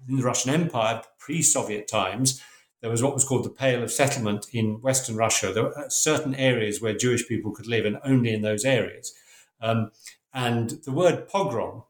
in 0.07 0.17
the 0.17 0.23
Russian 0.23 0.51
Empire 0.51 1.03
pre-Soviet 1.19 1.87
times. 1.87 2.41
There 2.81 2.89
was 2.89 3.03
what 3.03 3.13
was 3.13 3.25
called 3.25 3.43
the 3.43 3.49
Pale 3.49 3.83
of 3.83 3.91
Settlement 3.91 4.47
in 4.53 4.81
Western 4.81 5.17
Russia. 5.17 5.51
There 5.51 5.63
were 5.63 5.85
certain 5.89 6.33
areas 6.33 6.81
where 6.81 6.95
Jewish 6.95 7.27
people 7.27 7.51
could 7.51 7.67
live, 7.67 7.85
and 7.85 7.99
only 8.03 8.33
in 8.33 8.41
those 8.41 8.63
areas. 8.63 9.13
Um, 9.61 9.91
and 10.33 10.69
the 10.83 10.91
word 10.91 11.27
pogrom 11.27 11.83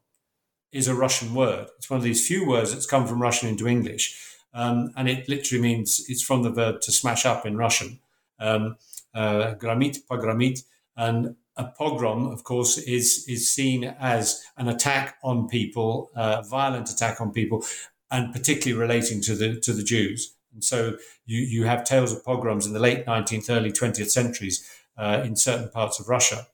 is 0.72 0.88
a 0.88 0.94
Russian 0.94 1.34
word. 1.34 1.68
It's 1.78 1.90
one 1.90 1.98
of 1.98 2.04
these 2.04 2.26
few 2.26 2.46
words 2.46 2.72
that's 2.72 2.86
come 2.86 3.06
from 3.06 3.22
Russian 3.22 3.48
into 3.48 3.66
English. 3.66 4.16
Um, 4.54 4.92
and 4.96 5.08
it 5.08 5.28
literally 5.28 5.62
means 5.62 6.04
it's 6.08 6.22
from 6.22 6.42
the 6.42 6.50
verb 6.50 6.80
to 6.82 6.92
smash 6.92 7.26
up 7.26 7.44
in 7.46 7.56
Russian. 7.56 8.00
Um, 8.38 8.76
uh, 9.14 9.54
gramit, 9.54 9.98
pogramit. 10.10 10.62
And 10.96 11.36
a 11.56 11.64
pogrom, 11.64 12.26
of 12.28 12.44
course, 12.44 12.78
is, 12.78 13.24
is 13.28 13.50
seen 13.50 13.84
as 13.84 14.42
an 14.56 14.68
attack 14.68 15.18
on 15.22 15.48
people, 15.48 16.10
a 16.16 16.20
uh, 16.20 16.42
violent 16.42 16.90
attack 16.90 17.20
on 17.20 17.32
people, 17.32 17.64
and 18.10 18.32
particularly 18.32 18.80
relating 18.80 19.20
to 19.22 19.34
the, 19.34 19.60
to 19.60 19.72
the 19.72 19.84
Jews. 19.84 20.34
And 20.52 20.64
so 20.64 20.96
you, 21.26 21.40
you 21.40 21.64
have 21.64 21.84
tales 21.84 22.12
of 22.12 22.24
pogroms 22.24 22.66
in 22.66 22.72
the 22.72 22.80
late 22.80 23.06
19th, 23.06 23.50
early 23.50 23.72
20th 23.72 24.10
centuries 24.10 24.68
uh, 24.96 25.22
in 25.24 25.36
certain 25.36 25.68
parts 25.70 26.00
of 26.00 26.08
Russia. 26.08 26.46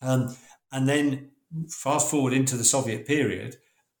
Um, 0.00 0.36
and 0.70 0.88
then 0.88 1.30
fast 1.68 2.10
forward 2.10 2.32
into 2.32 2.56
the 2.56 2.64
Soviet 2.64 3.06
period, 3.06 3.56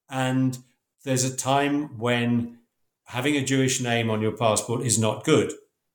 and 0.08 0.58
there's 1.04 1.24
a 1.24 1.36
time 1.36 1.98
when 1.98 2.58
having 3.06 3.36
a 3.36 3.44
Jewish 3.44 3.80
name 3.80 4.10
on 4.10 4.20
your 4.20 4.36
passport 4.36 4.84
is 4.84 4.98
not 4.98 5.24
good. 5.24 5.52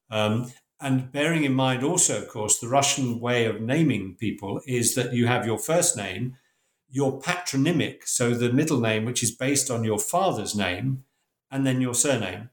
Um, 0.09 0.51
and 0.79 1.11
bearing 1.11 1.43
in 1.43 1.53
mind 1.53 1.83
also, 1.83 2.21
of 2.21 2.27
course, 2.27 2.59
the 2.59 2.67
Russian 2.67 3.19
way 3.19 3.45
of 3.45 3.61
naming 3.61 4.15
people 4.15 4.61
is 4.67 4.95
that 4.95 5.13
you 5.13 5.27
have 5.27 5.45
your 5.45 5.59
first 5.59 5.95
name, 5.95 6.37
your 6.89 7.19
patronymic, 7.19 8.05
so 8.05 8.33
the 8.33 8.51
middle 8.51 8.79
name, 8.79 9.05
which 9.05 9.23
is 9.23 9.31
based 9.31 9.71
on 9.71 9.83
your 9.83 9.99
father's 9.99 10.55
name, 10.55 11.03
and 11.49 11.65
then 11.65 11.79
your 11.79 11.93
surname. 11.93 12.49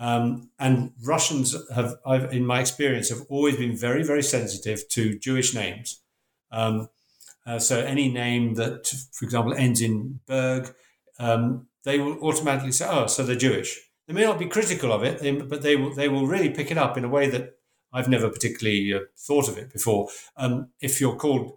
Um, 0.00 0.50
and 0.58 0.92
Russians 1.04 1.56
have, 1.74 1.96
I've, 2.06 2.32
in 2.32 2.46
my 2.46 2.60
experience, 2.60 3.10
have 3.10 3.26
always 3.28 3.56
been 3.56 3.76
very, 3.76 4.02
very 4.02 4.22
sensitive 4.22 4.88
to 4.90 5.18
Jewish 5.18 5.54
names. 5.54 6.00
Um, 6.50 6.88
uh, 7.48 7.58
so 7.58 7.80
any 7.80 8.10
name 8.10 8.54
that, 8.54 8.86
for 9.12 9.24
example, 9.24 9.54
ends 9.54 9.80
in 9.80 10.20
Berg, 10.26 10.74
um, 11.18 11.66
they 11.84 11.98
will 11.98 12.18
automatically 12.22 12.72
say, 12.72 12.86
"Oh, 12.88 13.06
so 13.06 13.24
they're 13.24 13.36
Jewish." 13.36 13.80
They 14.06 14.12
may 14.12 14.24
not 14.24 14.38
be 14.38 14.46
critical 14.46 14.92
of 14.92 15.02
it, 15.02 15.48
but 15.48 15.62
they 15.62 15.74
will 15.74 15.94
they 15.94 16.08
will 16.08 16.26
really 16.26 16.50
pick 16.50 16.70
it 16.70 16.76
up 16.76 16.98
in 16.98 17.04
a 17.04 17.08
way 17.08 17.30
that 17.30 17.54
I've 17.90 18.08
never 18.08 18.28
particularly 18.28 18.92
uh, 18.92 19.00
thought 19.16 19.48
of 19.48 19.56
it 19.56 19.72
before. 19.72 20.08
Um, 20.36 20.72
if 20.80 21.00
you're 21.00 21.16
called 21.16 21.52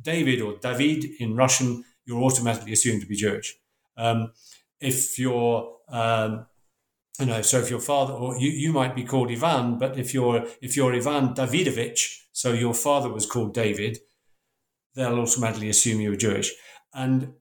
David 0.00 0.40
or 0.40 0.56
David 0.56 1.04
in 1.20 1.36
Russian, 1.36 1.84
you're 2.06 2.22
automatically 2.22 2.72
assumed 2.72 3.02
to 3.02 3.06
be 3.06 3.16
Jewish. 3.16 3.54
Um, 3.98 4.32
if 4.80 5.18
you're 5.18 5.76
um, 5.90 6.46
you 7.20 7.26
know, 7.26 7.42
so 7.42 7.58
if 7.58 7.68
your 7.68 7.80
father 7.80 8.14
or 8.14 8.38
you, 8.38 8.48
you 8.48 8.72
might 8.72 8.96
be 8.96 9.04
called 9.04 9.30
Ivan, 9.30 9.78
but 9.78 9.98
if 9.98 10.14
you're 10.14 10.46
if 10.62 10.74
you're 10.74 10.94
Ivan 10.94 11.34
Davidovich, 11.34 12.22
so 12.32 12.52
your 12.52 12.74
father 12.74 13.10
was 13.10 13.26
called 13.26 13.52
David, 13.52 13.98
they'll 14.94 15.18
automatically 15.18 15.68
assume 15.68 16.00
you're 16.00 16.16
Jewish. 16.16 16.52
And 16.92 17.34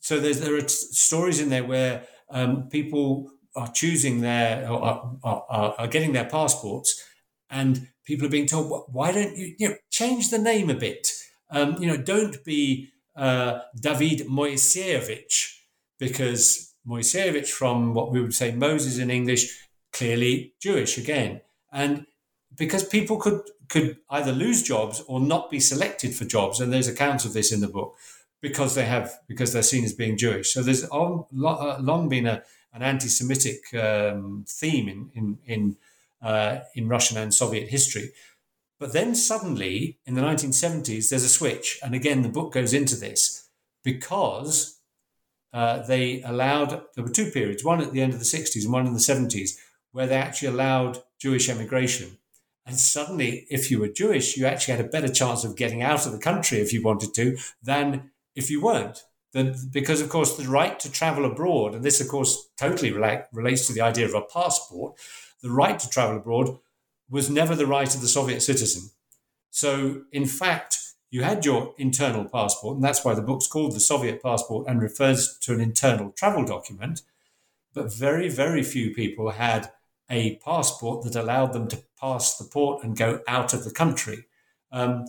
so 0.00 0.18
there 0.20 0.56
are 0.56 0.68
stories 0.68 1.40
in 1.40 1.48
there 1.48 1.64
where 1.64 2.04
um, 2.30 2.68
people 2.68 3.30
are 3.54 3.70
choosing 3.72 4.20
their 4.20 4.70
are, 4.70 5.16
are, 5.24 5.74
are, 5.78 5.88
getting 5.88 6.12
their 6.12 6.26
passports, 6.26 7.02
and 7.50 7.88
people 8.04 8.26
are 8.26 8.30
being 8.30 8.46
told, 8.46 8.84
why 8.92 9.12
don't 9.12 9.36
you 9.36 9.54
you 9.58 9.68
know 9.68 9.74
change 9.90 10.30
the 10.30 10.38
name 10.38 10.68
a 10.70 10.74
bit? 10.74 11.08
Um, 11.50 11.76
you 11.80 11.86
know, 11.86 11.96
don't 11.96 12.44
be 12.44 12.90
uh, 13.16 13.60
David 13.80 14.26
Moiseyevich 14.28 15.60
because 15.98 16.74
Moiseyevich 16.86 17.48
from 17.48 17.94
what 17.94 18.12
we 18.12 18.20
would 18.20 18.34
say 18.34 18.52
Moses 18.52 18.98
in 18.98 19.10
English, 19.10 19.58
clearly 19.92 20.54
Jewish 20.60 20.98
again. 20.98 21.40
And 21.72 22.06
because 22.56 22.84
people 22.84 23.18
could 23.18 23.42
could 23.68 23.98
either 24.10 24.32
lose 24.32 24.62
jobs 24.62 25.02
or 25.06 25.20
not 25.20 25.50
be 25.50 25.60
selected 25.60 26.14
for 26.14 26.24
jobs, 26.24 26.60
and 26.60 26.72
there's 26.72 26.88
accounts 26.88 27.24
of 27.24 27.32
this 27.32 27.52
in 27.52 27.60
the 27.60 27.68
book, 27.68 27.96
because 28.40 28.74
they 28.74 28.84
have 28.84 29.20
because 29.26 29.52
they're 29.52 29.62
seen 29.62 29.84
as 29.84 29.92
being 29.92 30.16
Jewish. 30.16 30.52
So 30.52 30.62
there's 30.62 30.90
long, 30.90 31.26
uh, 31.42 31.78
long 31.80 32.08
been 32.08 32.26
a, 32.26 32.42
an 32.72 32.82
anti-Semitic 32.82 33.74
um, 33.74 34.44
theme 34.48 34.88
in 34.88 35.10
in 35.14 35.38
in, 35.46 35.76
uh, 36.22 36.60
in 36.74 36.88
Russian 36.88 37.16
and 37.18 37.32
Soviet 37.32 37.68
history. 37.68 38.10
But 38.78 38.92
then 38.92 39.14
suddenly 39.14 39.98
in 40.04 40.14
the 40.14 40.20
1970s, 40.20 41.08
there's 41.08 41.24
a 41.24 41.28
switch, 41.28 41.78
and 41.82 41.94
again 41.94 42.22
the 42.22 42.28
book 42.28 42.52
goes 42.52 42.74
into 42.74 42.96
this 42.96 43.48
because 43.82 44.80
uh, 45.52 45.80
they 45.86 46.22
allowed, 46.22 46.82
there 46.94 47.04
were 47.04 47.10
two 47.10 47.30
periods, 47.30 47.64
one 47.64 47.80
at 47.80 47.92
the 47.92 48.02
end 48.02 48.12
of 48.12 48.18
the 48.18 48.26
60s 48.26 48.64
and 48.64 48.72
one 48.72 48.86
in 48.86 48.92
the 48.92 48.98
70s, 48.98 49.52
where 49.92 50.06
they 50.06 50.16
actually 50.16 50.48
allowed 50.48 51.02
Jewish 51.18 51.48
emigration. 51.48 52.18
And 52.66 52.76
suddenly, 52.76 53.46
if 53.48 53.70
you 53.70 53.78
were 53.78 53.88
Jewish, 53.88 54.36
you 54.36 54.44
actually 54.44 54.76
had 54.76 54.84
a 54.84 54.88
better 54.88 55.08
chance 55.08 55.44
of 55.44 55.56
getting 55.56 55.82
out 55.82 56.04
of 56.04 56.12
the 56.12 56.18
country 56.18 56.58
if 56.58 56.72
you 56.72 56.82
wanted 56.82 57.14
to 57.14 57.38
than 57.62 58.10
if 58.34 58.50
you 58.50 58.60
weren't. 58.60 59.04
Because, 59.70 60.00
of 60.00 60.08
course, 60.08 60.36
the 60.36 60.48
right 60.48 60.80
to 60.80 60.90
travel 60.90 61.24
abroad, 61.24 61.74
and 61.74 61.84
this, 61.84 62.00
of 62.00 62.08
course, 62.08 62.48
totally 62.58 62.90
relates 62.90 63.66
to 63.66 63.72
the 63.72 63.82
idea 63.82 64.06
of 64.06 64.14
a 64.14 64.22
passport, 64.22 64.94
the 65.42 65.50
right 65.50 65.78
to 65.78 65.88
travel 65.88 66.16
abroad 66.16 66.58
was 67.08 67.30
never 67.30 67.54
the 67.54 67.66
right 67.66 67.94
of 67.94 68.00
the 68.00 68.08
Soviet 68.08 68.40
citizen. 68.40 68.90
So, 69.50 70.02
in 70.10 70.26
fact, 70.26 70.78
you 71.10 71.22
had 71.22 71.44
your 71.44 71.74
internal 71.78 72.24
passport, 72.24 72.76
and 72.76 72.84
that's 72.84 73.04
why 73.04 73.14
the 73.14 73.22
book's 73.22 73.46
called 73.46 73.74
The 73.74 73.80
Soviet 73.80 74.22
Passport 74.22 74.66
and 74.66 74.82
refers 74.82 75.38
to 75.42 75.52
an 75.52 75.60
internal 75.60 76.10
travel 76.10 76.44
document. 76.44 77.02
But 77.74 77.94
very, 77.94 78.28
very 78.28 78.62
few 78.62 78.92
people 78.92 79.30
had 79.30 79.70
a 80.10 80.36
passport 80.36 81.04
that 81.04 81.16
allowed 81.16 81.52
them 81.52 81.68
to 81.68 81.82
pass 82.00 82.36
the 82.36 82.44
port 82.44 82.84
and 82.84 82.96
go 82.96 83.20
out 83.26 83.52
of 83.52 83.64
the 83.64 83.70
country. 83.70 84.26
Um, 84.70 85.06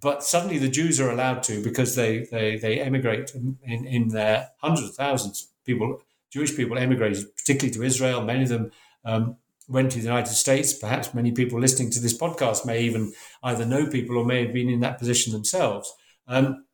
but 0.00 0.22
suddenly 0.22 0.58
the 0.58 0.68
Jews 0.68 1.00
are 1.00 1.10
allowed 1.10 1.42
to 1.44 1.62
because 1.62 1.94
they, 1.94 2.26
they, 2.30 2.56
they 2.56 2.80
emigrate 2.80 3.32
in, 3.34 3.58
in 3.64 4.08
their 4.08 4.50
hundreds 4.58 4.90
of 4.90 4.94
thousands. 4.94 5.48
People, 5.64 6.00
Jewish 6.30 6.56
people 6.56 6.78
emigrated, 6.78 7.34
particularly 7.36 7.74
to 7.74 7.82
Israel. 7.82 8.22
Many 8.22 8.44
of 8.44 8.48
them 8.48 8.70
um, 9.04 9.36
went 9.68 9.92
to 9.92 9.98
the 9.98 10.04
United 10.04 10.32
States. 10.32 10.72
Perhaps 10.72 11.14
many 11.14 11.32
people 11.32 11.60
listening 11.60 11.90
to 11.90 12.00
this 12.00 12.16
podcast 12.16 12.64
may 12.64 12.82
even 12.82 13.12
either 13.42 13.66
know 13.66 13.86
people 13.86 14.16
or 14.16 14.24
may 14.24 14.44
have 14.44 14.54
been 14.54 14.68
in 14.68 14.80
that 14.80 14.98
position 14.98 15.32
themselves. 15.32 15.92
Um, 16.26 16.64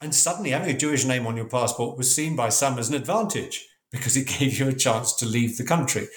and 0.00 0.14
suddenly, 0.14 0.50
having 0.50 0.74
a 0.74 0.78
Jewish 0.78 1.04
name 1.04 1.26
on 1.26 1.36
your 1.36 1.48
passport 1.48 1.96
was 1.96 2.14
seen 2.14 2.36
by 2.36 2.50
some 2.50 2.78
as 2.78 2.90
an 2.90 2.94
advantage 2.94 3.66
because 3.90 4.16
it 4.16 4.28
gave 4.38 4.58
you 4.58 4.68
a 4.68 4.74
chance 4.74 5.14
to 5.14 5.26
leave 5.26 5.56
the 5.56 5.64
country. 5.64 6.08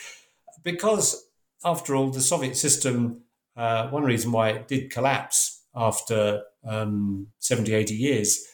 Because, 0.63 1.25
after 1.63 1.95
all, 1.95 2.09
the 2.09 2.21
Soviet 2.21 2.57
system, 2.57 3.21
uh, 3.55 3.89
one 3.89 4.03
reason 4.03 4.31
why 4.31 4.49
it 4.49 4.67
did 4.67 4.91
collapse 4.91 5.63
after 5.75 6.43
um, 6.65 7.27
70, 7.39 7.73
80 7.73 7.93
years, 7.95 8.45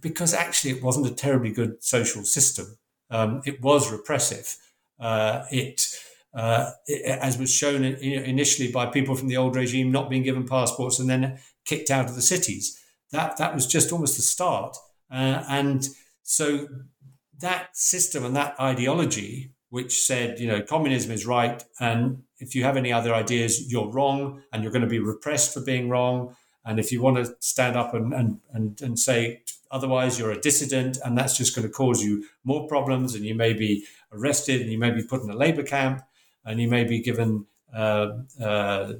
because 0.00 0.34
actually 0.34 0.72
it 0.72 0.82
wasn't 0.82 1.06
a 1.06 1.14
terribly 1.14 1.50
good 1.50 1.82
social 1.82 2.24
system. 2.24 2.78
Um, 3.10 3.42
it 3.44 3.62
was 3.62 3.92
repressive. 3.92 4.56
Uh, 4.98 5.44
it 5.50 5.86
uh, 6.34 6.70
as 7.06 7.38
was 7.38 7.52
shown 7.52 7.82
initially 7.84 8.70
by 8.70 8.86
people 8.86 9.14
from 9.14 9.28
the 9.28 9.36
old 9.36 9.56
regime 9.56 9.90
not 9.90 10.10
being 10.10 10.22
given 10.22 10.46
passports 10.46 10.98
and 10.98 11.08
then 11.08 11.38
kicked 11.64 11.90
out 11.90 12.06
of 12.06 12.14
the 12.14 12.22
cities. 12.22 12.78
That 13.10 13.38
that 13.38 13.54
was 13.54 13.66
just 13.66 13.90
almost 13.92 14.16
the 14.16 14.22
start, 14.22 14.76
uh, 15.10 15.44
and 15.48 15.88
so 16.22 16.66
that 17.38 17.76
system 17.76 18.24
and 18.24 18.36
that 18.36 18.58
ideology, 18.60 19.54
which 19.70 20.00
said 20.00 20.38
you 20.38 20.46
know 20.46 20.62
communism 20.62 21.12
is 21.12 21.26
right, 21.26 21.62
and 21.80 22.22
if 22.38 22.54
you 22.54 22.64
have 22.64 22.76
any 22.76 22.92
other 22.92 23.14
ideas, 23.14 23.70
you're 23.70 23.90
wrong, 23.90 24.42
and 24.52 24.62
you're 24.62 24.72
going 24.72 24.82
to 24.82 24.88
be 24.88 24.98
repressed 24.98 25.54
for 25.54 25.60
being 25.60 25.88
wrong, 25.88 26.34
and 26.64 26.78
if 26.78 26.92
you 26.92 27.00
want 27.02 27.16
to 27.16 27.34
stand 27.40 27.76
up 27.76 27.94
and 27.94 28.12
and 28.12 28.40
and, 28.52 28.80
and 28.80 28.98
say 28.98 29.42
otherwise 29.70 30.18
you're 30.18 30.30
a 30.30 30.40
dissident 30.40 30.96
and 31.04 31.18
that's 31.18 31.36
just 31.36 31.54
going 31.54 31.66
to 31.66 31.72
cause 31.72 32.02
you 32.02 32.24
more 32.44 32.68
problems 32.68 33.14
and 33.14 33.24
you 33.24 33.34
may 33.34 33.52
be 33.52 33.84
arrested 34.12 34.60
and 34.60 34.70
you 34.70 34.78
may 34.78 34.90
be 34.90 35.02
put 35.02 35.22
in 35.22 35.30
a 35.30 35.36
labor 35.36 35.62
camp 35.62 36.02
and 36.44 36.60
you 36.60 36.68
may 36.68 36.84
be 36.84 37.02
given 37.02 37.46
uh, 37.74 38.08
uh, 38.42 38.92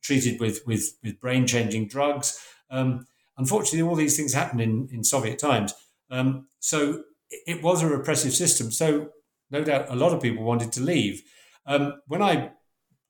treated 0.00 0.40
with, 0.40 0.66
with, 0.66 0.96
with 1.02 1.20
brain 1.20 1.46
changing 1.46 1.86
drugs. 1.86 2.40
Um, 2.70 3.06
unfortunately, 3.36 3.88
all 3.88 3.94
these 3.94 4.16
things 4.16 4.32
happened 4.32 4.60
in, 4.60 4.88
in 4.90 5.04
Soviet 5.04 5.38
times. 5.38 5.74
Um, 6.10 6.46
so 6.58 7.04
it 7.46 7.62
was 7.62 7.82
a 7.82 7.88
repressive 7.88 8.32
system. 8.32 8.70
So 8.70 9.10
no 9.50 9.62
doubt 9.64 9.86
a 9.88 9.96
lot 9.96 10.12
of 10.12 10.22
people 10.22 10.44
wanted 10.44 10.72
to 10.72 10.80
leave. 10.80 11.22
Um, 11.66 12.00
when 12.06 12.22
I 12.22 12.52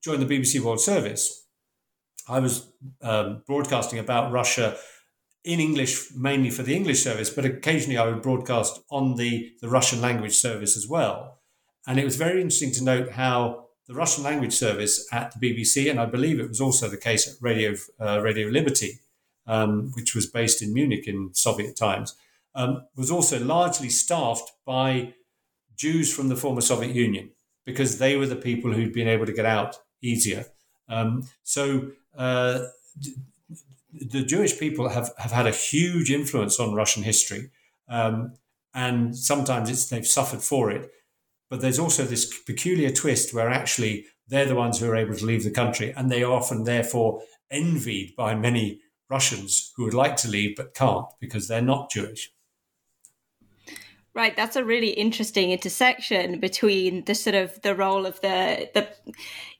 joined 0.02 0.22
the 0.22 0.38
BBC 0.38 0.60
World 0.60 0.80
Service, 0.80 1.46
I 2.28 2.40
was 2.40 2.72
um, 3.02 3.42
broadcasting 3.46 3.98
about 3.98 4.32
Russia 4.32 4.76
in 5.44 5.60
English, 5.60 6.08
mainly 6.16 6.50
for 6.50 6.64
the 6.64 6.74
English 6.74 7.02
service, 7.02 7.30
but 7.30 7.44
occasionally 7.44 7.96
I 7.96 8.06
would 8.06 8.22
broadcast 8.22 8.80
on 8.90 9.14
the, 9.14 9.52
the 9.60 9.68
Russian 9.68 10.00
language 10.00 10.34
service 10.34 10.76
as 10.76 10.88
well. 10.88 11.38
And 11.86 12.00
it 12.00 12.04
was 12.04 12.16
very 12.16 12.40
interesting 12.40 12.72
to 12.72 12.84
note 12.84 13.12
how 13.12 13.66
the 13.86 13.94
Russian 13.94 14.24
language 14.24 14.52
service 14.52 15.06
at 15.12 15.32
the 15.32 15.54
BBC, 15.54 15.88
and 15.88 16.00
I 16.00 16.06
believe 16.06 16.40
it 16.40 16.48
was 16.48 16.60
also 16.60 16.88
the 16.88 16.96
case 16.96 17.28
at 17.28 17.40
Radio 17.40 17.76
uh, 18.00 18.20
Radio 18.20 18.48
Liberty, 18.48 18.98
um, 19.46 19.92
which 19.94 20.14
was 20.14 20.26
based 20.26 20.60
in 20.62 20.74
Munich 20.74 21.06
in 21.06 21.30
Soviet 21.32 21.76
times, 21.76 22.16
um, 22.56 22.82
was 22.96 23.12
also 23.12 23.38
largely 23.38 23.88
staffed 23.88 24.50
by 24.64 25.14
Jews 25.76 26.14
from 26.14 26.28
the 26.28 26.36
former 26.36 26.60
Soviet 26.60 26.94
Union 26.94 27.30
because 27.64 27.98
they 27.98 28.16
were 28.16 28.26
the 28.26 28.36
people 28.36 28.72
who'd 28.72 28.92
been 28.92 29.08
able 29.08 29.26
to 29.26 29.32
get 29.32 29.46
out 29.46 29.76
easier. 30.02 30.46
Um, 30.88 31.28
so 31.42 31.90
uh, 32.16 32.60
the 33.92 34.22
Jewish 34.22 34.58
people 34.58 34.88
have, 34.88 35.10
have 35.18 35.32
had 35.32 35.46
a 35.46 35.50
huge 35.50 36.10
influence 36.10 36.60
on 36.60 36.74
Russian 36.74 37.02
history. 37.02 37.50
Um, 37.88 38.34
and 38.74 39.16
sometimes 39.16 39.88
they've 39.88 40.06
suffered 40.06 40.42
for 40.42 40.70
it. 40.70 40.90
But 41.48 41.60
there's 41.60 41.78
also 41.78 42.04
this 42.04 42.42
peculiar 42.42 42.90
twist 42.90 43.32
where 43.32 43.48
actually 43.48 44.06
they're 44.28 44.44
the 44.46 44.54
ones 44.54 44.78
who 44.78 44.88
are 44.88 44.96
able 44.96 45.14
to 45.14 45.24
leave 45.24 45.44
the 45.44 45.50
country, 45.50 45.92
and 45.96 46.10
they 46.10 46.22
are 46.22 46.32
often 46.32 46.64
therefore 46.64 47.22
envied 47.50 48.14
by 48.16 48.34
many 48.34 48.80
Russians 49.08 49.72
who 49.76 49.84
would 49.84 49.94
like 49.94 50.16
to 50.16 50.28
leave 50.28 50.56
but 50.56 50.74
can't 50.74 51.06
because 51.20 51.46
they're 51.46 51.62
not 51.62 51.90
Jewish. 51.90 52.32
Right, 54.16 54.34
that's 54.34 54.56
a 54.56 54.64
really 54.64 54.88
interesting 54.88 55.50
intersection 55.50 56.40
between 56.40 57.04
the 57.04 57.14
sort 57.14 57.34
of 57.34 57.60
the 57.60 57.74
role 57.74 58.06
of 58.06 58.18
the 58.22 58.70
the 58.72 58.88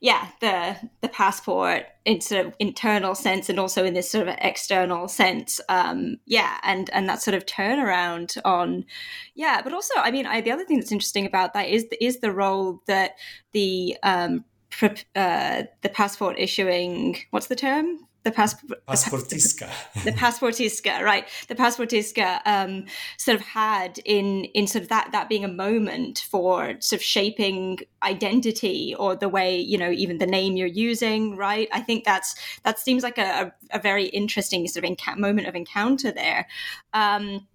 yeah 0.01 0.31
the 0.41 0.77
the 1.03 1.11
passport 1.11 1.85
in 2.07 2.23
sort 2.23 2.47
of 2.47 2.55
internal 2.59 3.15
sense 3.15 3.51
and 3.51 3.61
also 3.61 3.85
in 3.85 3.93
this 3.93 4.11
sort 4.11 4.27
of 4.27 4.35
external 4.39 5.09
sense. 5.09 5.61
Um, 5.69 6.17
yeah, 6.25 6.57
and 6.63 6.89
and 6.95 7.07
that 7.07 7.21
sort 7.21 7.35
of 7.35 7.45
turnaround 7.45 8.39
on 8.47 8.87
yeah, 9.35 9.61
but 9.61 9.75
also 9.75 9.93
I 9.99 10.11
mean 10.11 10.25
I, 10.25 10.41
the 10.41 10.53
other 10.53 10.65
thing 10.65 10.79
that's 10.79 10.91
interesting 10.91 11.27
about 11.27 11.53
that 11.53 11.69
is 11.69 11.85
is 12.01 12.21
the 12.21 12.33
role 12.33 12.81
that 12.87 13.11
the 13.53 13.99
um, 14.03 14.47
uh, 14.83 15.65
the 15.83 15.91
passport 15.93 16.37
issuing 16.39 17.19
what's 17.29 17.49
the 17.49 17.57
term 17.57 17.99
the 18.27 18.33
passport 18.33 18.85
Pasportistka. 18.87 19.71
The, 20.03 20.11
Pasportistka, 20.11 21.01
right? 21.11 21.29
The 21.47 21.55
Pasportistka 21.55 22.41
um, 22.45 22.85
sort 23.17 23.37
of 23.37 23.41
had 23.41 24.01
in 24.05 24.45
in 24.47 24.67
sort 24.67 24.83
of 24.83 24.89
that 24.89 25.11
that 25.13 25.29
being 25.29 25.45
a 25.45 25.49
moment 25.49 26.27
for 26.29 26.75
sort 26.81 27.01
of 27.01 27.05
shaping 27.05 27.79
identity 28.03 28.97
or 28.99 29.15
the 29.15 29.29
way 29.29 29.57
you 29.57 29.79
know 29.79 29.91
even 29.93 30.19
the 30.19 30.27
name 30.27 30.57
you're 30.57 30.67
using, 30.67 31.37
right? 31.37 31.69
I 31.73 31.81
think 31.81 32.05
that's 32.05 32.35
that 32.65 32.81
seems 32.81 33.05
like 33.05 33.17
a, 33.17 33.53
a, 33.71 33.77
a 33.77 33.79
very 33.79 34.07
interesting 34.07 34.67
sort 34.67 34.85
of 34.85 34.91
enca- 34.91 35.17
moment 35.17 35.47
of 35.47 35.55
encounter 35.55 36.11
there. 36.11 36.49
Um, 36.93 37.47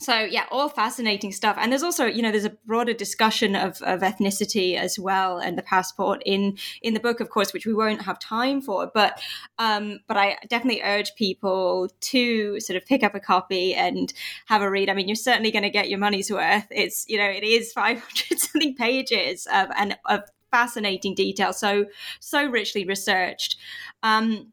so 0.00 0.20
yeah 0.20 0.46
all 0.50 0.68
fascinating 0.70 1.30
stuff. 1.30 1.56
And 1.58 1.70
there's 1.70 1.82
also 1.82 2.06
you 2.06 2.22
know 2.22 2.30
there's 2.30 2.46
a 2.46 2.56
broader 2.66 2.94
discussion 2.94 3.54
of, 3.54 3.80
of 3.82 4.00
ethnicity 4.00 4.76
as 4.76 4.98
well 4.98 5.38
and 5.38 5.58
the 5.58 5.62
passport 5.62 6.22
in 6.24 6.56
in 6.82 6.94
the 6.94 7.00
book 7.00 7.20
of 7.20 7.28
course 7.28 7.52
which 7.52 7.66
we 7.66 7.74
won't 7.74 8.02
have 8.02 8.18
time 8.18 8.62
for. 8.62 8.90
But 8.92 9.20
um 9.58 10.00
but 10.08 10.16
i 10.16 10.38
definitely 10.48 10.82
urge 10.82 11.14
people 11.16 11.90
to 12.00 12.58
sort 12.60 12.76
of 12.78 12.86
pick 12.86 13.02
up 13.02 13.14
a 13.14 13.20
copy 13.20 13.74
and 13.74 14.12
have 14.46 14.62
a 14.62 14.70
read. 14.70 14.88
I 14.88 14.94
mean 14.94 15.06
you're 15.06 15.16
certainly 15.16 15.50
going 15.50 15.64
to 15.64 15.70
get 15.70 15.90
your 15.90 15.98
money's 15.98 16.30
worth. 16.30 16.66
It's 16.70 17.06
you 17.08 17.18
know 17.18 17.28
it 17.28 17.44
is 17.44 17.72
500 17.80 18.38
something 18.38 18.74
pages 18.74 19.46
of 19.52 19.68
and 19.76 19.98
of 20.06 20.22
fascinating 20.50 21.14
detail. 21.14 21.52
So 21.52 21.84
so 22.20 22.46
richly 22.46 22.84
researched. 22.86 23.56
Um 24.02 24.52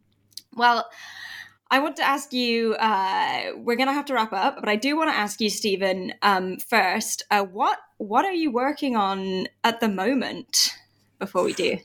well 0.53 0.89
I 1.69 1.79
want 1.79 1.97
to 1.97 2.03
ask 2.03 2.33
you. 2.33 2.75
Uh, 2.75 3.51
we're 3.55 3.75
going 3.75 3.87
to 3.87 3.93
have 3.93 4.05
to 4.05 4.13
wrap 4.13 4.33
up, 4.33 4.57
but 4.59 4.69
I 4.69 4.75
do 4.75 4.95
want 4.95 5.09
to 5.09 5.15
ask 5.15 5.41
you, 5.41 5.49
Stephen. 5.49 6.13
Um, 6.21 6.57
first, 6.57 7.23
uh, 7.29 7.43
what 7.43 7.79
what 7.97 8.25
are 8.25 8.33
you 8.33 8.51
working 8.51 8.95
on 8.95 9.47
at 9.63 9.79
the 9.79 9.89
moment? 9.89 10.73
Before 11.19 11.43
we 11.43 11.53
do, 11.53 11.79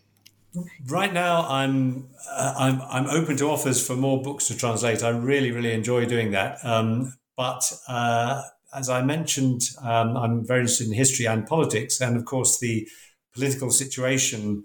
right 0.89 1.13
now 1.13 1.49
I'm 1.49 2.09
uh, 2.31 2.55
I'm 2.59 2.83
I'm 2.83 3.07
open 3.07 3.37
to 3.39 3.47
offers 3.47 3.85
for 3.85 3.97
more 3.97 4.23
books 4.23 4.47
to 4.49 4.57
translate. 4.57 5.03
I 5.03 5.09
really 5.09 5.51
really 5.51 5.73
enjoy 5.73 6.05
doing 6.05 6.33
that. 6.33 6.65
Um, 6.65 7.15
but 7.37 7.73
uh, 7.89 8.43
as 8.75 8.89
I 8.89 9.03
mentioned, 9.03 9.63
um, 9.83 10.17
I'm 10.17 10.47
very 10.47 10.61
interested 10.61 10.87
in 10.87 10.93
history 10.93 11.27
and 11.27 11.47
politics, 11.47 12.01
and 12.01 12.17
of 12.17 12.25
course 12.25 12.59
the 12.59 12.87
political 13.35 13.71
situation 13.71 14.65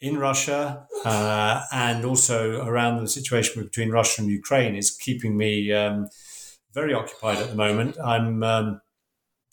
in 0.00 0.18
Russia 0.18 0.86
uh, 1.04 1.62
and 1.72 2.04
also 2.04 2.66
around 2.66 3.00
the 3.00 3.08
situation 3.08 3.62
between 3.62 3.90
Russia 3.90 4.22
and 4.22 4.30
Ukraine 4.30 4.74
is 4.74 4.90
keeping 4.90 5.36
me 5.36 5.72
um, 5.72 6.08
very 6.72 6.94
occupied 6.94 7.38
at 7.38 7.50
the 7.50 7.56
moment. 7.56 7.98
I'm 8.02 8.42
um, 8.42 8.80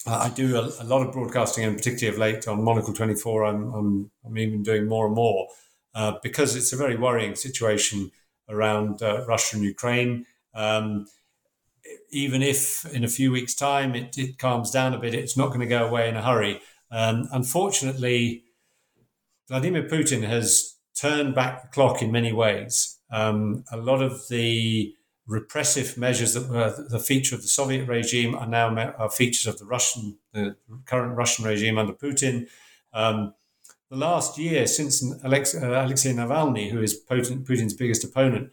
I 0.06 0.30
do 0.30 0.56
a, 0.56 0.70
a, 0.80 0.86
lot 0.86 1.06
of 1.06 1.12
broadcasting, 1.12 1.66
and 1.66 1.76
particularly 1.76 2.16
of 2.16 2.20
late 2.20 2.48
on 2.48 2.64
Monocle 2.64 2.94
24, 2.94 3.44
I'm, 3.44 3.74
I'm, 3.74 4.12
I'm 4.26 4.38
even 4.38 4.64
doing 4.64 4.88
more 4.88 5.06
and 5.06 5.16
more 5.16 5.50
uh, 5.96 6.14
because 6.24 6.56
it's 6.56 6.72
a 6.72 6.78
very 6.78 6.96
worrying 6.96 7.36
situation 7.36 8.12
around 8.48 9.02
uh, 9.02 9.26
Russia 9.28 9.58
and 9.58 9.66
Ukraine. 9.66 10.26
Um, 10.54 11.08
even 12.10 12.42
if 12.42 12.86
in 12.94 13.04
a 13.04 13.10
few 13.10 13.32
weeks' 13.32 13.56
time 13.56 13.96
it, 13.96 14.18
it, 14.18 14.38
calms 14.38 14.72
down 14.72 14.94
a 14.94 15.00
bit, 15.00 15.14
it's 15.14 15.38
not 15.38 15.48
going 15.48 15.60
to 15.60 15.66
go 15.66 15.86
away 15.86 16.08
in 16.08 16.16
a 16.16 16.24
hurry. 16.24 16.62
Um, 16.90 17.28
unfortunately, 17.32 18.44
Vladimir 19.48 19.84
Putin 19.84 20.24
has 20.24 20.76
turned 21.00 21.34
back 21.34 21.62
the 21.62 21.68
clock 21.70 22.02
in 22.02 22.12
many 22.12 22.34
ways. 22.34 22.98
Um, 23.10 23.64
a 23.72 23.78
lot 23.78 24.02
of 24.02 24.28
the 24.30 24.94
repressive 25.26 25.98
measures 25.98 26.34
that 26.34 26.50
were 26.50 26.74
the 26.90 27.00
feature 27.00 27.36
of 27.36 27.42
the 27.42 27.48
Soviet 27.48 27.88
regime 27.88 28.36
are 28.36 28.48
now 28.48 28.76
are 28.98 29.10
features 29.10 29.48
of 29.48 29.60
the 29.60 29.66
Russian, 29.66 30.18
the 30.34 30.56
current 30.86 31.16
Russian 31.16 31.46
regime 31.46 31.78
under 31.78 31.94
Putin. 31.94 32.48
Um, 32.94 33.34
the 33.90 33.98
last 33.98 34.38
year, 34.38 34.68
since 34.68 35.04
Alex, 35.24 35.56
uh, 35.56 35.68
Alexei 35.68 36.14
Navalny, 36.14 36.72
who 36.72 36.82
is 36.82 37.00
Putin, 37.10 37.46
Putin's 37.46 37.74
biggest 37.74 38.04
opponent, 38.04 38.52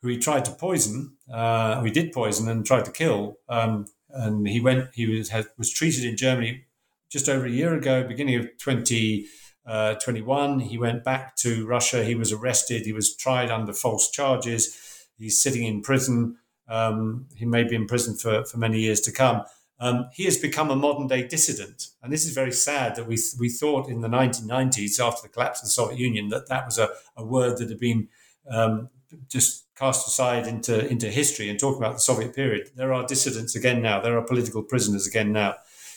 who 0.00 0.08
he 0.08 0.18
tried 0.18 0.44
to 0.44 0.52
poison, 0.52 1.16
uh, 1.32 1.82
he 1.82 1.90
did 1.90 2.12
poison 2.12 2.48
and 2.48 2.64
tried 2.64 2.84
to 2.84 2.92
kill, 2.92 3.38
um, 3.48 3.86
and 4.10 4.46
he 4.46 4.60
went, 4.60 4.90
he 4.94 5.06
was 5.06 5.30
had, 5.30 5.46
was 5.58 5.70
treated 5.72 6.04
in 6.04 6.16
Germany 6.16 6.64
just 7.08 7.28
over 7.28 7.46
a 7.46 7.50
year 7.50 7.74
ago, 7.74 8.06
beginning 8.06 8.36
of 8.36 8.48
twenty 8.58 9.26
uh, 9.66 9.94
21. 9.94 10.60
He 10.60 10.78
went 10.78 11.04
back 11.04 11.36
to 11.36 11.66
Russia. 11.66 12.04
He 12.04 12.14
was 12.14 12.32
arrested. 12.32 12.86
He 12.86 12.92
was 12.92 13.14
tried 13.16 13.50
under 13.50 13.72
false 13.72 14.10
charges. 14.10 15.06
He's 15.18 15.42
sitting 15.42 15.64
in 15.64 15.82
prison. 15.82 16.36
Um, 16.68 17.26
he 17.34 17.44
may 17.44 17.64
be 17.64 17.74
in 17.74 17.86
prison 17.86 18.16
for, 18.16 18.44
for 18.44 18.58
many 18.58 18.80
years 18.80 19.00
to 19.02 19.12
come. 19.12 19.42
Um, 19.80 20.10
he 20.12 20.24
has 20.24 20.36
become 20.36 20.70
a 20.70 20.76
modern 20.76 21.06
day 21.06 21.26
dissident. 21.26 21.88
And 22.02 22.12
this 22.12 22.26
is 22.26 22.34
very 22.34 22.52
sad 22.52 22.96
that 22.96 23.06
we, 23.06 23.18
we 23.38 23.48
thought 23.48 23.88
in 23.88 24.02
the 24.02 24.08
1990s, 24.08 25.00
after 25.00 25.22
the 25.22 25.32
collapse 25.32 25.60
of 25.60 25.66
the 25.66 25.70
Soviet 25.70 25.98
Union, 25.98 26.28
that 26.28 26.48
that 26.48 26.66
was 26.66 26.78
a, 26.78 26.90
a 27.16 27.24
word 27.24 27.56
that 27.58 27.70
had 27.70 27.80
been 27.80 28.08
um, 28.48 28.90
just 29.28 29.66
cast 29.74 30.06
aside 30.06 30.46
into, 30.46 30.86
into 30.88 31.08
history 31.08 31.48
and 31.48 31.58
talk 31.58 31.76
about 31.78 31.94
the 31.94 32.00
Soviet 32.00 32.34
period. 32.34 32.70
There 32.76 32.92
are 32.92 33.06
dissidents 33.06 33.56
again 33.56 33.80
now. 33.80 34.00
There 34.00 34.18
are 34.18 34.22
political 34.22 34.62
prisoners 34.62 35.06
again 35.06 35.32
now. 35.32 35.54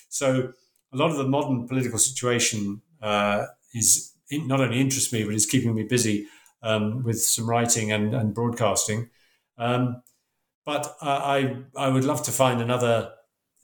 So 0.08 0.54
a 0.94 0.98
lot 0.98 1.12
of 1.12 1.18
the 1.18 1.28
modern 1.28 1.68
political 1.68 2.00
situation 2.00 2.82
uh, 3.04 3.46
is 3.74 4.14
not 4.32 4.62
only 4.62 4.80
interests 4.80 5.14
me, 5.14 5.24
but 5.24 5.36
is 5.36 5.46
keeping 5.46 5.76
me 5.76 5.84
busy 5.84 6.28
um, 6.64 7.04
with 7.04 7.22
some 7.22 7.48
writing 7.48 7.92
and, 7.92 8.16
and 8.16 8.34
broadcasting. 8.34 9.10
Um, 9.58 10.02
but 10.66 10.96
I, 11.02 11.58
I 11.76 11.90
would 11.90 12.06
love 12.06 12.24
to 12.24 12.32
find 12.32 12.62
another 12.62 13.12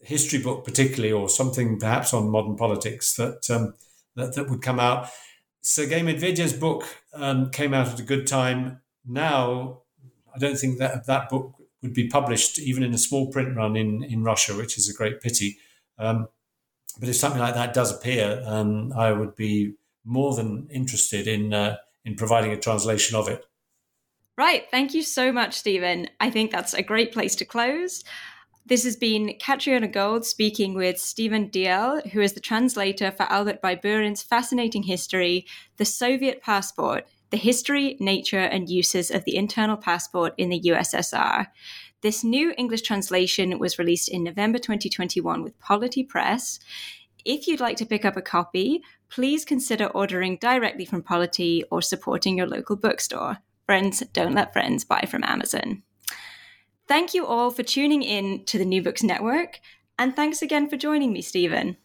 history 0.01 0.39
book, 0.39 0.65
particularly, 0.65 1.13
or 1.13 1.29
something 1.29 1.79
perhaps 1.79 2.13
on 2.13 2.29
modern 2.29 2.55
politics 2.55 3.15
that 3.15 3.49
um, 3.49 3.73
that, 4.15 4.35
that, 4.35 4.49
would 4.49 4.61
come 4.61 4.79
out. 4.79 5.07
Sergei 5.61 6.01
Medvedev's 6.01 6.53
book 6.53 6.83
um, 7.13 7.49
came 7.51 7.73
out 7.73 7.87
at 7.87 7.99
a 7.99 8.03
good 8.03 8.27
time. 8.27 8.81
Now, 9.05 9.81
I 10.35 10.37
don't 10.37 10.57
think 10.57 10.77
that 10.79 11.05
that 11.07 11.29
book 11.29 11.55
would 11.81 11.93
be 11.93 12.07
published 12.07 12.59
even 12.59 12.83
in 12.83 12.93
a 12.93 12.97
small 12.97 13.31
print 13.31 13.55
run 13.55 13.77
in, 13.77 14.03
in 14.03 14.23
Russia, 14.23 14.55
which 14.55 14.77
is 14.77 14.89
a 14.89 14.93
great 14.93 15.21
pity. 15.21 15.57
Um, 15.97 16.27
but 16.99 17.09
if 17.09 17.15
something 17.15 17.41
like 17.41 17.55
that 17.55 17.73
does 17.73 17.95
appear, 17.95 18.41
um, 18.45 18.93
I 18.93 19.11
would 19.11 19.35
be 19.35 19.75
more 20.05 20.35
than 20.35 20.67
interested 20.71 21.27
in 21.27 21.53
uh, 21.53 21.77
in 22.05 22.15
providing 22.15 22.51
a 22.51 22.57
translation 22.57 23.15
of 23.15 23.27
it. 23.27 23.45
Right. 24.37 24.65
Thank 24.71 24.93
you 24.93 25.01
so 25.01 25.33
much, 25.33 25.53
Stephen. 25.53 26.09
I 26.21 26.29
think 26.29 26.51
that's 26.51 26.73
a 26.73 26.81
great 26.81 27.11
place 27.11 27.35
to 27.35 27.45
close. 27.45 28.03
This 28.65 28.83
has 28.83 28.95
been 28.95 29.35
Catriona 29.39 29.87
Gold 29.87 30.25
speaking 30.25 30.75
with 30.75 30.99
Stephen 30.99 31.49
Dalziel, 31.49 32.07
who 32.11 32.21
is 32.21 32.33
the 32.33 32.39
translator 32.39 33.11
for 33.11 33.23
Albert 33.23 33.61
Baiburin's 33.61 34.21
fascinating 34.21 34.83
history, 34.83 35.45
The 35.77 35.85
Soviet 35.85 36.41
Passport 36.41 37.07
The 37.31 37.37
History, 37.37 37.97
Nature, 37.99 38.39
and 38.39 38.69
Uses 38.69 39.11
of 39.11 39.25
the 39.25 39.35
Internal 39.35 39.75
Passport 39.75 40.35
in 40.37 40.49
the 40.49 40.61
USSR. 40.61 41.47
This 42.01 42.23
new 42.23 42.53
English 42.57 42.83
translation 42.83 43.59
was 43.59 43.77
released 43.77 44.07
in 44.07 44.23
November 44.23 44.57
2021 44.57 45.43
with 45.43 45.59
Polity 45.59 46.01
Press. 46.01 46.57
If 47.25 47.45
you'd 47.45 47.59
like 47.59 47.75
to 47.75 47.85
pick 47.85 48.05
up 48.05 48.15
a 48.15 48.21
copy, 48.21 48.81
please 49.09 49.43
consider 49.43 49.87
ordering 49.87 50.37
directly 50.37 50.85
from 50.85 51.03
Polity 51.03 51.65
or 51.69 51.81
supporting 51.81 52.37
your 52.37 52.47
local 52.47 52.77
bookstore. 52.77 53.39
Friends 53.65 54.01
don't 54.13 54.33
let 54.33 54.53
friends 54.53 54.85
buy 54.85 55.01
from 55.09 55.25
Amazon. 55.25 55.83
Thank 56.87 57.13
you 57.13 57.25
all 57.25 57.51
for 57.51 57.63
tuning 57.63 58.01
in 58.01 58.45
to 58.45 58.57
the 58.57 58.63
New 58.63 58.81
Books 58.81 59.03
Network, 59.03 59.59
and 59.97 60.15
thanks 60.15 60.41
again 60.41 60.69
for 60.69 60.77
joining 60.77 61.11
me, 61.11 61.21
Stephen. 61.21 61.75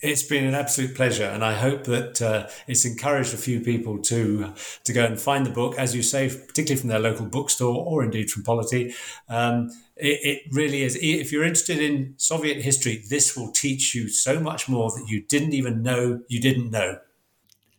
It's 0.00 0.22
been 0.22 0.44
an 0.44 0.54
absolute 0.54 0.94
pleasure, 0.94 1.24
and 1.24 1.44
I 1.44 1.54
hope 1.54 1.84
that 1.84 2.20
uh, 2.20 2.48
it's 2.66 2.84
encouraged 2.84 3.34
a 3.34 3.36
few 3.36 3.60
people 3.60 3.98
to 4.02 4.52
to 4.84 4.92
go 4.92 5.04
and 5.04 5.20
find 5.20 5.46
the 5.46 5.50
book, 5.50 5.76
as 5.78 5.94
you 5.94 6.02
say, 6.02 6.28
particularly 6.28 6.80
from 6.80 6.90
their 6.90 6.98
local 6.98 7.26
bookstore 7.26 7.84
or 7.86 8.02
indeed 8.02 8.30
from 8.30 8.42
Polity. 8.42 8.94
Um, 9.28 9.70
it, 9.96 10.18
it, 10.22 10.42
really 10.50 10.82
is. 10.82 10.98
If 11.00 11.30
you're 11.30 11.44
interested 11.44 11.78
in 11.78 12.14
Soviet 12.16 12.62
history, 12.62 13.04
this 13.08 13.36
will 13.36 13.52
teach 13.52 13.94
you 13.94 14.08
so 14.08 14.40
much 14.40 14.68
more 14.68 14.90
that 14.90 15.06
you 15.08 15.22
didn't 15.22 15.54
even 15.54 15.82
know 15.82 16.20
you 16.28 16.40
didn't 16.40 16.70
know. 16.70 16.98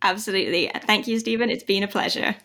Absolutely. 0.01 0.72
Thank 0.84 1.07
you, 1.07 1.20
Stephen. 1.20 1.49
It's 1.49 1.63
been 1.63 1.84
a 1.84 1.88
pleasure. 1.88 2.36